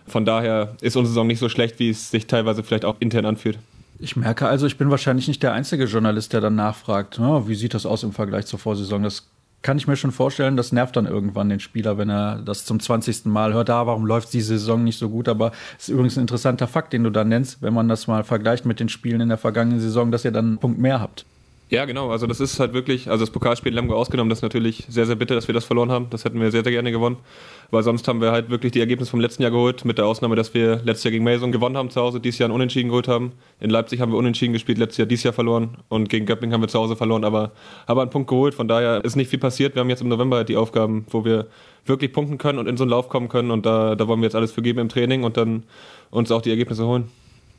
Von 0.08 0.24
daher 0.24 0.74
ist 0.80 0.96
unsere 0.96 1.12
Saison 1.12 1.26
nicht 1.28 1.38
so 1.38 1.48
schlecht, 1.48 1.78
wie 1.78 1.90
es 1.90 2.10
sich 2.10 2.26
teilweise 2.26 2.64
vielleicht 2.64 2.84
auch 2.84 2.96
intern 2.98 3.24
anfühlt. 3.24 3.58
Ich 4.00 4.16
merke 4.16 4.48
also, 4.48 4.66
ich 4.66 4.78
bin 4.78 4.90
wahrscheinlich 4.90 5.28
nicht 5.28 5.42
der 5.42 5.52
einzige 5.52 5.84
Journalist, 5.84 6.32
der 6.32 6.40
dann 6.40 6.54
nachfragt, 6.56 7.20
oh, 7.20 7.46
wie 7.46 7.54
sieht 7.54 7.74
das 7.74 7.86
aus 7.86 8.02
im 8.02 8.12
Vergleich 8.12 8.46
zur 8.46 8.58
Vorsaison? 8.58 9.02
Das 9.02 9.28
kann 9.62 9.76
ich 9.76 9.88
mir 9.88 9.96
schon 9.96 10.12
vorstellen, 10.12 10.56
das 10.56 10.72
nervt 10.72 10.96
dann 10.96 11.06
irgendwann 11.06 11.48
den 11.48 11.60
Spieler, 11.60 11.98
wenn 11.98 12.10
er 12.10 12.40
das 12.42 12.64
zum 12.64 12.78
20. 12.78 13.26
Mal 13.26 13.52
hört, 13.52 13.68
da, 13.68 13.82
ah, 13.82 13.86
warum 13.86 14.06
läuft 14.06 14.32
die 14.32 14.40
Saison 14.40 14.84
nicht 14.84 14.98
so 14.98 15.08
gut? 15.10 15.28
Aber 15.28 15.52
es 15.76 15.88
ist 15.88 15.94
übrigens 15.94 16.16
ein 16.16 16.22
interessanter 16.22 16.68
Fakt, 16.68 16.92
den 16.92 17.04
du 17.04 17.10
da 17.10 17.24
nennst, 17.24 17.60
wenn 17.60 17.74
man 17.74 17.88
das 17.88 18.06
mal 18.06 18.24
vergleicht 18.24 18.66
mit 18.66 18.80
den 18.80 18.88
Spielen 18.88 19.20
in 19.20 19.28
der 19.28 19.38
vergangenen 19.38 19.80
Saison, 19.80 20.12
dass 20.12 20.24
ihr 20.24 20.30
dann 20.30 20.46
einen 20.46 20.58
Punkt 20.58 20.78
mehr 20.78 21.00
habt. 21.00 21.26
Ja, 21.70 21.84
genau. 21.84 22.10
Also 22.10 22.26
das 22.26 22.40
ist 22.40 22.60
halt 22.60 22.72
wirklich, 22.72 23.10
also 23.10 23.22
das 23.22 23.30
Pokalspiel 23.30 23.74
Lemgo 23.74 23.94
ausgenommen, 23.94 24.30
das 24.30 24.38
ist 24.38 24.42
natürlich 24.42 24.86
sehr, 24.88 25.04
sehr 25.04 25.16
bitter, 25.16 25.34
dass 25.34 25.48
wir 25.48 25.52
das 25.52 25.66
verloren 25.66 25.90
haben. 25.90 26.08
Das 26.08 26.24
hätten 26.24 26.40
wir 26.40 26.50
sehr, 26.50 26.62
sehr 26.62 26.72
gerne 26.72 26.90
gewonnen. 26.90 27.18
Weil 27.70 27.82
sonst 27.82 28.08
haben 28.08 28.22
wir 28.22 28.32
halt 28.32 28.48
wirklich 28.48 28.72
die 28.72 28.80
Ergebnisse 28.80 29.10
vom 29.10 29.20
letzten 29.20 29.42
Jahr 29.42 29.50
geholt, 29.50 29.84
mit 29.84 29.98
der 29.98 30.06
Ausnahme, 30.06 30.34
dass 30.34 30.54
wir 30.54 30.76
letztes 30.76 31.04
Jahr 31.04 31.12
gegen 31.12 31.24
Mason 31.24 31.52
gewonnen 31.52 31.76
haben 31.76 31.90
zu 31.90 32.00
Hause, 32.00 32.20
dieses 32.20 32.38
Jahr 32.38 32.48
ein 32.48 32.52
Unentschieden 32.52 32.88
geholt 32.88 33.06
haben. 33.06 33.32
In 33.60 33.68
Leipzig 33.68 34.00
haben 34.00 34.10
wir 34.12 34.16
Unentschieden 34.16 34.54
gespielt, 34.54 34.78
letztes 34.78 34.96
Jahr, 34.96 35.06
dieses 35.06 35.24
Jahr 35.24 35.34
verloren. 35.34 35.76
Und 35.90 36.08
gegen 36.08 36.24
Göppingen 36.24 36.54
haben 36.54 36.62
wir 36.62 36.68
zu 36.68 36.78
Hause 36.78 36.96
verloren, 36.96 37.24
aber 37.24 37.52
haben 37.86 38.00
einen 38.00 38.10
Punkt 38.10 38.30
geholt. 38.30 38.54
Von 38.54 38.66
daher 38.66 39.04
ist 39.04 39.16
nicht 39.16 39.28
viel 39.28 39.38
passiert. 39.38 39.74
Wir 39.74 39.80
haben 39.80 39.90
jetzt 39.90 40.00
im 40.00 40.08
November 40.08 40.38
halt 40.38 40.48
die 40.48 40.56
Aufgaben, 40.56 41.04
wo 41.10 41.26
wir 41.26 41.48
wirklich 41.84 42.14
punkten 42.14 42.38
können 42.38 42.58
und 42.58 42.66
in 42.66 42.78
so 42.78 42.84
einen 42.84 42.90
Lauf 42.90 43.10
kommen 43.10 43.28
können. 43.28 43.50
Und 43.50 43.66
da, 43.66 43.94
da 43.94 44.08
wollen 44.08 44.20
wir 44.20 44.26
jetzt 44.26 44.36
alles 44.36 44.52
für 44.52 44.62
geben 44.62 44.78
im 44.78 44.88
Training 44.88 45.22
und 45.22 45.36
dann 45.36 45.64
uns 46.10 46.32
auch 46.32 46.40
die 46.40 46.50
Ergebnisse 46.50 46.86
holen. 46.86 47.10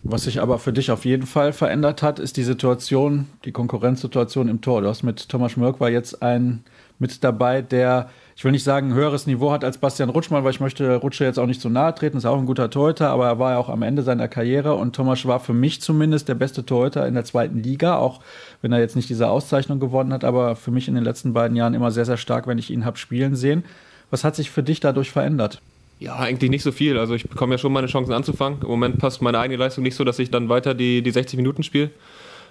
Was 0.03 0.23
sich 0.23 0.41
aber 0.41 0.59
für 0.59 0.71
dich 0.71 0.91
auf 0.91 1.03
jeden 1.03 1.25
Fall 1.25 1.51
verändert 1.51 2.01
hat, 2.01 2.19
ist 2.19 2.37
die 2.37 2.43
Situation, 2.43 3.27
die 3.43 3.51
Konkurrenzsituation 3.51 4.47
im 4.47 4.61
Tor. 4.61 4.81
Du 4.81 4.87
hast 4.87 5.03
mit 5.03 5.27
Thomas 5.27 5.57
Mörk 5.57 5.81
war 5.81 5.89
jetzt 5.89 6.23
ein 6.23 6.63
mit 6.99 7.23
dabei, 7.23 7.61
der, 7.61 8.09
ich 8.35 8.43
will 8.43 8.51
nicht 8.51 8.63
sagen, 8.63 8.89
ein 8.89 8.93
höheres 8.93 9.25
Niveau 9.25 9.51
hat 9.51 9.63
als 9.63 9.77
Bastian 9.77 10.09
Rutschmann, 10.09 10.43
weil 10.43 10.51
ich 10.51 10.59
möchte 10.59 10.95
Rutsche 10.97 11.23
jetzt 11.23 11.39
auch 11.39 11.45
nicht 11.45 11.61
so 11.61 11.69
nahe 11.69 11.95
treten, 11.95 12.17
ist 12.17 12.25
auch 12.25 12.37
ein 12.37 12.45
guter 12.45 12.69
Torhüter, 12.69 13.09
aber 13.09 13.27
er 13.27 13.39
war 13.39 13.51
ja 13.51 13.57
auch 13.57 13.69
am 13.69 13.81
Ende 13.81 14.01
seiner 14.01 14.27
Karriere 14.27 14.75
und 14.75 14.95
Thomas 14.95 15.25
war 15.25 15.39
für 15.39 15.53
mich 15.53 15.81
zumindest 15.81 16.27
der 16.27 16.35
beste 16.35 16.65
Torhüter 16.65 17.07
in 17.07 17.13
der 17.13 17.23
zweiten 17.23 17.63
Liga, 17.63 17.97
auch 17.97 18.21
wenn 18.61 18.73
er 18.73 18.79
jetzt 18.79 18.97
nicht 18.97 19.09
diese 19.09 19.29
Auszeichnung 19.29 19.79
gewonnen 19.79 20.11
hat, 20.11 20.25
aber 20.25 20.55
für 20.55 20.71
mich 20.71 20.87
in 20.87 20.95
den 20.95 21.05
letzten 21.05 21.33
beiden 21.33 21.55
Jahren 21.55 21.73
immer 21.73 21.91
sehr, 21.91 22.05
sehr 22.05 22.17
stark, 22.17 22.47
wenn 22.47 22.57
ich 22.57 22.69
ihn 22.69 22.85
habe 22.85 22.97
spielen 22.97 23.35
sehen. 23.35 23.63
Was 24.11 24.23
hat 24.23 24.35
sich 24.35 24.49
für 24.49 24.63
dich 24.63 24.79
dadurch 24.79 25.11
verändert? 25.11 25.61
Ja, 25.99 26.15
eigentlich 26.15 26.49
nicht 26.49 26.63
so 26.63 26.71
viel. 26.71 26.97
Also 26.97 27.13
ich 27.13 27.27
bekomme 27.27 27.55
ja 27.55 27.57
schon 27.57 27.73
meine 27.73 27.87
Chancen 27.87 28.13
anzufangen. 28.13 28.61
Im 28.61 28.69
Moment 28.69 28.99
passt 28.99 29.21
meine 29.21 29.39
eigene 29.39 29.57
Leistung 29.57 29.83
nicht 29.83 29.95
so, 29.95 30.05
dass 30.05 30.17
ich 30.17 30.31
dann 30.31 30.47
weiter 30.47 30.73
die, 30.73 31.01
die 31.01 31.11
60 31.11 31.35
Minuten 31.37 31.61
spiele. 31.61 31.91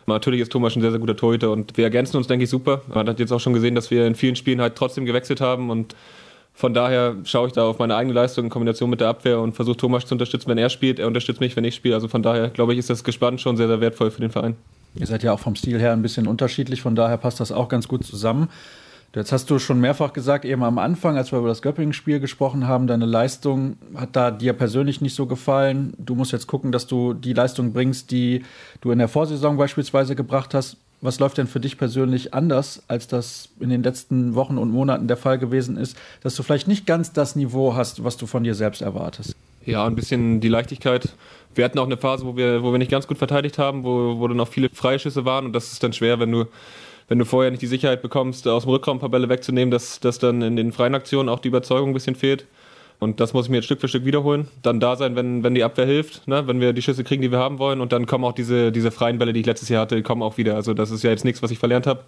Natürlich 0.06 0.40
ist 0.40 0.52
Thomas 0.52 0.74
ein 0.76 0.80
sehr, 0.80 0.90
sehr 0.90 1.00
guter 1.00 1.16
Torhüter 1.16 1.50
und 1.50 1.76
wir 1.76 1.84
ergänzen 1.84 2.16
uns, 2.16 2.26
denke 2.26 2.44
ich, 2.44 2.50
super. 2.50 2.82
Man 2.92 3.08
hat 3.08 3.18
jetzt 3.20 3.32
auch 3.32 3.40
schon 3.40 3.52
gesehen, 3.52 3.74
dass 3.74 3.90
wir 3.90 4.06
in 4.06 4.14
vielen 4.14 4.36
Spielen 4.36 4.60
halt 4.60 4.74
trotzdem 4.74 5.04
gewechselt 5.04 5.40
haben 5.40 5.70
und 5.70 5.94
von 6.54 6.74
daher 6.74 7.14
schaue 7.24 7.46
ich 7.46 7.52
da 7.52 7.66
auf 7.66 7.78
meine 7.78 7.94
eigene 7.94 8.14
Leistung 8.14 8.44
in 8.44 8.50
Kombination 8.50 8.90
mit 8.90 9.00
der 9.00 9.08
Abwehr 9.08 9.38
und 9.38 9.52
versuche 9.52 9.76
Thomas 9.76 10.06
zu 10.06 10.14
unterstützen, 10.14 10.48
wenn 10.48 10.58
er 10.58 10.70
spielt. 10.70 10.98
Er 10.98 11.06
unterstützt 11.06 11.40
mich, 11.40 11.54
wenn 11.56 11.64
ich 11.64 11.74
spiele. 11.74 11.94
Also 11.94 12.08
von 12.08 12.22
daher, 12.22 12.48
glaube 12.48 12.72
ich, 12.72 12.78
ist 12.78 12.90
das 12.90 13.04
Gespann 13.04 13.38
schon 13.38 13.56
sehr, 13.56 13.68
sehr 13.68 13.80
wertvoll 13.80 14.10
für 14.10 14.20
den 14.20 14.30
Verein. 14.30 14.56
Ihr 14.94 15.06
seid 15.06 15.22
ja 15.22 15.32
auch 15.32 15.38
vom 15.38 15.54
Stil 15.54 15.78
her 15.78 15.92
ein 15.92 16.02
bisschen 16.02 16.26
unterschiedlich, 16.26 16.82
von 16.82 16.96
daher 16.96 17.16
passt 17.16 17.38
das 17.40 17.52
auch 17.52 17.68
ganz 17.68 17.86
gut 17.86 18.04
zusammen. 18.04 18.48
Jetzt 19.14 19.32
hast 19.32 19.48
du 19.50 19.58
schon 19.58 19.80
mehrfach 19.80 20.12
gesagt, 20.12 20.44
eben 20.44 20.62
am 20.62 20.78
Anfang, 20.78 21.16
als 21.16 21.32
wir 21.32 21.38
über 21.38 21.48
das 21.48 21.62
Göppingen-Spiel 21.62 22.20
gesprochen 22.20 22.68
haben, 22.68 22.86
deine 22.86 23.06
Leistung 23.06 23.78
hat 23.96 24.14
da 24.14 24.30
dir 24.30 24.52
persönlich 24.52 25.00
nicht 25.00 25.14
so 25.14 25.26
gefallen. 25.26 25.94
Du 25.98 26.14
musst 26.14 26.32
jetzt 26.32 26.46
gucken, 26.46 26.72
dass 26.72 26.86
du 26.86 27.14
die 27.14 27.32
Leistung 27.32 27.72
bringst, 27.72 28.10
die 28.10 28.44
du 28.82 28.90
in 28.90 28.98
der 28.98 29.08
Vorsaison 29.08 29.56
beispielsweise 29.56 30.14
gebracht 30.14 30.52
hast. 30.52 30.76
Was 31.00 31.20
läuft 31.20 31.38
denn 31.38 31.46
für 31.46 31.60
dich 31.60 31.78
persönlich 31.78 32.34
anders, 32.34 32.82
als 32.88 33.06
das 33.06 33.50
in 33.60 33.70
den 33.70 33.82
letzten 33.82 34.34
Wochen 34.34 34.58
und 34.58 34.70
Monaten 34.70 35.08
der 35.08 35.16
Fall 35.16 35.38
gewesen 35.38 35.76
ist, 35.78 35.96
dass 36.22 36.34
du 36.34 36.42
vielleicht 36.42 36.68
nicht 36.68 36.86
ganz 36.86 37.12
das 37.12 37.34
Niveau 37.34 37.74
hast, 37.74 38.04
was 38.04 38.16
du 38.16 38.26
von 38.26 38.44
dir 38.44 38.54
selbst 38.54 38.82
erwartest? 38.82 39.36
Ja, 39.64 39.86
ein 39.86 39.94
bisschen 39.94 40.40
die 40.40 40.48
Leichtigkeit. 40.48 41.14
Wir 41.54 41.64
hatten 41.64 41.78
auch 41.78 41.86
eine 41.86 41.96
Phase, 41.96 42.26
wo 42.26 42.36
wir, 42.36 42.62
wo 42.62 42.72
wir 42.72 42.78
nicht 42.78 42.90
ganz 42.90 43.06
gut 43.06 43.18
verteidigt 43.18 43.58
haben, 43.58 43.84
wo, 43.84 44.18
wo 44.18 44.28
dann 44.28 44.40
auch 44.40 44.48
viele 44.48 44.68
Freischüsse 44.70 45.24
waren 45.24 45.46
und 45.46 45.52
das 45.52 45.72
ist 45.72 45.82
dann 45.82 45.92
schwer, 45.92 46.20
wenn 46.20 46.32
du 46.32 46.46
wenn 47.08 47.18
du 47.18 47.24
vorher 47.24 47.50
nicht 47.50 47.62
die 47.62 47.66
Sicherheit 47.66 48.02
bekommst, 48.02 48.46
aus 48.46 48.64
dem 48.64 48.70
Rückraum 48.70 48.98
ein 48.98 49.00
paar 49.00 49.08
Bälle 49.08 49.28
wegzunehmen, 49.28 49.70
dass, 49.70 49.98
dass 50.00 50.18
dann 50.18 50.42
in 50.42 50.56
den 50.56 50.72
freien 50.72 50.94
Aktionen 50.94 51.28
auch 51.28 51.40
die 51.40 51.48
Überzeugung 51.48 51.90
ein 51.90 51.94
bisschen 51.94 52.14
fehlt. 52.14 52.46
Und 53.00 53.20
das 53.20 53.32
muss 53.32 53.46
ich 53.46 53.50
mir 53.50 53.58
jetzt 53.58 53.66
Stück 53.66 53.80
für 53.80 53.88
Stück 53.88 54.04
wiederholen. 54.04 54.48
Dann 54.62 54.80
da 54.80 54.96
sein, 54.96 55.14
wenn, 55.14 55.44
wenn 55.44 55.54
die 55.54 55.62
Abwehr 55.62 55.86
hilft, 55.86 56.26
ne? 56.26 56.46
wenn 56.48 56.60
wir 56.60 56.72
die 56.72 56.82
Schüsse 56.82 57.04
kriegen, 57.04 57.22
die 57.22 57.30
wir 57.30 57.38
haben 57.38 57.58
wollen. 57.60 57.80
Und 57.80 57.92
dann 57.92 58.06
kommen 58.06 58.24
auch 58.24 58.32
diese, 58.32 58.72
diese 58.72 58.90
freien 58.90 59.18
Bälle, 59.18 59.32
die 59.32 59.40
ich 59.40 59.46
letztes 59.46 59.68
Jahr 59.68 59.82
hatte, 59.82 60.02
kommen 60.02 60.22
auch 60.22 60.36
wieder. 60.36 60.56
Also 60.56 60.74
das 60.74 60.90
ist 60.90 61.04
ja 61.04 61.10
jetzt 61.10 61.24
nichts, 61.24 61.40
was 61.42 61.52
ich 61.52 61.58
verlernt 61.58 61.86
habe. 61.86 62.02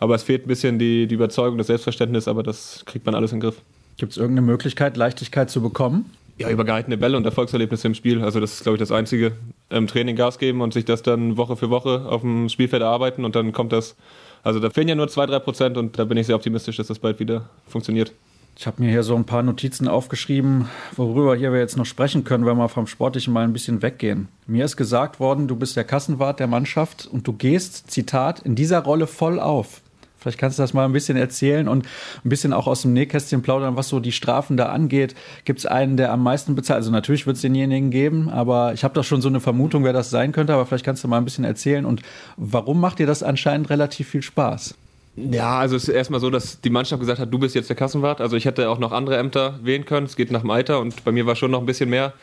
Aber 0.00 0.14
es 0.14 0.22
fehlt 0.22 0.44
ein 0.44 0.48
bisschen 0.48 0.78
die, 0.78 1.06
die 1.06 1.14
Überzeugung, 1.14 1.56
das 1.56 1.68
Selbstverständnis, 1.68 2.28
aber 2.28 2.42
das 2.42 2.84
kriegt 2.84 3.06
man 3.06 3.14
alles 3.14 3.32
in 3.32 3.38
den 3.38 3.48
Griff. 3.48 3.62
Gibt 3.96 4.12
es 4.12 4.18
irgendeine 4.18 4.46
Möglichkeit, 4.46 4.96
Leichtigkeit 4.96 5.50
zu 5.50 5.62
bekommen? 5.62 6.10
Ja, 6.36 6.50
über 6.50 6.64
gehaltene 6.64 6.98
Bälle 6.98 7.16
und 7.16 7.24
Erfolgserlebnisse 7.24 7.86
im 7.86 7.94
Spiel. 7.94 8.22
Also 8.22 8.40
das 8.40 8.54
ist, 8.54 8.64
glaube 8.64 8.76
ich, 8.76 8.80
das 8.80 8.90
Einzige. 8.90 9.32
Im 9.70 9.86
Training 9.86 10.16
Gas 10.16 10.38
geben 10.38 10.60
und 10.60 10.74
sich 10.74 10.84
das 10.84 11.02
dann 11.02 11.36
Woche 11.36 11.56
für 11.56 11.70
Woche 11.70 12.06
auf 12.06 12.20
dem 12.20 12.48
Spielfeld 12.48 12.82
erarbeiten 12.82 13.24
und 13.24 13.34
dann 13.34 13.52
kommt 13.52 13.72
das 13.72 13.96
also 14.44 14.60
da 14.60 14.70
fehlen 14.70 14.88
ja 14.88 14.94
nur 14.94 15.08
zwei, 15.08 15.26
drei 15.26 15.40
Prozent 15.40 15.76
und 15.76 15.98
da 15.98 16.04
bin 16.04 16.18
ich 16.18 16.26
sehr 16.26 16.36
optimistisch, 16.36 16.76
dass 16.76 16.86
das 16.86 16.98
bald 16.98 17.18
wieder 17.18 17.48
funktioniert. 17.66 18.12
Ich 18.56 18.68
habe 18.68 18.80
mir 18.80 18.90
hier 18.90 19.02
so 19.02 19.16
ein 19.16 19.24
paar 19.24 19.42
Notizen 19.42 19.88
aufgeschrieben, 19.88 20.68
worüber 20.94 21.34
hier 21.34 21.52
wir 21.52 21.58
jetzt 21.58 21.76
noch 21.76 21.86
sprechen 21.86 22.22
können, 22.22 22.46
wenn 22.46 22.56
wir 22.56 22.68
vom 22.68 22.86
Sportlichen 22.86 23.32
mal 23.32 23.42
ein 23.42 23.52
bisschen 23.52 23.82
weggehen. 23.82 24.28
Mir 24.46 24.64
ist 24.64 24.76
gesagt 24.76 25.18
worden, 25.18 25.48
du 25.48 25.56
bist 25.56 25.76
der 25.76 25.82
Kassenwart 25.82 26.38
der 26.38 26.46
Mannschaft 26.46 27.08
und 27.10 27.26
du 27.26 27.32
gehst, 27.32 27.90
Zitat, 27.90 28.40
in 28.40 28.54
dieser 28.54 28.80
Rolle 28.80 29.08
voll 29.08 29.40
auf. 29.40 29.80
Vielleicht 30.24 30.38
kannst 30.38 30.58
du 30.58 30.62
das 30.62 30.72
mal 30.72 30.86
ein 30.86 30.92
bisschen 30.94 31.18
erzählen 31.18 31.68
und 31.68 31.84
ein 32.24 32.28
bisschen 32.30 32.54
auch 32.54 32.66
aus 32.66 32.80
dem 32.80 32.94
Nähkästchen 32.94 33.42
plaudern, 33.42 33.76
was 33.76 33.90
so 33.90 34.00
die 34.00 34.10
Strafen 34.10 34.56
da 34.56 34.70
angeht. 34.70 35.14
Gibt 35.44 35.58
es 35.58 35.66
einen, 35.66 35.98
der 35.98 36.12
am 36.12 36.22
meisten 36.22 36.54
bezahlt? 36.54 36.78
Also 36.78 36.90
natürlich 36.90 37.26
wird 37.26 37.36
es 37.36 37.42
denjenigen 37.42 37.90
geben, 37.90 38.30
aber 38.30 38.72
ich 38.72 38.84
habe 38.84 38.94
doch 38.94 39.04
schon 39.04 39.20
so 39.20 39.28
eine 39.28 39.40
Vermutung, 39.40 39.84
wer 39.84 39.92
das 39.92 40.08
sein 40.08 40.32
könnte, 40.32 40.54
aber 40.54 40.64
vielleicht 40.64 40.86
kannst 40.86 41.04
du 41.04 41.08
mal 41.08 41.18
ein 41.18 41.26
bisschen 41.26 41.44
erzählen. 41.44 41.84
Und 41.84 42.00
warum 42.38 42.80
macht 42.80 43.00
dir 43.00 43.06
das 43.06 43.22
anscheinend 43.22 43.68
relativ 43.68 44.08
viel 44.08 44.22
Spaß? 44.22 44.76
Ja, 45.16 45.58
also 45.58 45.76
es 45.76 45.88
ist 45.88 45.94
erstmal 45.94 46.20
so, 46.20 46.30
dass 46.30 46.62
die 46.62 46.70
Mannschaft 46.70 47.00
gesagt 47.00 47.20
hat, 47.20 47.30
du 47.30 47.38
bist 47.38 47.54
jetzt 47.54 47.68
der 47.68 47.76
Kassenwart. 47.76 48.22
Also 48.22 48.34
ich 48.36 48.46
hätte 48.46 48.70
auch 48.70 48.78
noch 48.78 48.92
andere 48.92 49.18
Ämter 49.18 49.60
wählen 49.62 49.84
können. 49.84 50.06
Es 50.06 50.16
geht 50.16 50.30
nach 50.30 50.40
dem 50.40 50.50
Alter 50.50 50.80
und 50.80 51.04
bei 51.04 51.12
mir 51.12 51.26
war 51.26 51.36
schon 51.36 51.50
noch 51.50 51.60
ein 51.60 51.66
bisschen 51.66 51.90
mehr 51.90 52.14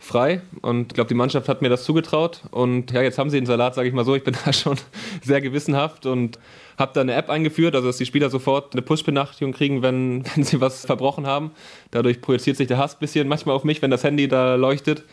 frei 0.00 0.40
und 0.62 0.88
ich 0.88 0.94
glaube, 0.94 1.08
die 1.08 1.14
Mannschaft 1.14 1.48
hat 1.48 1.60
mir 1.60 1.68
das 1.68 1.84
zugetraut 1.84 2.40
und 2.50 2.90
ja, 2.90 3.02
jetzt 3.02 3.18
haben 3.18 3.28
sie 3.28 3.38
den 3.38 3.46
Salat, 3.46 3.74
sage 3.74 3.86
ich 3.86 3.94
mal 3.94 4.04
so, 4.04 4.16
ich 4.16 4.24
bin 4.24 4.34
da 4.44 4.52
schon 4.52 4.76
sehr 5.22 5.40
gewissenhaft 5.40 6.06
und 6.06 6.38
habe 6.78 6.92
da 6.94 7.02
eine 7.02 7.12
App 7.12 7.28
eingeführt, 7.28 7.74
also 7.74 7.86
dass 7.86 7.98
die 7.98 8.06
Spieler 8.06 8.30
sofort 8.30 8.72
eine 8.72 8.80
Push-Benachrichtigung 8.80 9.52
kriegen, 9.52 9.82
wenn, 9.82 10.24
wenn 10.34 10.42
sie 10.42 10.60
was 10.60 10.86
verbrochen 10.86 11.26
haben. 11.26 11.52
Dadurch 11.90 12.20
projiziert 12.22 12.56
sich 12.56 12.66
der 12.66 12.78
Hass 12.78 12.94
ein 12.94 13.00
bisschen 13.00 13.28
manchmal 13.28 13.54
auf 13.54 13.62
mich, 13.62 13.82
wenn 13.82 13.90
das 13.90 14.02
Handy 14.02 14.26
da 14.26 14.54
leuchtet. 14.54 15.04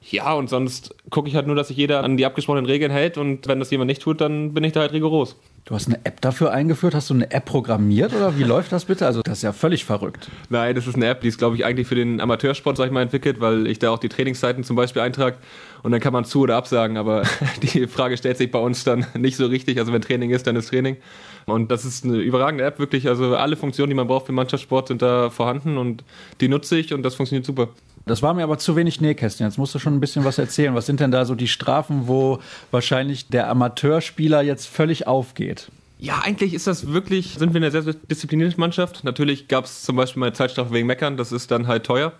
Ja, 0.00 0.32
und 0.34 0.48
sonst 0.48 0.94
gucke 1.10 1.28
ich 1.28 1.34
halt 1.34 1.48
nur, 1.48 1.56
dass 1.56 1.68
sich 1.68 1.76
jeder 1.76 2.04
an 2.04 2.16
die 2.16 2.24
abgesprochenen 2.24 2.66
Regeln 2.66 2.92
hält 2.92 3.18
und 3.18 3.48
wenn 3.48 3.58
das 3.58 3.72
jemand 3.72 3.88
nicht 3.88 4.00
tut, 4.00 4.20
dann 4.20 4.54
bin 4.54 4.62
ich 4.62 4.72
da 4.72 4.80
halt 4.80 4.92
rigoros. 4.92 5.36
Du 5.68 5.74
hast 5.74 5.86
eine 5.86 6.02
App 6.04 6.22
dafür 6.22 6.50
eingeführt? 6.50 6.94
Hast 6.94 7.10
du 7.10 7.14
eine 7.14 7.30
App 7.30 7.44
programmiert 7.44 8.14
oder 8.14 8.38
wie 8.38 8.42
läuft 8.42 8.72
das 8.72 8.86
bitte? 8.86 9.04
Also 9.04 9.20
das 9.20 9.36
ist 9.36 9.42
ja 9.42 9.52
völlig 9.52 9.84
verrückt. 9.84 10.30
Nein, 10.48 10.74
das 10.74 10.86
ist 10.86 10.94
eine 10.94 11.04
App, 11.04 11.20
die 11.20 11.28
ist 11.28 11.36
glaube 11.36 11.56
ich 11.56 11.66
eigentlich 11.66 11.86
für 11.86 11.94
den 11.94 12.22
Amateursport, 12.22 12.78
sag 12.78 12.86
ich 12.86 12.90
mal, 12.90 13.02
entwickelt, 13.02 13.38
weil 13.42 13.66
ich 13.66 13.78
da 13.78 13.90
auch 13.90 13.98
die 13.98 14.08
Trainingszeiten 14.08 14.64
zum 14.64 14.76
Beispiel 14.76 15.02
eintrage 15.02 15.36
und 15.82 15.92
dann 15.92 16.00
kann 16.00 16.14
man 16.14 16.24
zu 16.24 16.40
oder 16.40 16.56
absagen, 16.56 16.96
aber 16.96 17.24
die 17.62 17.86
Frage 17.86 18.16
stellt 18.16 18.38
sich 18.38 18.50
bei 18.50 18.58
uns 18.58 18.84
dann 18.84 19.04
nicht 19.14 19.36
so 19.36 19.44
richtig. 19.44 19.78
Also 19.78 19.92
wenn 19.92 20.00
Training 20.00 20.30
ist, 20.30 20.46
dann 20.46 20.56
ist 20.56 20.70
Training. 20.70 20.96
Und 21.44 21.70
das 21.70 21.84
ist 21.84 22.02
eine 22.02 22.16
überragende 22.16 22.64
App, 22.64 22.78
wirklich. 22.78 23.06
Also 23.06 23.36
alle 23.36 23.56
Funktionen, 23.56 23.90
die 23.90 23.94
man 23.94 24.06
braucht 24.06 24.24
für 24.24 24.32
Mannschaftssport, 24.32 24.88
sind 24.88 25.02
da 25.02 25.28
vorhanden 25.28 25.76
und 25.76 26.02
die 26.40 26.48
nutze 26.48 26.78
ich 26.78 26.94
und 26.94 27.02
das 27.02 27.14
funktioniert 27.14 27.44
super. 27.44 27.68
Das 28.08 28.22
war 28.22 28.34
mir 28.34 28.42
aber 28.42 28.58
zu 28.58 28.74
wenig 28.74 29.00
Nähkästchen. 29.00 29.46
Jetzt 29.46 29.58
musst 29.58 29.74
du 29.74 29.78
schon 29.78 29.94
ein 29.94 30.00
bisschen 30.00 30.24
was 30.24 30.38
erzählen. 30.38 30.74
Was 30.74 30.86
sind 30.86 31.00
denn 31.00 31.10
da 31.10 31.24
so 31.24 31.34
die 31.34 31.48
Strafen, 31.48 32.08
wo 32.08 32.40
wahrscheinlich 32.70 33.28
der 33.28 33.48
Amateurspieler 33.48 34.42
jetzt 34.42 34.66
völlig 34.66 35.06
aufgeht? 35.06 35.70
Ja, 36.00 36.20
eigentlich 36.24 36.54
ist 36.54 36.66
das 36.66 36.92
wirklich, 36.92 37.34
sind 37.38 37.54
wir 37.54 37.58
eine 37.58 37.70
sehr, 37.70 37.82
sehr 37.82 37.94
disziplinierte 37.94 38.58
Mannschaft. 38.58 39.04
Natürlich 39.04 39.48
gab 39.48 39.64
es 39.64 39.82
zum 39.82 39.96
Beispiel 39.96 40.20
mal 40.20 40.26
eine 40.26 40.32
Zeitstrafe 40.32 40.72
wegen 40.72 40.86
Meckern, 40.86 41.16
das 41.16 41.32
ist 41.32 41.50
dann 41.50 41.66
halt 41.66 41.84
teuer. 41.84 42.12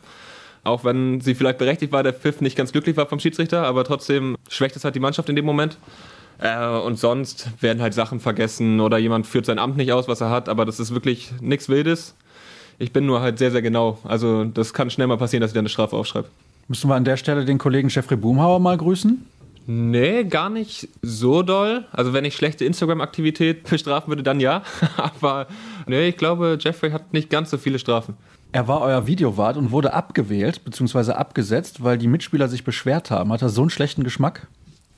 Auch 0.64 0.84
wenn 0.84 1.20
sie 1.20 1.34
vielleicht 1.34 1.58
berechtigt 1.58 1.92
war, 1.92 2.02
der 2.02 2.12
Pfiff 2.12 2.40
nicht 2.40 2.56
ganz 2.56 2.72
glücklich 2.72 2.96
war 2.96 3.06
vom 3.06 3.20
Schiedsrichter, 3.20 3.64
aber 3.64 3.84
trotzdem 3.84 4.36
schwächt 4.48 4.74
es 4.74 4.84
halt 4.84 4.96
die 4.96 5.00
Mannschaft 5.00 5.28
in 5.28 5.36
dem 5.36 5.44
Moment. 5.44 5.78
Äh, 6.40 6.66
und 6.66 6.98
sonst 6.98 7.50
werden 7.60 7.80
halt 7.80 7.94
Sachen 7.94 8.20
vergessen 8.20 8.80
oder 8.80 8.98
jemand 8.98 9.26
führt 9.26 9.46
sein 9.46 9.58
Amt 9.58 9.76
nicht 9.76 9.92
aus, 9.92 10.08
was 10.08 10.20
er 10.20 10.30
hat, 10.30 10.48
aber 10.48 10.64
das 10.64 10.80
ist 10.80 10.92
wirklich 10.92 11.32
nichts 11.40 11.68
Wildes. 11.68 12.16
Ich 12.78 12.92
bin 12.92 13.06
nur 13.06 13.20
halt 13.20 13.38
sehr, 13.38 13.50
sehr 13.50 13.62
genau. 13.62 13.98
Also 14.04 14.44
das 14.44 14.72
kann 14.72 14.90
schnell 14.90 15.06
mal 15.06 15.18
passieren, 15.18 15.40
dass 15.40 15.50
ich 15.50 15.54
da 15.54 15.60
eine 15.60 15.68
Strafe 15.68 15.96
aufschreibe. 15.96 16.28
Müssen 16.68 16.88
wir 16.88 16.94
an 16.94 17.04
der 17.04 17.16
Stelle 17.16 17.44
den 17.44 17.58
Kollegen 17.58 17.88
Jeffrey 17.88 18.16
Boomhauer 18.16 18.60
mal 18.60 18.76
grüßen? 18.76 19.26
Nee, 19.66 20.24
gar 20.24 20.48
nicht 20.48 20.88
so 21.02 21.42
doll. 21.42 21.84
Also 21.92 22.12
wenn 22.12 22.24
ich 22.24 22.34
schlechte 22.36 22.64
Instagram-Aktivität 22.64 23.64
bestrafen 23.70 24.10
würde, 24.10 24.22
dann 24.22 24.40
ja. 24.40 24.62
Aber 24.96 25.46
nee, 25.86 26.08
ich 26.08 26.16
glaube, 26.16 26.56
Jeffrey 26.60 26.90
hat 26.90 27.12
nicht 27.12 27.30
ganz 27.30 27.50
so 27.50 27.58
viele 27.58 27.78
Strafen. 27.78 28.16
Er 28.52 28.66
war 28.66 28.80
euer 28.80 29.06
Videowart 29.06 29.58
und 29.58 29.72
wurde 29.72 29.92
abgewählt 29.92 30.64
bzw. 30.64 31.12
abgesetzt, 31.12 31.84
weil 31.84 31.98
die 31.98 32.08
Mitspieler 32.08 32.48
sich 32.48 32.64
beschwert 32.64 33.10
haben. 33.10 33.32
Hat 33.32 33.42
er 33.42 33.50
so 33.50 33.60
einen 33.60 33.70
schlechten 33.70 34.04
Geschmack? 34.04 34.46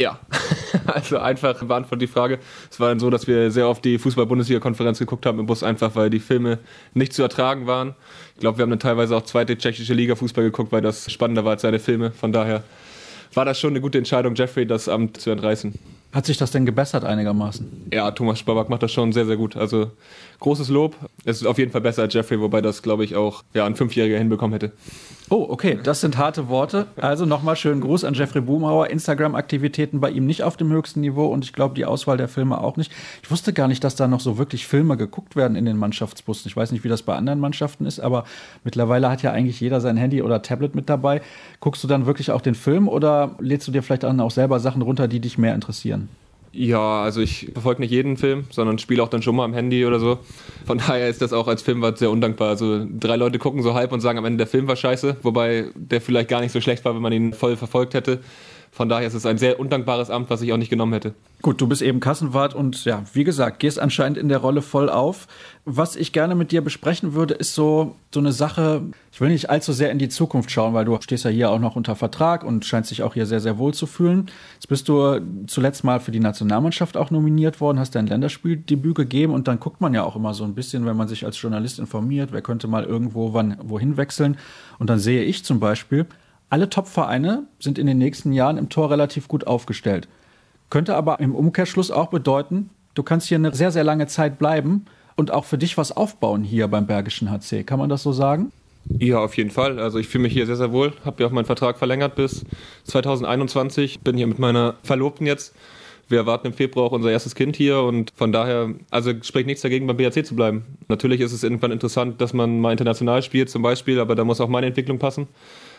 Ja, 0.01 0.19
also 0.87 1.19
einfach 1.19 1.63
beantwortet 1.63 2.01
die 2.01 2.07
Frage. 2.07 2.39
Es 2.71 2.81
war 2.81 2.89
dann 2.89 2.99
so, 2.99 3.11
dass 3.11 3.27
wir 3.27 3.51
sehr 3.51 3.69
oft 3.69 3.85
die 3.85 3.99
Fußball-Bundesliga-Konferenz 3.99 4.99
geguckt 4.99 5.27
haben 5.27 5.39
im 5.39 5.45
Bus, 5.45 5.63
einfach 5.63 5.95
weil 5.95 6.09
die 6.09 6.21
Filme 6.21 6.59
nicht 6.95 7.13
zu 7.13 7.23
ertragen 7.23 7.67
waren. 7.67 7.95
Ich 8.35 8.41
glaube, 8.41 8.57
wir 8.57 8.63
haben 8.63 8.71
dann 8.71 8.81
teilweise 8.81 9.15
auch 9.15 9.23
zweite 9.23 9.59
tschechische 9.59 9.93
Liga 9.93 10.15
Fußball 10.15 10.43
geguckt, 10.43 10.73
weil 10.73 10.81
das 10.81 11.13
spannender 11.13 11.45
war 11.45 11.53
als 11.53 11.63
seine 11.63 11.79
Filme. 11.79 12.13
Von 12.13 12.33
daher 12.33 12.65
war 13.35 13.45
das 13.45 13.61
schon 13.61 13.71
eine 13.71 13.83
gute 13.83 13.99
Entscheidung, 13.99 14.35
Jeffrey 14.35 14.67
das 14.67 14.89
Amt 14.89 15.21
zu 15.21 15.29
entreißen. 15.29 15.75
Hat 16.13 16.25
sich 16.25 16.39
das 16.39 16.51
denn 16.51 16.65
gebessert 16.65 17.05
einigermaßen? 17.05 17.91
Ja, 17.93 18.11
Thomas 18.11 18.39
Spabak 18.39 18.71
macht 18.71 18.83
das 18.83 18.93
schon 18.93 19.13
sehr, 19.13 19.27
sehr 19.27 19.37
gut. 19.37 19.55
Also 19.57 19.91
großes 20.41 20.71
Lob. 20.71 20.97
Es 21.27 21.43
ist 21.43 21.47
auf 21.47 21.59
jeden 21.59 21.73
Fall 21.73 21.83
besser 21.83 22.03
als 22.03 22.15
Jeffrey, 22.15 22.41
wobei 22.41 22.63
das, 22.63 22.83
glaube 22.83 23.05
ich, 23.05 23.17
auch 23.17 23.45
ja, 23.53 23.67
ein 23.67 23.77
Fünfjähriger 23.77 24.17
hinbekommen 24.17 24.55
hätte. 24.55 24.73
Oh, 25.33 25.47
okay, 25.49 25.79
das 25.81 26.01
sind 26.01 26.19
harte 26.19 26.49
Worte. 26.49 26.89
Also 26.97 27.25
nochmal 27.25 27.55
schönen 27.55 27.81
Gruß 27.81 28.03
an 28.03 28.15
Jeffrey 28.15 28.41
Boomhauer. 28.41 28.91
Instagram-Aktivitäten 28.91 30.01
bei 30.01 30.11
ihm 30.11 30.27
nicht 30.27 30.43
auf 30.43 30.57
dem 30.57 30.73
höchsten 30.73 31.03
Niveau 31.03 31.27
und 31.27 31.45
ich 31.45 31.53
glaube, 31.53 31.77
die 31.77 31.85
Auswahl 31.85 32.17
der 32.17 32.27
Filme 32.27 32.61
auch 32.61 32.77
nicht. 32.77 32.91
Ich 33.23 33.31
wusste 33.31 33.53
gar 33.53 33.69
nicht, 33.69 33.85
dass 33.85 33.95
da 33.95 34.09
noch 34.09 34.19
so 34.19 34.39
wirklich 34.39 34.67
Filme 34.67 34.97
geguckt 34.97 35.37
werden 35.37 35.57
in 35.57 35.67
den 35.67 35.77
Mannschaftsbussen. 35.77 36.49
Ich 36.49 36.57
weiß 36.57 36.73
nicht, 36.73 36.83
wie 36.83 36.89
das 36.89 37.03
bei 37.03 37.15
anderen 37.15 37.39
Mannschaften 37.39 37.87
ist, 37.87 38.01
aber 38.01 38.25
mittlerweile 38.65 39.09
hat 39.09 39.23
ja 39.23 39.31
eigentlich 39.31 39.61
jeder 39.61 39.81
sein 39.81 39.97
Handy 39.97 40.21
oder 40.21 40.43
Tablet 40.43 40.75
mit 40.75 40.89
dabei. 40.89 41.23
Guckst 41.61 41.85
du 41.85 41.87
dann 41.87 42.07
wirklich 42.07 42.33
auch 42.33 42.41
den 42.41 42.57
Film 42.57 42.89
oder 42.89 43.37
lädst 43.39 43.69
du 43.69 43.71
dir 43.71 43.85
vielleicht 43.85 44.03
dann 44.03 44.19
auch 44.19 44.33
selber 44.33 44.59
Sachen 44.59 44.83
runter, 44.83 45.07
die 45.07 45.21
dich 45.21 45.39
mehr 45.39 45.55
interessieren? 45.55 46.09
Ja, 46.53 47.03
also 47.03 47.21
ich 47.21 47.49
verfolge 47.53 47.81
nicht 47.81 47.93
jeden 47.93 48.17
Film, 48.17 48.45
sondern 48.51 48.79
spiele 48.79 49.03
auch 49.03 49.09
dann 49.09 49.23
schon 49.23 49.37
mal 49.37 49.45
am 49.45 49.55
Handy 49.55 49.87
oder 49.87 50.01
so. 50.01 50.19
Von 50.67 50.79
daher 50.79 51.09
ist 51.09 51.23
das 51.23 51.33
auch 51.33 51.47
als 51.47 51.63
Filmwart 51.63 51.99
sehr 51.99 52.11
undankbar. 52.11 52.49
Also 52.49 52.85
drei 52.91 53.15
Leute 53.15 53.39
gucken 53.39 53.63
so 53.63 53.75
halb 53.75 53.93
und 53.93 54.01
sagen 54.01 54.19
am 54.19 54.25
Ende, 54.25 54.39
der 54.39 54.47
Film 54.49 54.67
war 54.67 54.75
scheiße, 54.75 55.19
wobei 55.23 55.67
der 55.77 56.01
vielleicht 56.01 56.29
gar 56.29 56.41
nicht 56.41 56.51
so 56.51 56.61
schlecht 56.61 56.85
war, 56.85 56.95
wenn 56.95 57.03
man 57.03 57.13
ihn 57.13 57.33
voll 57.35 57.57
verfolgt 57.57 57.95
hätte. 57.95 58.19
Von 58.73 58.89
daher 58.89 59.07
ist 59.07 59.15
es 59.15 59.27
ein 59.27 59.39
sehr 59.39 59.61
undankbares 59.61 60.11
Amt, 60.11 60.29
was 60.31 60.43
ich 60.43 60.53
auch 60.53 60.57
nicht 60.57 60.71
genommen 60.71 60.93
hätte. 60.93 61.15
Gut, 61.43 61.59
du 61.59 61.67
bist 61.67 61.81
eben 61.81 62.01
Kassenwart 62.01 62.55
und 62.55 62.85
ja, 62.85 63.03
wie 63.15 63.25
gesagt, 63.25 63.61
gehst 63.61 63.79
anscheinend 63.79 64.19
in 64.19 64.29
der 64.29 64.39
Rolle 64.39 64.61
voll 64.61 64.91
auf. 64.91 65.27
Was 65.65 65.97
ich 65.97 66.13
gerne 66.13 66.35
mit 66.35 66.53
dir 66.53 66.61
besprechen 66.61 67.15
würde, 67.15 67.33
ist 67.33 67.55
so, 67.55 67.97
so 68.13 68.21
eine 68.21 68.33
Sache, 68.33 68.83
ich 69.11 69.23
will 69.23 69.31
nicht 69.31 69.49
allzu 69.49 69.73
sehr 69.73 69.91
in 69.91 69.99
die 69.99 70.11
Zukunft 70.11 70.51
schauen, 70.51 70.75
weil 70.75 70.85
du 70.85 70.99
stehst 71.01 71.25
ja 71.25 71.31
hier 71.31 71.51
auch 71.51 71.59
noch 71.59 71.77
unter 71.77 71.97
Vertrag 71.97 72.45
und 72.45 72.67
scheinst 72.67 72.91
dich 72.91 73.03
auch 73.03 73.15
hier 73.15 73.25
sehr, 73.25 73.41
sehr 73.41 73.57
wohl 73.57 73.73
zu 73.73 73.87
fühlen. 73.87 74.27
Jetzt 74.55 74.69
bist 74.69 74.87
du 74.91 75.19
zuletzt 75.47 75.83
mal 75.83 75.99
für 75.99 76.11
die 76.11 76.21
Nationalmannschaft 76.21 76.99
auch 76.99 77.11
nominiert 77.11 77.59
worden, 77.59 77.79
hast 77.79 77.95
dein 77.95 78.07
Länderspieldebüt 78.07 78.95
gegeben 78.95 79.33
und 79.33 79.49
dann 79.49 79.61
guckt 79.61 79.81
man 79.81 79.95
ja 79.95 80.05
auch 80.05 80.17
immer 80.17 80.35
so 80.35 80.45
ein 80.45 80.55
bisschen, 80.55 80.85
wenn 80.85 80.97
man 80.97 81.09
sich 81.09 81.25
als 81.25 81.41
Journalist 81.41 81.79
informiert, 81.79 82.33
wer 82.33 82.43
könnte 82.43 82.69
mal 82.69 82.85
irgendwo 82.85 83.33
wann 83.33 83.57
wohin 83.63 83.97
wechseln. 83.97 84.37
Und 84.79 84.91
dann 84.91 84.99
sehe 84.99 85.23
ich 85.23 85.43
zum 85.43 85.59
Beispiel, 85.59 86.05
alle 86.51 86.69
Top-Vereine 86.69 87.45
sind 87.61 87.79
in 87.79 87.87
den 87.87 87.97
nächsten 87.97 88.33
Jahren 88.33 88.59
im 88.59 88.69
Tor 88.69 88.91
relativ 88.91 89.27
gut 89.27 89.47
aufgestellt. 89.47 90.07
Könnte 90.71 90.97
aber 90.97 91.21
im 91.21 91.35
Umkehrschluss 91.35 91.91
auch 91.91 92.09
bedeuten, 92.09 92.71
du 92.95 93.03
kannst 93.03 93.29
hier 93.29 93.39
eine 93.39 93.55
sehr, 93.55 93.73
sehr 93.73 93.85
lange 93.85 94.07
Zeit 94.07 94.39
bleiben 94.39 94.87
und 95.17 95.33
auch 95.33 95.45
für 95.45 95.59
dich 95.59 95.77
was 95.77 95.93
aufbauen 95.93 96.45
hier 96.45 96.69
beim 96.69 96.87
Bergischen 96.87 97.31
HC. 97.31 97.65
Kann 97.65 97.79
man 97.79 97.91
das 97.91 98.03
so 98.03 98.13
sagen? 98.13 98.53
Ja, 98.99 99.19
auf 99.19 99.37
jeden 99.37 99.51
Fall. 99.51 99.79
Also 99.79 99.99
ich 99.99 100.09
fühle 100.09 100.23
mich 100.23 100.33
hier 100.33 100.47
sehr, 100.47 100.57
sehr 100.57 100.73
wohl. 100.73 100.93
Habe 101.05 101.23
ja 101.23 101.29
auch 101.29 101.33
meinen 101.33 101.45
Vertrag 101.45 101.77
verlängert 101.77 102.15
bis 102.15 102.45
2021. 102.85 104.01
Bin 104.01 104.17
hier 104.17 104.27
mit 104.27 104.39
meiner 104.39 104.77
Verlobten 104.83 105.27
jetzt 105.27 105.55
Wir 106.11 106.19
erwarten 106.19 106.49
im 106.49 106.53
Februar 106.53 106.87
auch 106.87 106.93
unser 106.93 107.13
erstes 107.13 107.37
Kind 107.37 107.55
hier 107.55 107.83
und 107.83 108.13
von 108.17 108.33
daher, 108.33 108.75
also 108.91 109.13
spricht 109.23 109.47
nichts 109.47 109.63
dagegen, 109.63 109.87
beim 109.87 109.97
BAC 109.97 110.27
zu 110.27 110.35
bleiben. 110.35 110.65
Natürlich 110.89 111.21
ist 111.21 111.33
es 111.33 111.45
irgendwann 111.45 111.71
interessant, 111.71 112.21
dass 112.21 112.33
man 112.33 112.59
mal 112.61 112.73
international 112.73 113.23
spielt 113.23 113.49
zum 113.49 113.63
Beispiel, 113.63 114.01
aber 114.01 114.17
da 114.17 114.25
muss 114.25 114.41
auch 114.41 114.49
meine 114.49 114.67
Entwicklung 114.67 114.99
passen. 114.99 115.29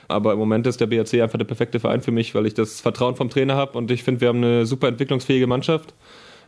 Aber 0.07 0.33
im 0.33 0.39
Moment 0.39 0.67
ist 0.67 0.81
der 0.81 0.87
BAC 0.87 1.13
einfach 1.15 1.37
der 1.37 1.45
perfekte 1.45 1.79
Verein 1.79 2.01
für 2.01 2.11
mich, 2.11 2.35
weil 2.35 2.45
ich 2.45 2.53
das 2.53 2.81
Vertrauen 2.81 3.15
vom 3.15 3.29
Trainer 3.29 3.55
habe 3.55 3.77
und 3.77 3.91
ich 3.91 4.03
finde, 4.03 4.21
wir 4.21 4.27
haben 4.29 4.43
eine 4.43 4.65
super 4.65 4.87
entwicklungsfähige 4.87 5.47
Mannschaft. 5.47 5.93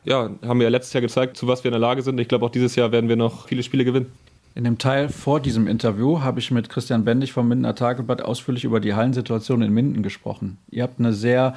Ja, 0.06 0.30
haben 0.46 0.60
wir 0.60 0.66
ja 0.66 0.70
letztes 0.70 0.94
Jahr 0.94 1.02
gezeigt, 1.02 1.38
zu 1.38 1.48
was 1.48 1.64
wir 1.64 1.70
in 1.70 1.74
der 1.74 1.80
Lage 1.80 2.02
sind. 2.02 2.20
Ich 2.20 2.28
glaube, 2.28 2.46
auch 2.46 2.50
dieses 2.50 2.76
Jahr 2.76 2.92
werden 2.92 3.08
wir 3.08 3.16
noch 3.16 3.48
viele 3.48 3.64
Spiele 3.64 3.86
gewinnen. 3.86 4.12
In 4.56 4.66
dem 4.66 4.78
Teil 4.78 5.10
vor 5.10 5.40
diesem 5.40 5.68
Interview 5.68 6.22
habe 6.22 6.40
ich 6.40 6.52
mit 6.52 6.70
Christian 6.70 7.06
Bendig 7.06 7.34
vom 7.34 7.48
Mindener 7.48 7.74
Tageblatt 7.74 8.22
ausführlich 8.22 8.66
über 8.66 8.80
die 8.80 8.94
Hallensituation 8.94 9.64
in 9.64 9.74
Minden 9.74 10.04
gesprochen. 10.04 10.58
Ihr 10.70 10.84
habt 10.84 11.00
eine 11.00 11.14
sehr 11.14 11.56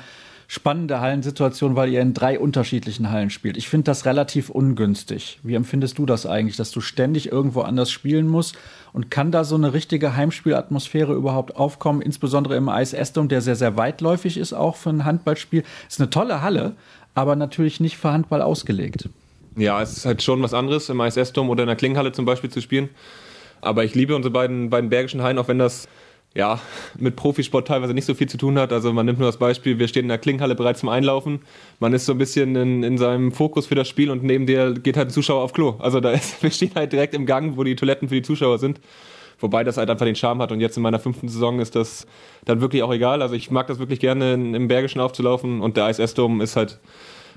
spannende 0.49 1.01
Hallensituation, 1.01 1.75
weil 1.75 1.91
ihr 1.91 2.01
in 2.01 2.15
drei 2.15 2.39
unterschiedlichen 2.39 3.11
Hallen 3.11 3.31
spielt. 3.31 3.57
Ich 3.57 3.69
finde 3.69 3.85
das 3.85 4.05
relativ 4.05 4.49
ungünstig. 4.49 5.41
Wie 5.43 5.55
empfindest 5.55 5.99
du 5.99 6.07
das 6.07 6.27
eigentlich, 6.27 6.57
dass 6.57 6.71
du 6.71 6.81
ständig 6.81 7.33
irgendwo 7.33 7.63
anders 7.63 7.91
spielen 7.91 8.29
musst? 8.29 8.57
Und 8.93 9.11
kann 9.11 9.33
da 9.33 9.45
so 9.45 9.57
eine 9.57 9.73
richtige 9.73 10.17
Heimspielatmosphäre 10.17 11.13
überhaupt 11.13 11.57
aufkommen, 11.57 12.01
insbesondere 12.01 12.57
im 12.57 12.69
Eis 12.69 12.93
Estum, 12.93 13.29
der 13.29 13.43
sehr, 13.43 13.57
sehr 13.57 13.77
weitläufig 13.77 14.39
ist, 14.39 14.53
auch 14.53 14.77
für 14.77 14.91
ein 14.91 15.05
Handballspiel? 15.05 15.65
Ist 15.89 16.01
eine 16.01 16.11
tolle 16.11 16.43
Halle, 16.43 16.75
aber 17.15 17.37
natürlich 17.37 17.81
nicht 17.81 17.97
für 17.97 18.13
Handball 18.13 18.41
ausgelegt. 18.41 19.09
Ja, 19.57 19.83
es 19.83 19.97
ist 19.97 20.07
halt 20.07 20.23
schon 20.23 20.43
was 20.43 20.55
anderes, 20.55 20.89
im 20.89 21.01
Eis 21.01 21.17
Estum 21.17 21.51
oder 21.51 21.65
in 21.65 21.67
der 21.67 21.77
Klinghalle 21.77 22.13
zum 22.13 22.25
Beispiel 22.25 22.51
zu 22.51 22.61
spielen. 22.61 22.89
Aber 23.63 23.85
ich 23.85 23.95
liebe 23.95 24.15
unsere 24.15 24.33
beiden, 24.33 24.71
beiden 24.71 24.91
bergischen 24.91 25.23
Hallen, 25.23 25.39
auch 25.39 25.49
wenn 25.49 25.59
das 25.59 25.89
ja, 26.37 26.61
mit 26.99 27.17
Profisport 27.17 27.67
teilweise 27.67 27.95
nicht 27.95 28.05
so 28.05 28.15
viel 28.15 28.29
zu 28.29 28.37
tun 28.37 28.59
hat. 28.59 28.71
Also 28.73 28.93
man 28.93 29.07
nimmt 29.07 29.19
nur 29.19 29.29
das 29.29 29.39
Beispiel, 29.39 29.79
wir 29.79 29.89
stehen 29.89 30.03
in 30.03 30.09
der 30.09 30.19
Klinghalle 30.19 30.55
bereit 30.55 30.77
zum 30.77 30.91
Einlaufen. 30.91 31.41
Man 31.81 31.95
ist 31.95 32.05
so 32.05 32.13
ein 32.13 32.19
bisschen 32.19 32.55
in, 32.57 32.83
in 32.83 32.99
seinem 32.99 33.33
Fokus 33.33 33.67
für 33.67 33.75
das 33.75 33.89
Spiel 33.89 34.11
und 34.11 34.23
neben 34.23 34.47
dir 34.47 34.75
geht 34.75 34.99
halt 34.99 35.09
ein 35.09 35.13
Zuschauer 35.13 35.43
auf 35.43 35.55
Klo. 35.55 35.77
Also 35.79 36.01
da 36.01 36.11
ist, 36.11 36.43
wir 36.43 36.51
stehen 36.51 36.73
halt 36.75 36.93
direkt 36.93 37.15
im 37.15 37.25
Gang, 37.25 37.57
wo 37.57 37.65
die 37.65 37.75
Toiletten 37.75 38.09
für 38.09 38.17
die 38.17 38.23
Zuschauer 38.23 38.59
sind. 38.59 38.81
Wobei 39.41 39.65
das 39.65 39.79
halt 39.79 39.91
einfach 39.91 40.07
den 40.07 40.15
Charme 40.15 40.43
hat 40.43 40.53
und 40.53 40.61
jetzt 40.61 40.77
in 40.77 40.83
meiner 40.83 40.99
fünften 40.99 41.29
Saison 41.29 41.61
ist 41.61 41.75
das 41.75 42.07
dann 42.45 42.61
wirklich 42.61 42.83
auch 42.83 42.93
egal. 42.93 43.23
Also 43.23 43.35
ich 43.35 43.51
mag 43.51 43.67
das 43.67 43.79
wirklich 43.79 44.01
gerne 44.01 44.35
im 44.35 44.69
Bergischen 44.69 45.01
aufzulaufen 45.01 45.61
und 45.61 45.77
der 45.77 45.89
ISS-Dom 45.89 46.41
ist 46.41 46.57
halt, 46.57 46.79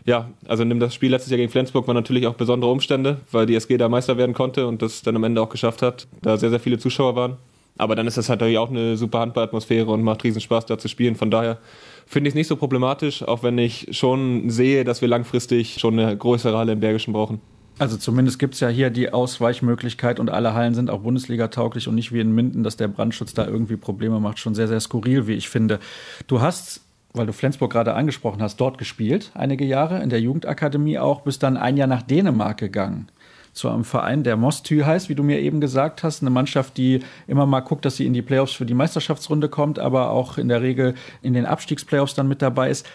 ja, 0.05 0.29
also 0.47 0.63
nimm 0.63 0.79
das 0.79 0.93
Spiel 0.93 1.11
letztes 1.11 1.31
Jahr 1.31 1.37
gegen 1.37 1.51
Flensburg 1.51 1.87
war 1.87 1.93
natürlich 1.93 2.25
auch 2.27 2.35
besondere 2.35 2.71
Umstände, 2.71 3.19
weil 3.31 3.45
die 3.45 3.55
SG 3.55 3.77
da 3.77 3.89
Meister 3.89 4.17
werden 4.17 4.33
konnte 4.33 4.65
und 4.67 4.81
das 4.81 5.01
dann 5.01 5.15
am 5.17 5.25
Ende 5.25 5.41
auch 5.41 5.49
geschafft 5.49 5.81
hat, 5.81 6.07
da 6.21 6.37
sehr, 6.37 6.49
sehr 6.49 6.61
viele 6.61 6.79
Zuschauer 6.79 7.15
waren. 7.15 7.37
Aber 7.79 7.95
dann 7.95 8.07
ist 8.07 8.17
das 8.17 8.27
halt 8.27 8.41
natürlich 8.41 8.57
auch 8.57 8.69
eine 8.69 8.97
super 8.97 9.19
Handballatmosphäre 9.19 9.89
und 9.89 10.03
macht 10.03 10.25
riesen 10.25 10.41
Spaß 10.41 10.65
da 10.65 10.77
zu 10.77 10.89
spielen. 10.89 11.15
Von 11.15 11.31
daher 11.31 11.57
finde 12.05 12.27
ich 12.27 12.33
es 12.33 12.35
nicht 12.35 12.47
so 12.47 12.57
problematisch, 12.57 13.23
auch 13.23 13.41
wenn 13.41 13.57
ich 13.57 13.87
schon 13.91 14.49
sehe, 14.49 14.83
dass 14.83 15.01
wir 15.01 15.07
langfristig 15.07 15.79
schon 15.79 15.97
eine 15.97 16.15
größere 16.15 16.57
Halle 16.57 16.73
im 16.73 16.81
Bergischen 16.81 17.13
brauchen. 17.13 17.39
Also 17.77 17.95
zumindest 17.95 18.37
gibt 18.37 18.55
es 18.55 18.59
ja 18.59 18.67
hier 18.67 18.89
die 18.89 19.13
Ausweichmöglichkeit 19.13 20.19
und 20.19 20.29
alle 20.29 20.53
Hallen 20.53 20.73
sind 20.73 20.89
auch 20.89 20.99
Bundesliga-tauglich 20.99 21.87
und 21.87 21.95
nicht 21.95 22.11
wie 22.11 22.19
in 22.19 22.35
Minden, 22.35 22.63
dass 22.63 22.75
der 22.75 22.89
Brandschutz 22.89 23.33
da 23.33 23.47
irgendwie 23.47 23.77
Probleme 23.77 24.19
macht. 24.19 24.39
Schon 24.39 24.55
sehr, 24.55 24.67
sehr 24.67 24.81
skurril, 24.81 25.27
wie 25.27 25.35
ich 25.35 25.47
finde. 25.47 25.79
Du 26.27 26.41
hast, 26.41 26.81
weil 27.13 27.27
du 27.27 27.31
Flensburg 27.31 27.71
gerade 27.71 27.93
angesprochen 27.93 28.41
hast, 28.41 28.57
dort 28.57 28.77
gespielt, 28.77 29.31
einige 29.35 29.63
Jahre, 29.63 30.03
in 30.03 30.09
der 30.09 30.19
Jugendakademie 30.19 30.99
auch, 30.99 31.21
bist 31.21 31.43
dann 31.43 31.55
ein 31.55 31.77
Jahr 31.77 31.87
nach 31.87 32.01
Dänemark 32.01 32.57
gegangen 32.57 33.07
zu 33.59 33.69
einem 33.69 33.83
Verein, 33.83 34.23
der 34.23 34.37
Mostü 34.37 34.83
heißt, 34.83 35.09
wie 35.09 35.15
du 35.15 35.21
mir 35.21 35.39
eben 35.39 35.59
gesagt 35.61 36.01
hast. 36.03 36.21
Eine 36.21 36.29
Mannschaft, 36.29 36.77
die 36.77 37.01
immer 37.27 37.45
mal 37.45 37.59
guckt, 37.59 37.85
dass 37.85 37.97
sie 37.97 38.05
in 38.05 38.13
die 38.13 38.21
Playoffs 38.21 38.53
für 38.53 38.65
die 38.65 38.73
Meisterschaftsrunde 38.73 39.49
kommt, 39.49 39.77
aber 39.77 40.11
auch 40.11 40.37
in 40.37 40.47
der 40.47 40.61
Regel 40.61 40.95
in 41.21 41.33
den 41.33 41.45
Abstiegsplayoffs 41.45 42.15
dann 42.15 42.27
mit 42.27 42.41
dabei 42.41 42.69
ist. 42.69 42.87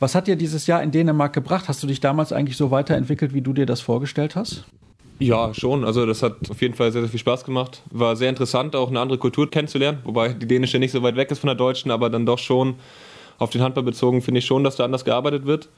Was 0.00 0.14
hat 0.14 0.26
dir 0.26 0.36
dieses 0.36 0.66
Jahr 0.66 0.82
in 0.82 0.90
Dänemark 0.90 1.32
gebracht? 1.32 1.68
Hast 1.68 1.82
du 1.82 1.86
dich 1.86 2.00
damals 2.00 2.32
eigentlich 2.32 2.56
so 2.56 2.70
weiterentwickelt, 2.70 3.32
wie 3.32 3.40
du 3.40 3.52
dir 3.52 3.66
das 3.66 3.80
vorgestellt 3.80 4.34
hast? 4.34 4.64
Ja, 5.20 5.54
schon. 5.54 5.84
Also 5.84 6.04
das 6.04 6.22
hat 6.22 6.50
auf 6.50 6.60
jeden 6.60 6.74
Fall 6.74 6.90
sehr, 6.90 7.02
sehr 7.02 7.10
viel 7.10 7.20
Spaß 7.20 7.44
gemacht. 7.44 7.82
War 7.90 8.16
sehr 8.16 8.28
interessant, 8.28 8.74
auch 8.74 8.88
eine 8.88 8.98
andere 9.00 9.18
Kultur 9.18 9.48
kennenzulernen, 9.48 9.98
wobei 10.02 10.32
die 10.32 10.46
dänische 10.46 10.80
nicht 10.80 10.90
so 10.90 11.02
weit 11.02 11.14
weg 11.14 11.30
ist 11.30 11.38
von 11.38 11.48
der 11.48 11.54
deutschen, 11.54 11.92
aber 11.92 12.10
dann 12.10 12.26
doch 12.26 12.38
schon 12.38 12.74
auf 13.38 13.50
den 13.50 13.62
Handball 13.62 13.84
bezogen, 13.84 14.22
finde 14.22 14.40
ich 14.40 14.44
schon, 14.44 14.64
dass 14.64 14.76
da 14.76 14.84
anders 14.84 15.04
gearbeitet 15.04 15.46
wird. 15.46 15.68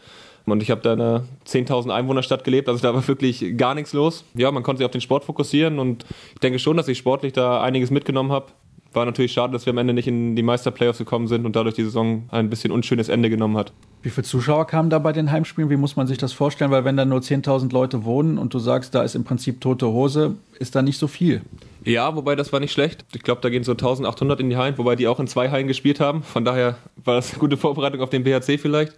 Und 0.46 0.62
ich 0.62 0.70
habe 0.70 0.80
da 0.80 0.92
in 0.92 1.00
einer 1.00 1.24
10.000 1.46 1.90
Einwohnerstadt 1.90 2.44
gelebt, 2.44 2.68
also 2.68 2.80
da 2.80 2.94
war 2.94 3.06
wirklich 3.08 3.56
gar 3.56 3.74
nichts 3.74 3.92
los. 3.92 4.24
Ja, 4.34 4.50
man 4.52 4.62
konnte 4.62 4.78
sich 4.78 4.84
auf 4.86 4.92
den 4.92 5.00
Sport 5.00 5.24
fokussieren 5.24 5.78
und 5.78 6.06
ich 6.34 6.40
denke 6.40 6.58
schon, 6.58 6.76
dass 6.76 6.86
ich 6.88 6.98
sportlich 6.98 7.32
da 7.32 7.60
einiges 7.60 7.90
mitgenommen 7.90 8.30
habe. 8.30 8.46
War 8.92 9.04
natürlich 9.04 9.32
schade, 9.32 9.52
dass 9.52 9.66
wir 9.66 9.72
am 9.72 9.78
Ende 9.78 9.92
nicht 9.92 10.06
in 10.08 10.36
die 10.36 10.42
Meisterplayoffs 10.42 10.98
gekommen 10.98 11.26
sind 11.26 11.44
und 11.44 11.54
dadurch 11.54 11.74
die 11.74 11.82
Saison 11.82 12.22
ein 12.30 12.48
bisschen 12.48 12.72
unschönes 12.72 13.10
Ende 13.10 13.28
genommen 13.28 13.56
hat. 13.56 13.72
Wie 14.02 14.08
viele 14.08 14.24
Zuschauer 14.24 14.66
kamen 14.66 14.88
da 14.88 14.98
bei 15.00 15.12
den 15.12 15.30
Heimspielen? 15.30 15.68
Wie 15.68 15.76
muss 15.76 15.96
man 15.96 16.06
sich 16.06 16.16
das 16.16 16.32
vorstellen? 16.32 16.70
Weil 16.70 16.84
wenn 16.84 16.96
da 16.96 17.04
nur 17.04 17.18
10.000 17.18 17.72
Leute 17.72 18.04
wohnen 18.04 18.38
und 18.38 18.54
du 18.54 18.58
sagst, 18.58 18.94
da 18.94 19.02
ist 19.02 19.14
im 19.14 19.24
Prinzip 19.24 19.60
tote 19.60 19.88
Hose, 19.88 20.36
ist 20.58 20.76
da 20.76 20.80
nicht 20.80 20.96
so 20.96 21.08
viel. 21.08 21.42
Ja, 21.84 22.16
wobei 22.16 22.36
das 22.36 22.52
war 22.52 22.60
nicht 22.60 22.72
schlecht. 22.72 23.04
Ich 23.14 23.22
glaube, 23.22 23.40
da 23.42 23.50
gehen 23.50 23.64
so 23.64 23.72
1800 23.72 24.40
in 24.40 24.48
die 24.48 24.56
Hallen, 24.56 24.78
wobei 24.78 24.96
die 24.96 25.08
auch 25.08 25.20
in 25.20 25.26
zwei 25.26 25.50
Hallen 25.50 25.66
gespielt 25.66 26.00
haben. 26.00 26.22
Von 26.22 26.44
daher 26.44 26.78
war 27.04 27.16
das 27.16 27.32
eine 27.32 27.40
gute 27.40 27.56
Vorbereitung 27.56 28.00
auf 28.00 28.10
den 28.10 28.24
BHC 28.24 28.58
vielleicht. 28.58 28.94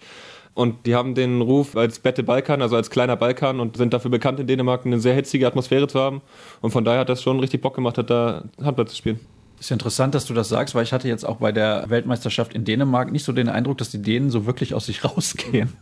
Und 0.55 0.87
die 0.87 0.95
haben 0.95 1.15
den 1.15 1.41
Ruf 1.41 1.77
als 1.77 1.99
Bette 1.99 2.23
Balkan, 2.23 2.63
also 2.63 2.77
als 2.77 2.91
kleiner 2.91 3.17
Balkan 3.17 3.61
und 3.61 3.77
sind 3.77 3.93
dafür 3.93 4.11
bekannt, 4.11 4.41
in 4.41 4.47
Dänemark 4.47 4.85
eine 4.85 4.99
sehr 4.99 5.15
hitzige 5.15 5.47
Atmosphäre 5.47 5.89
zu 5.89 6.01
haben. 6.01 6.21
Und 6.61 6.73
von 6.73 6.85
daher 6.85 7.01
hat 7.01 7.09
das 7.09 7.23
schon 7.23 7.41
richtig 7.41 7.63
Bock 7.63 7.75
gemacht, 7.75 7.99
hat 7.99 8.11
da 8.11 8.45
Handball 8.63 8.89
zu 8.89 8.97
spielen. 8.97 9.21
Ist 9.61 9.71
interessant, 9.71 10.15
dass 10.15 10.27
du 10.27 10.35
das 10.35 10.49
sagst, 10.49 10.75
weil 10.75 10.85
ich 10.85 10.93
hatte 10.93 11.09
jetzt 11.09 11.25
auch 11.25 11.37
bei 11.37 11.51
der 11.51 11.85
Weltmeisterschaft 11.89 12.55
in 12.55 12.65
Dänemark 12.65 13.11
nicht 13.11 13.25
so 13.25 13.33
den 13.33 13.49
Eindruck, 13.49 13.79
dass 13.79 13.91
die 13.91 14.03
Dänen 14.03 14.31
so 14.31 14.47
wirklich 14.47 14.75
aus 14.75 14.87
sich 14.87 15.05
rausgehen. 15.05 15.73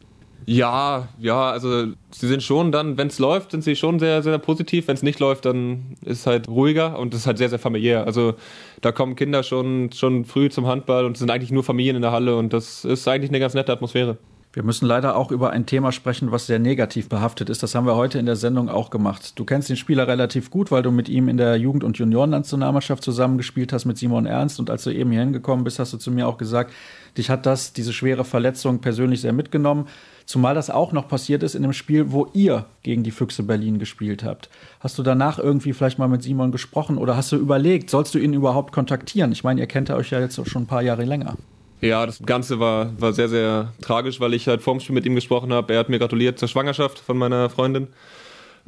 Ja, 0.49 1.09
ja, 1.19 1.51
also 1.51 1.87
sie 2.13 2.29
sind 2.29 2.41
schon 2.41 2.71
dann, 2.71 2.97
wenn 2.97 3.09
es 3.09 3.19
läuft, 3.19 3.51
sind 3.51 3.65
sie 3.65 3.75
schon 3.75 3.99
sehr, 3.99 4.23
sehr 4.23 4.39
positiv. 4.39 4.87
Wenn 4.87 4.95
es 4.95 5.03
nicht 5.03 5.19
läuft, 5.19 5.45
dann 5.45 5.97
ist 6.03 6.21
es 6.21 6.27
halt 6.27 6.47
ruhiger 6.47 6.99
und 7.01 7.13
es 7.15 7.21
ist 7.21 7.27
halt 7.27 7.39
sehr, 7.39 7.49
sehr 7.49 7.59
familiär. 7.59 8.07
Also 8.07 8.35
da 8.81 8.93
kommen 8.93 9.17
Kinder 9.17 9.43
schon, 9.43 9.91
schon 9.93 10.25
früh 10.25 10.49
zum 10.49 10.69
Handball 10.69 11.05
und 11.05 11.13
es 11.13 11.19
sind 11.19 11.33
eigentlich 11.33 11.51
nur 11.51 11.65
Familien 11.65 11.97
in 11.97 12.03
der 12.03 12.13
Halle 12.13 12.37
und 12.37 12.53
das 12.53 12.85
ist 12.85 13.09
eigentlich 13.09 13.31
eine 13.31 13.41
ganz 13.41 13.55
nette 13.55 13.73
Atmosphäre. 13.73 14.19
Wir 14.57 14.63
müssen 14.63 14.87
leider 14.87 15.17
auch 15.17 15.33
über 15.33 15.51
ein 15.51 15.67
Thema 15.67 15.93
sprechen, 15.93 16.33
was 16.33 16.47
sehr 16.47 16.59
negativ 16.59 17.11
behaftet 17.11 17.51
ist. 17.51 17.63
Das 17.63 17.75
haben 17.75 17.87
wir 17.87 17.95
heute 17.95 18.19
in 18.19 18.25
der 18.25 18.37
Sendung 18.37 18.71
auch 18.71 18.89
gemacht. 18.89 19.39
Du 19.39 19.45
kennst 19.45 19.69
den 19.69 19.77
Spieler 19.77 20.09
relativ 20.09 20.51
gut, 20.51 20.71
weil 20.71 20.83
du 20.83 20.91
mit 20.91 21.11
ihm 21.11 21.29
in 21.29 21.37
der 21.37 21.57
Jugend- 21.57 21.85
und 21.85 21.99
Juniorennationalmannschaft 21.99 23.05
zusammengespielt 23.05 23.75
hast 23.75 23.85
mit 23.85 23.99
Simon 23.99 24.25
Ernst. 24.25 24.59
Und 24.59 24.71
als 24.71 24.85
du 24.85 24.91
eben 24.95 25.11
hier 25.11 25.21
hingekommen 25.21 25.63
bist, 25.63 25.79
hast 25.79 25.93
du 25.93 25.99
zu 25.99 26.11
mir 26.11 26.27
auch 26.27 26.39
gesagt, 26.39 26.73
dich 27.19 27.29
hat 27.29 27.45
das, 27.45 27.75
diese 27.75 27.93
schwere 27.93 28.25
Verletzung 28.25 28.79
persönlich 28.79 29.21
sehr 29.21 29.35
mitgenommen. 29.35 29.89
Zumal 30.25 30.55
das 30.55 30.71
auch 30.71 30.93
noch 30.93 31.07
passiert 31.07 31.43
ist 31.43 31.55
in 31.55 31.63
einem 31.63 31.75
Spiel, 31.75 32.11
wo 32.11 32.31
ihr 32.33 32.65
gegen 32.83 33.03
die 33.03 33.11
Füchse 33.11 33.43
Berlin 33.43 33.79
gespielt 33.79 34.25
habt. 34.25 34.49
Hast 34.81 34.97
du 34.97 35.03
danach 35.03 35.39
irgendwie 35.39 35.75
vielleicht 35.75 35.99
mal 35.99 36.09
mit 36.09 36.23
Simon 36.23 36.51
gesprochen 36.51 36.97
oder 36.97 37.15
hast 37.15 37.31
du 37.31 37.37
überlegt, 37.37 37.91
sollst 37.91 38.15
du 38.15 38.19
ihn 38.19 38.33
überhaupt 38.33 38.73
kontaktieren? 38.73 39.33
Ich 39.33 39.45
meine, 39.45 39.61
ihr 39.61 39.67
kennt 39.67 39.91
euch 39.91 40.13
ja 40.13 40.21
jetzt 40.21 40.41
schon 40.49 40.63
ein 40.63 40.67
paar 40.67 40.81
Jahre 40.81 41.05
länger. 41.05 41.37
Ja, 41.81 42.07
das 42.07 42.21
Ganze 42.25 42.59
war, 42.59 42.91
war 43.01 43.13
sehr, 43.13 43.29
sehr 43.29 43.73
tragisch, 43.83 44.19
weil 44.21 44.35
ich 44.35 44.49
halt 44.49 44.63
vorm 44.63 44.81
Spiel 44.81 44.95
mit 44.95 45.05
ihm 45.05 45.15
gesprochen 45.15 45.53
habe. 45.53 45.75
Er 45.75 45.81
hat 45.81 45.89
mir 45.89 45.99
gratuliert 45.99 46.39
zur 46.39 46.49
Schwangerschaft 46.49 46.99
von 46.99 47.19
meiner 47.19 47.51
Freundin. 47.51 47.89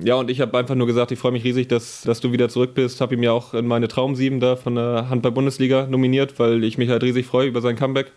Ja, 0.00 0.14
und 0.14 0.30
ich 0.30 0.40
habe 0.40 0.56
einfach 0.56 0.76
nur 0.76 0.86
gesagt, 0.86 1.10
ich 1.10 1.18
freue 1.18 1.32
mich 1.32 1.42
riesig, 1.42 1.68
dass, 1.68 2.02
dass 2.02 2.20
du 2.20 2.30
wieder 2.30 2.48
zurück 2.48 2.74
bist. 2.74 3.00
Habe 3.00 3.14
ihm 3.14 3.22
ja 3.22 3.32
auch 3.32 3.54
in 3.54 3.66
meine 3.66 3.88
Traumsieben 3.88 4.38
da 4.38 4.54
von 4.54 4.76
der 4.76 5.08
Handball-Bundesliga 5.08 5.86
nominiert, 5.86 6.38
weil 6.38 6.62
ich 6.62 6.78
mich 6.78 6.88
halt 6.88 7.02
riesig 7.02 7.26
freue 7.26 7.48
über 7.48 7.60
sein 7.60 7.74
Comeback. 7.74 8.12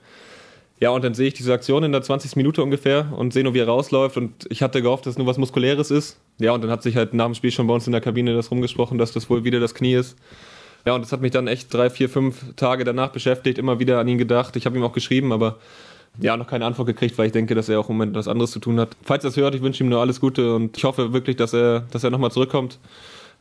Ja, 0.80 0.89
und 0.89 1.04
dann 1.04 1.14
sehe 1.14 1.28
ich 1.28 1.34
diese 1.34 1.54
Aktion 1.54 1.84
in 1.84 1.92
der 1.92 2.02
20. 2.02 2.36
Minute 2.36 2.62
ungefähr 2.62 3.14
und 3.16 3.34
sehe 3.34 3.44
nur, 3.44 3.54
wie 3.54 3.60
er 3.60 3.68
rausläuft. 3.68 4.18
Und 4.18 4.46
ich 4.50 4.62
hatte 4.62 4.82
gehofft, 4.82 5.06
dass 5.06 5.14
es 5.14 5.18
nur 5.18 5.28
was 5.28 5.38
Muskuläres 5.38 5.89
ist. 5.89 6.20
Ja, 6.39 6.54
und 6.54 6.64
dann 6.64 6.72
hat 6.72 6.84
sich 6.84 6.96
halt 6.96 7.14
nach 7.14 7.26
dem 7.26 7.36
Spiel 7.36 7.52
schon 7.52 7.66
bei 7.68 7.74
uns 7.74 7.88
in 7.88 7.94
der 7.94 8.02
Kabine 8.02 8.34
das 8.34 8.52
rumgesprochen, 8.52 8.98
dass 8.98 9.12
das 9.12 9.30
wohl 9.30 9.44
wieder 9.44 9.60
das 9.60 9.74
Knie 9.74 9.94
ist. 9.94 10.18
Ja, 10.86 10.96
und 10.96 11.02
das 11.02 11.12
hat 11.12 11.22
mich 11.22 11.32
dann 11.32 11.48
echt 11.48 11.74
drei, 11.74 11.90
vier, 11.90 12.10
fünf 12.10 12.56
Tage 12.56 12.84
danach 12.84 13.10
beschäftigt, 13.10 13.58
immer 13.58 13.80
wieder 13.80 14.00
an 14.00 14.08
ihn 14.08 14.18
gedacht. 14.18 14.56
Ich 14.56 14.66
habe 14.66 14.78
ihm 14.78 14.84
auch 14.84 14.94
geschrieben, 14.94 15.32
aber 15.32 15.58
ja, 16.20 16.36
noch 16.36 16.48
keine 16.48 16.66
Antwort 16.66 16.88
gekriegt, 16.88 17.18
weil 17.18 17.28
ich 17.28 17.32
denke, 17.32 17.56
dass 17.56 17.70
er 17.70 17.80
auch 17.80 17.90
im 17.90 17.98
Moment 17.98 18.16
was 18.16 18.28
anderes 18.28 18.52
zu 18.52 18.60
tun 18.60 18.80
hat. 18.80 18.90
Falls 19.04 19.24
er 19.24 19.30
das 19.30 19.38
hört, 19.38 19.56
ich 19.56 19.62
wünsche 19.62 19.84
ihm 19.84 19.90
nur 19.90 20.02
alles 20.02 20.20
Gute 20.20 20.56
und 20.56 20.78
ich 20.78 20.84
hoffe 20.84 21.14
wirklich, 21.14 21.38
dass 21.38 21.54
er, 21.54 21.82
dass 21.92 22.04
er 22.04 22.10
nochmal 22.10 22.32
zurückkommt, 22.32 22.80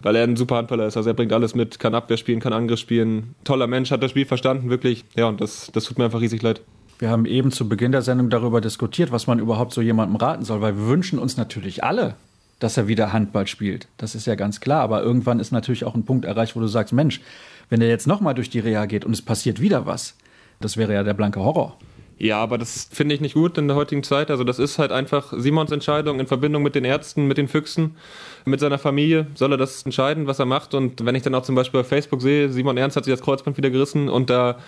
weil 0.00 0.16
er 0.16 0.24
ein 0.24 0.36
super 0.36 0.56
Handballer 0.56 0.86
ist. 0.86 0.96
Also 0.96 1.10
er 1.10 1.14
bringt 1.14 1.32
alles 1.32 1.54
mit, 1.54 1.78
kann 1.78 1.94
Abwehr 1.94 2.16
spielen, 2.16 2.40
kann 2.40 2.52
Angriff 2.52 2.78
spielen. 2.78 3.34
Toller 3.44 3.66
Mensch, 3.66 3.90
hat 3.90 4.02
das 4.02 4.10
Spiel 4.10 4.26
verstanden, 4.26 4.70
wirklich. 4.70 5.04
Ja, 5.16 5.26
und 5.26 5.40
das, 5.40 5.70
das 5.72 5.84
tut 5.84 5.98
mir 5.98 6.04
einfach 6.04 6.20
riesig 6.20 6.42
leid. 6.42 6.60
Wir 6.98 7.08
haben 7.08 7.24
eben 7.24 7.50
zu 7.50 7.68
Beginn 7.68 7.92
der 7.92 8.02
Sendung 8.02 8.28
darüber 8.28 8.60
diskutiert, 8.60 9.10
was 9.10 9.26
man 9.26 9.38
überhaupt 9.38 9.72
so 9.72 9.80
jemandem 9.80 10.16
raten 10.16 10.44
soll, 10.44 10.60
weil 10.60 10.76
wir 10.76 10.86
wünschen 10.86 11.18
uns 11.18 11.38
natürlich 11.38 11.82
alle, 11.82 12.14
dass 12.60 12.76
er 12.76 12.86
wieder 12.86 13.12
Handball 13.12 13.48
spielt. 13.48 13.88
Das 13.96 14.14
ist 14.14 14.26
ja 14.26 14.36
ganz 14.36 14.60
klar. 14.60 14.82
Aber 14.82 15.02
irgendwann 15.02 15.40
ist 15.40 15.50
natürlich 15.50 15.84
auch 15.84 15.94
ein 15.94 16.04
Punkt 16.04 16.24
erreicht, 16.24 16.54
wo 16.54 16.60
du 16.60 16.68
sagst, 16.68 16.92
Mensch, 16.92 17.20
wenn 17.68 17.80
er 17.80 17.88
jetzt 17.88 18.06
nochmal 18.06 18.34
durch 18.34 18.50
die 18.50 18.60
Reha 18.60 18.86
geht 18.86 19.04
und 19.04 19.12
es 19.12 19.22
passiert 19.22 19.60
wieder 19.60 19.86
was, 19.86 20.16
das 20.60 20.76
wäre 20.76 20.94
ja 20.94 21.02
der 21.02 21.14
blanke 21.14 21.40
Horror. 21.40 21.76
Ja, 22.18 22.36
aber 22.36 22.58
das 22.58 22.86
finde 22.92 23.14
ich 23.14 23.22
nicht 23.22 23.32
gut 23.32 23.56
in 23.56 23.66
der 23.66 23.78
heutigen 23.78 24.02
Zeit. 24.02 24.30
Also 24.30 24.44
das 24.44 24.58
ist 24.58 24.78
halt 24.78 24.92
einfach 24.92 25.32
Simons 25.34 25.72
Entscheidung 25.72 26.20
in 26.20 26.26
Verbindung 26.26 26.62
mit 26.62 26.74
den 26.74 26.84
Ärzten, 26.84 27.26
mit 27.26 27.38
den 27.38 27.48
Füchsen, 27.48 27.96
mit 28.44 28.60
seiner 28.60 28.78
Familie. 28.78 29.26
Soll 29.34 29.52
er 29.52 29.56
das 29.56 29.84
entscheiden, 29.84 30.26
was 30.26 30.38
er 30.38 30.44
macht? 30.44 30.74
Und 30.74 31.02
wenn 31.06 31.14
ich 31.14 31.22
dann 31.22 31.34
auch 31.34 31.44
zum 31.44 31.54
Beispiel 31.54 31.80
bei 31.80 31.88
Facebook 31.88 32.20
sehe, 32.20 32.50
Simon 32.50 32.76
Ernst 32.76 32.98
hat 32.98 33.06
sich 33.06 33.14
das 33.14 33.22
Kreuzband 33.22 33.56
wieder 33.56 33.70
gerissen 33.70 34.10
und 34.10 34.28
da 34.28 34.58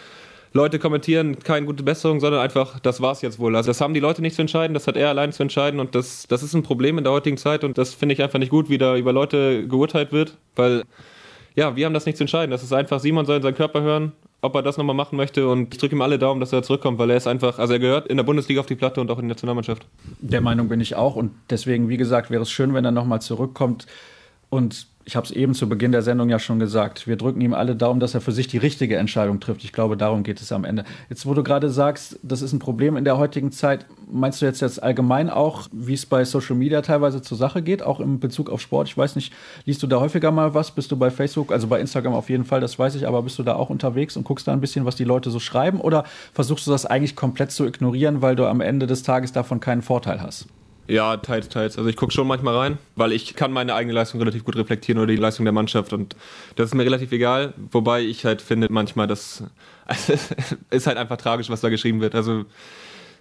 Leute 0.55 0.79
kommentieren, 0.79 1.39
keine 1.39 1.67
gute 1.67 1.83
Besserung, 1.83 2.21
sondern 2.21 2.41
einfach, 2.41 2.79
das 2.81 3.01
war's 3.01 3.23
jetzt 3.23 3.39
wohl. 3.39 3.57
Also 3.57 3.71
das 3.71 3.81
haben 3.81 3.95
die 3.95 4.01
Leute 4.01 4.21
nicht 4.21 4.37
zu 4.37 4.43
entscheiden, 4.43 4.75
das 4.75 4.87
hat 4.87 4.97
er 4.97 5.09
allein 5.09 5.33
zu 5.33 5.43
entscheiden 5.43 5.81
und 5.81 5.95
das, 5.95 6.27
das 6.29 6.43
ist 6.43 6.55
ein 6.55 6.63
Problem 6.63 6.99
in 6.99 7.05
der 7.05 7.13
heutigen 7.13 7.39
Zeit 7.39 7.65
und 7.65 7.79
das 7.79 7.95
finde 7.95 8.15
ich 8.15 8.23
einfach 8.23 8.39
nicht 8.39 8.51
gut, 8.51 8.69
wie 8.69 8.79
da 8.79 8.97
über 8.97 9.13
Leute 9.13 9.67
geurteilt 9.67 10.13
wird, 10.13 10.37
weil 10.55 10.85
ja, 11.55 11.77
wir 11.77 11.87
haben 11.87 11.95
das 11.95 12.07
nicht 12.07 12.17
zu 12.17 12.25
entscheiden. 12.25 12.51
Das 12.51 12.63
ist 12.63 12.73
einfach, 12.73 13.01
Simon 13.01 13.27
soll 13.27 13.37
in 13.37 13.43
seinen 13.43 13.55
Körper 13.55 13.83
hören, 13.83 14.13
ob 14.43 14.55
er 14.55 14.63
das 14.63 14.77
nochmal 14.77 14.97
machen 14.97 15.17
möchte 15.17 15.49
und 15.49 15.73
ich 15.73 15.81
drücke 15.81 15.95
ihm 15.95 16.03
alle 16.03 16.19
Daumen, 16.19 16.41
dass 16.41 16.53
er 16.53 16.63
zurückkommt, 16.63 16.99
weil 16.99 17.11
er 17.11 17.17
ist 17.17 17.27
einfach, 17.27 17.59
also 17.59 17.73
er 17.73 17.79
gehört 17.79 18.09
in 18.09 18.17
der 18.17 18.25
Bundesliga 18.25 18.61
auf 18.61 18.67
die 18.67 18.75
Platte 18.75 19.01
und 19.01 19.11
auch 19.11 19.19
in 19.19 19.29
der 19.29 19.35
Nationalmannschaft. 19.35 19.87
Der 20.21 20.41
Meinung 20.41 20.69
bin 20.69 20.81
ich 20.81 20.97
auch 20.97 21.17
und 21.17 21.33
deswegen, 21.49 21.89
wie 21.89 21.97
gesagt, 21.97 22.31
wäre 22.31 22.43
es 22.43 22.51
schön, 22.51 22.75
wenn 22.75 22.85
er 22.85 22.91
nochmal 22.91 23.23
zurückkommt 23.23 23.87
und 24.51 24.89
ich 25.05 25.17
habe 25.17 25.27
es 25.27 25.33
eben 25.33 25.55
zu 25.55 25.69
Beginn 25.69 25.93
der 25.93 26.03
Sendung 26.03 26.29
ja 26.29 26.39
schon 26.39 26.59
gesagt, 26.59 27.07
wir 27.07 27.17
drücken 27.17 27.41
ihm 27.41 27.55
alle 27.55 27.75
Daumen, 27.75 28.01
dass 28.01 28.15
er 28.15 28.21
für 28.21 28.33
sich 28.33 28.47
die 28.47 28.59
richtige 28.59 28.97
Entscheidung 28.97 29.41
trifft. 29.41 29.65
Ich 29.65 29.73
glaube, 29.73 29.97
darum 29.97 30.23
geht 30.23 30.41
es 30.41 30.53
am 30.53 30.65
Ende. 30.65 30.85
Jetzt, 31.09 31.27
wo 31.27 31.35
du 31.35 31.43
gerade 31.43 31.71
sagst, 31.71 32.19
das 32.23 32.43
ist 32.43 32.53
ein 32.53 32.59
Problem 32.59 32.97
in 32.97 33.05
der 33.05 33.19
heutigen 33.19 33.51
Zeit, 33.51 33.87
meinst 34.11 34.41
du 34.41 34.47
jetzt 34.47 34.61
jetzt 34.61 34.83
allgemein 34.83 35.31
auch, 35.31 35.69
wie 35.73 35.95
es 35.95 36.07
bei 36.07 36.25
Social 36.25 36.57
Media 36.57 36.83
teilweise 36.83 37.23
zur 37.23 37.37
Sache 37.37 37.63
geht, 37.63 37.83
auch 37.83 38.01
im 38.01 38.21
Bezug 38.21 38.51
auf 38.51 38.61
Sport? 38.61 38.89
Ich 38.89 38.97
weiß 38.97 39.17
nicht, 39.17 39.33
liest 39.65 39.83
du 39.83 39.87
da 39.87 40.01
häufiger 40.01 40.31
mal 40.31 40.55
was? 40.55 40.71
Bist 40.71 40.93
du 40.93 40.97
bei 40.97 41.11
Facebook, 41.11 41.53
also 41.53 41.67
bei 41.67 41.81
Instagram 41.81 42.15
auf 42.15 42.31
jeden 42.31 42.45
Fall, 42.45 42.61
das 42.61 42.79
weiß 42.79 42.95
ich, 42.95 43.07
aber 43.09 43.23
bist 43.23 43.39
du 43.39 43.43
da 43.43 43.55
auch 43.55 43.71
unterwegs 43.71 44.17
und 44.17 44.25
guckst 44.25 44.47
da 44.47 44.53
ein 44.53 44.61
bisschen, 44.61 44.85
was 44.85 44.97
die 44.97 45.05
Leute 45.05 45.31
so 45.31 45.41
schreiben? 45.41 45.81
Oder 45.81 46.05
versuchst 46.33 46.67
du 46.67 46.71
das 46.71 46.87
eigentlich 46.87 47.17
komplett 47.17 47.51
zu 47.51 47.67
ignorieren, 47.67 48.23
weil 48.23 48.37
du 48.37 48.47
am 48.47 48.61
Ende 48.61 48.87
des 48.87 49.03
Tages 49.03 49.33
davon 49.33 49.61
keinen 49.61 49.83
Vorteil 49.83 50.23
hast? 50.23 50.47
Ja, 50.89 51.17
teils, 51.17 51.49
teils. 51.49 51.79
Also 51.79 51.89
ich 51.89 51.97
gucke 51.97 52.13
schon 52.13 52.27
manchmal 52.27 52.57
rein, 52.57 52.79
weil 52.97 53.13
ich 53.13 53.37
kann 53.37 53.53
meine 53.53 53.75
eigene 53.75 53.95
Leistung 53.95 54.21
relativ 54.21 54.45
gut 54.45 54.57
reflektieren 54.57 55.01
oder 55.01 55.13
die 55.13 55.17
Leistung 55.17 55.45
der 55.45 55.53
Mannschaft 55.53 55.93
und 55.93 56.17
das 56.57 56.67
ist 56.67 56.75
mir 56.75 56.85
relativ 56.85 57.13
egal. 57.13 57.55
Wobei 57.71 58.03
ich 58.03 58.25
halt 58.25 58.43
finde 58.43 58.67
manchmal, 58.71 59.07
das 59.07 59.45
ist 60.71 60.87
halt 60.87 60.99
einfach 60.99 61.17
tragisch, 61.17 61.51
was 61.51 61.61
da 61.61 61.69
geschrieben 61.69 62.01
wird. 62.01 62.15
Also 62.15 62.45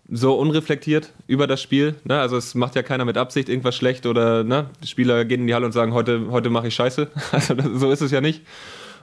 so 0.09 0.33
unreflektiert 0.33 1.13
über 1.27 1.47
das 1.47 1.61
Spiel. 1.61 1.95
Ne? 2.03 2.19
Also 2.19 2.35
es 2.35 2.55
macht 2.55 2.75
ja 2.75 2.83
keiner 2.83 3.05
mit 3.05 3.17
Absicht 3.17 3.47
irgendwas 3.47 3.75
schlecht 3.75 4.05
oder 4.05 4.43
ne? 4.43 4.69
die 4.83 4.87
Spieler 4.87 5.23
gehen 5.25 5.41
in 5.41 5.47
die 5.47 5.53
Halle 5.53 5.65
und 5.65 5.71
sagen, 5.71 5.93
heute, 5.93 6.27
heute 6.31 6.49
mache 6.49 6.67
ich 6.67 6.75
Scheiße. 6.75 7.09
Also 7.31 7.53
das, 7.53 7.67
so 7.75 7.91
ist 7.91 8.01
es 8.01 8.11
ja 8.11 8.21
nicht. 8.21 8.41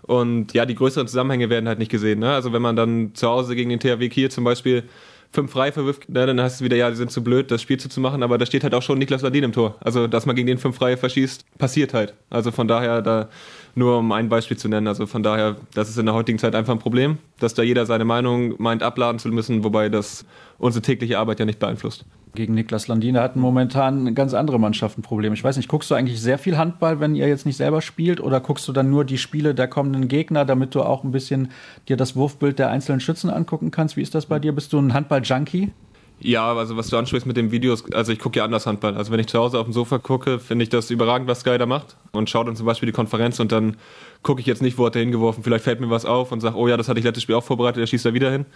Und 0.02 0.52
ja, 0.52 0.66
die 0.66 0.74
größeren 0.74 1.06
Zusammenhänge 1.06 1.50
werden 1.50 1.68
halt 1.68 1.78
nicht 1.78 1.90
gesehen. 1.90 2.18
Ne? 2.18 2.32
Also 2.32 2.52
wenn 2.52 2.62
man 2.62 2.76
dann 2.76 3.14
zu 3.14 3.28
Hause 3.28 3.54
gegen 3.54 3.70
den 3.70 3.80
THW 3.80 4.08
Kiel 4.08 4.30
zum 4.30 4.44
Beispiel 4.44 4.84
fünf 5.30 5.52
frei 5.52 5.72
verwirft, 5.72 6.08
ne, 6.08 6.26
dann 6.26 6.40
heißt 6.40 6.56
es 6.56 6.62
wieder, 6.62 6.76
ja, 6.76 6.90
die 6.90 6.96
sind 6.96 7.10
zu 7.10 7.22
blöd, 7.22 7.50
das 7.50 7.62
Spiel 7.62 7.78
zu 7.78 8.00
machen, 8.00 8.22
aber 8.22 8.38
da 8.38 8.46
steht 8.46 8.64
halt 8.64 8.74
auch 8.74 8.82
schon 8.82 8.98
Niklas 8.98 9.22
Ladin 9.22 9.44
im 9.44 9.52
Tor. 9.52 9.76
Also, 9.80 10.06
dass 10.06 10.26
man 10.26 10.36
gegen 10.36 10.46
den 10.46 10.58
fünf 10.58 10.76
Freie 10.76 10.96
verschießt, 10.96 11.44
passiert 11.58 11.94
halt. 11.94 12.14
Also 12.30 12.50
von 12.50 12.66
daher, 12.66 13.02
da 13.02 13.28
nur 13.74 13.98
um 13.98 14.10
ein 14.12 14.28
Beispiel 14.28 14.56
zu 14.56 14.68
nennen, 14.68 14.86
also 14.86 15.06
von 15.06 15.22
daher, 15.22 15.56
das 15.74 15.88
ist 15.88 15.98
in 15.98 16.06
der 16.06 16.14
heutigen 16.14 16.38
Zeit 16.38 16.54
einfach 16.54 16.72
ein 16.72 16.78
Problem, 16.78 17.18
dass 17.38 17.54
da 17.54 17.62
jeder 17.62 17.86
seine 17.86 18.04
Meinung 18.04 18.54
meint 18.58 18.82
abladen 18.82 19.18
zu 19.18 19.28
müssen, 19.28 19.62
wobei 19.64 19.88
das 19.88 20.24
unsere 20.58 20.82
tägliche 20.82 21.18
Arbeit 21.18 21.38
ja 21.40 21.46
nicht 21.46 21.58
beeinflusst 21.58 22.04
gegen 22.38 22.54
Niklas 22.54 22.88
Landiner 22.88 23.20
hatten 23.20 23.40
momentan 23.40 24.14
ganz 24.14 24.32
andere 24.32 24.58
Mannschaften 24.58 25.02
Probleme. 25.02 25.34
Ich 25.34 25.44
weiß 25.44 25.56
nicht, 25.56 25.68
guckst 25.68 25.90
du 25.90 25.94
eigentlich 25.94 26.20
sehr 26.22 26.38
viel 26.38 26.56
Handball, 26.56 27.00
wenn 27.00 27.14
ihr 27.14 27.28
jetzt 27.28 27.44
nicht 27.44 27.56
selber 27.56 27.82
spielt, 27.82 28.20
oder 28.20 28.40
guckst 28.40 28.66
du 28.68 28.72
dann 28.72 28.88
nur 28.88 29.04
die 29.04 29.18
Spiele 29.18 29.54
der 29.54 29.68
kommenden 29.68 30.08
Gegner, 30.08 30.44
damit 30.44 30.74
du 30.74 30.82
auch 30.82 31.04
ein 31.04 31.10
bisschen 31.10 31.50
dir 31.88 31.96
das 31.96 32.16
Wurfbild 32.16 32.58
der 32.58 32.70
einzelnen 32.70 33.00
Schützen 33.00 33.28
angucken 33.28 33.70
kannst? 33.70 33.96
Wie 33.96 34.02
ist 34.02 34.14
das 34.14 34.26
bei 34.26 34.38
dir? 34.38 34.52
Bist 34.52 34.72
du 34.72 34.78
ein 34.78 34.94
Handball-Junkie? 34.94 35.72
Ja, 36.20 36.52
also 36.52 36.76
was 36.76 36.88
du 36.88 36.96
ansprichst 36.96 37.26
mit 37.26 37.36
den 37.36 37.52
Videos, 37.52 37.84
also 37.92 38.10
ich 38.10 38.18
gucke 38.18 38.38
ja 38.38 38.44
anders 38.44 38.66
Handball. 38.66 38.96
Also 38.96 39.12
wenn 39.12 39.20
ich 39.20 39.28
zu 39.28 39.38
Hause 39.38 39.58
auf 39.58 39.66
dem 39.66 39.72
Sofa 39.72 39.98
gucke, 39.98 40.40
finde 40.40 40.64
ich 40.64 40.68
das 40.68 40.90
überragend, 40.90 41.28
was 41.28 41.40
Sky 41.40 41.58
da 41.58 41.66
macht 41.66 41.96
und 42.10 42.28
schaue 42.28 42.44
dann 42.44 42.56
zum 42.56 42.66
Beispiel 42.66 42.86
die 42.86 42.92
Konferenz 42.92 43.38
und 43.38 43.52
dann 43.52 43.76
gucke 44.22 44.40
ich 44.40 44.46
jetzt 44.46 44.60
nicht, 44.60 44.78
wo 44.78 44.86
hat 44.86 44.96
er 44.96 45.02
hingeworfen. 45.02 45.44
Vielleicht 45.44 45.62
fällt 45.62 45.80
mir 45.80 45.90
was 45.90 46.04
auf 46.04 46.32
und 46.32 46.40
sage, 46.40 46.56
oh 46.56 46.66
ja, 46.66 46.76
das 46.76 46.88
hatte 46.88 46.98
ich 46.98 47.04
letztes 47.04 47.22
Spiel 47.22 47.36
auch 47.36 47.44
vorbereitet, 47.44 47.80
er 47.80 47.86
schießt 47.86 48.04
da 48.04 48.14
wieder 48.14 48.32
hin. 48.32 48.46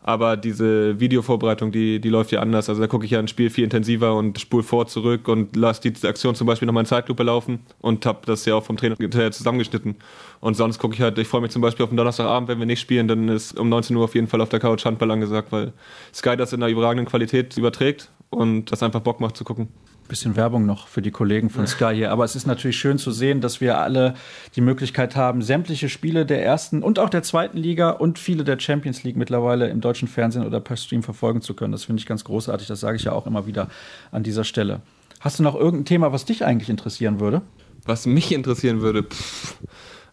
Aber 0.00 0.36
diese 0.36 1.00
Videovorbereitung, 1.00 1.72
die, 1.72 2.00
die 2.00 2.08
läuft 2.08 2.30
ja 2.30 2.40
anders. 2.40 2.68
Also 2.68 2.80
da 2.80 2.86
gucke 2.86 3.04
ich 3.04 3.10
ja 3.10 3.18
ein 3.18 3.28
Spiel 3.28 3.50
viel 3.50 3.64
intensiver 3.64 4.14
und 4.14 4.38
spule 4.38 4.62
vor, 4.62 4.86
zurück 4.86 5.28
und 5.28 5.56
lasse 5.56 5.90
die 5.90 6.06
Aktion 6.06 6.34
zum 6.34 6.46
Beispiel 6.46 6.66
nochmal 6.66 6.82
in 6.82 6.86
Zeitlupe 6.86 7.22
laufen 7.24 7.60
und 7.80 8.06
habe 8.06 8.20
das 8.24 8.44
ja 8.44 8.54
auch 8.54 8.64
vom 8.64 8.76
Trainer 8.76 8.96
zusammengeschnitten. 9.32 9.96
Und 10.40 10.56
sonst 10.56 10.78
gucke 10.78 10.94
ich 10.94 11.00
halt, 11.00 11.18
ich 11.18 11.26
freue 11.26 11.40
mich 11.40 11.50
zum 11.50 11.62
Beispiel 11.62 11.82
auf 11.82 11.90
den 11.90 11.96
Donnerstagabend, 11.96 12.48
wenn 12.48 12.58
wir 12.58 12.66
nicht 12.66 12.80
spielen, 12.80 13.08
dann 13.08 13.28
ist 13.28 13.58
um 13.58 13.68
19 13.68 13.96
Uhr 13.96 14.04
auf 14.04 14.14
jeden 14.14 14.28
Fall 14.28 14.40
auf 14.40 14.48
der 14.48 14.60
Couch 14.60 14.84
Handball 14.84 15.10
angesagt, 15.10 15.50
weil 15.50 15.72
Sky 16.14 16.36
das 16.36 16.52
in 16.52 16.62
einer 16.62 16.70
überragenden 16.70 17.06
Qualität 17.06 17.56
überträgt 17.56 18.10
und 18.30 18.70
das 18.70 18.82
einfach 18.82 19.00
Bock 19.00 19.20
macht 19.20 19.36
zu 19.36 19.44
gucken 19.44 19.68
bisschen 20.08 20.36
Werbung 20.36 20.66
noch 20.66 20.88
für 20.88 21.02
die 21.02 21.10
Kollegen 21.10 21.50
von 21.50 21.66
Sky 21.68 21.94
hier. 21.94 22.10
Aber 22.10 22.24
es 22.24 22.34
ist 22.34 22.46
natürlich 22.46 22.78
schön 22.78 22.98
zu 22.98 23.12
sehen, 23.12 23.40
dass 23.40 23.60
wir 23.60 23.78
alle 23.78 24.14
die 24.56 24.60
Möglichkeit 24.60 25.16
haben, 25.16 25.42
sämtliche 25.42 25.88
Spiele 25.88 26.26
der 26.26 26.44
ersten 26.44 26.82
und 26.82 26.98
auch 26.98 27.10
der 27.10 27.22
zweiten 27.22 27.58
Liga 27.58 27.90
und 27.90 28.18
viele 28.18 28.44
der 28.44 28.58
Champions 28.58 29.04
League 29.04 29.16
mittlerweile 29.16 29.68
im 29.68 29.80
deutschen 29.80 30.08
Fernsehen 30.08 30.46
oder 30.46 30.60
per 30.60 30.76
Stream 30.76 31.02
verfolgen 31.02 31.42
zu 31.42 31.54
können. 31.54 31.72
Das 31.72 31.84
finde 31.84 32.00
ich 32.00 32.06
ganz 32.06 32.24
großartig. 32.24 32.66
Das 32.66 32.80
sage 32.80 32.96
ich 32.96 33.04
ja 33.04 33.12
auch 33.12 33.26
immer 33.26 33.46
wieder 33.46 33.68
an 34.10 34.22
dieser 34.22 34.44
Stelle. 34.44 34.80
Hast 35.20 35.38
du 35.38 35.42
noch 35.42 35.54
irgendein 35.54 35.84
Thema, 35.84 36.12
was 36.12 36.24
dich 36.24 36.44
eigentlich 36.44 36.70
interessieren 36.70 37.20
würde? 37.20 37.42
Was 37.84 38.06
mich 38.06 38.32
interessieren 38.32 38.80
würde? 38.80 39.02
Pff, 39.02 39.56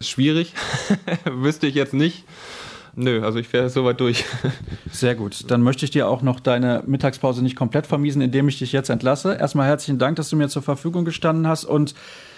schwierig. 0.01 0.53
Wüsste 1.25 1.67
ich 1.67 1.75
jetzt 1.75 1.93
nicht. 1.93 2.25
Nö, 2.97 3.23
also 3.23 3.39
ich 3.39 3.51
wäre 3.51 3.69
soweit 3.69 3.99
durch. 3.99 4.23
Sehr 4.91 5.15
gut. 5.15 5.51
Dann 5.51 5.61
möchte 5.61 5.83
ich 5.83 5.91
dir 5.91 6.07
auch 6.07 6.21
noch 6.21 6.39
deine 6.39 6.83
Mittagspause 6.85 7.43
nicht 7.43 7.55
komplett 7.55 7.87
vermiesen, 7.87 8.21
indem 8.21 8.47
ich 8.47 8.59
dich 8.59 8.71
jetzt 8.71 8.89
entlasse. 8.89 9.35
Erstmal 9.35 9.67
herzlichen 9.67 9.99
Dank, 9.99 10.15
dass 10.15 10.29
du 10.29 10.37
mir 10.37 10.47
zur 10.47 10.61
Verfügung 10.61 11.03
gestanden 11.05 11.47
hast 11.47 11.65
und 11.65 11.93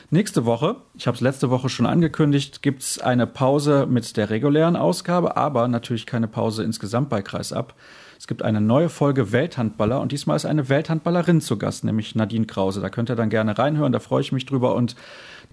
Nächste 0.09 0.45
Woche, 0.45 0.77
ich 0.97 1.05
habe 1.05 1.15
es 1.15 1.21
letzte 1.21 1.49
Woche 1.49 1.67
schon 1.67 1.85
angekündigt, 1.85 2.61
gibt 2.61 2.81
es 2.81 2.97
eine 2.97 3.27
Pause 3.27 3.87
mit 3.89 4.15
der 4.15 4.29
regulären 4.29 4.77
Ausgabe, 4.77 5.35
aber 5.35 5.67
natürlich 5.67 6.05
keine 6.05 6.29
Pause 6.29 6.63
insgesamt 6.63 7.09
bei 7.09 7.21
Kreisab. 7.21 7.73
Es 8.17 8.25
gibt 8.25 8.41
eine 8.41 8.61
neue 8.61 8.87
Folge 8.87 9.33
Welthandballer 9.33 9.99
und 9.99 10.13
diesmal 10.13 10.37
ist 10.37 10.45
eine 10.45 10.69
Welthandballerin 10.69 11.41
zu 11.41 11.57
Gast, 11.57 11.83
nämlich 11.83 12.15
Nadine 12.15 12.45
Krause. 12.45 12.79
Da 12.79 12.89
könnt 12.89 13.09
ihr 13.09 13.17
dann 13.17 13.29
gerne 13.29 13.57
reinhören, 13.57 13.91
da 13.91 13.99
freue 13.99 14.21
ich 14.21 14.31
mich 14.31 14.45
drüber 14.45 14.75
und 14.75 14.95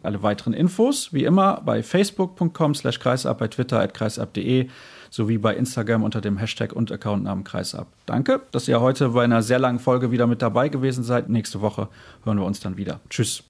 alle 0.04 0.22
weiteren 0.22 0.52
Infos 0.52 1.12
wie 1.12 1.24
immer 1.24 1.60
bei 1.64 1.82
facebook.com 1.82 2.76
slash 2.76 3.00
kreisab, 3.00 3.38
bei 3.38 3.48
twitter 3.48 3.80
at 3.80 3.92
kreisab.de 3.92 4.68
sowie 5.14 5.38
bei 5.38 5.54
Instagram 5.54 6.02
unter 6.02 6.20
dem 6.20 6.38
Hashtag 6.38 6.72
und 6.72 6.90
Accountnamen 6.90 7.44
Kreisab. 7.44 7.86
Danke, 8.04 8.40
dass 8.50 8.66
ihr 8.66 8.80
heute 8.80 9.10
bei 9.10 9.24
einer 9.24 9.42
sehr 9.42 9.58
langen 9.58 9.78
Folge 9.78 10.10
wieder 10.10 10.26
mit 10.26 10.42
dabei 10.42 10.68
gewesen 10.68 11.04
seid. 11.04 11.28
Nächste 11.28 11.60
Woche 11.60 11.88
hören 12.24 12.38
wir 12.38 12.44
uns 12.44 12.60
dann 12.60 12.76
wieder. 12.76 13.00
Tschüss. 13.10 13.42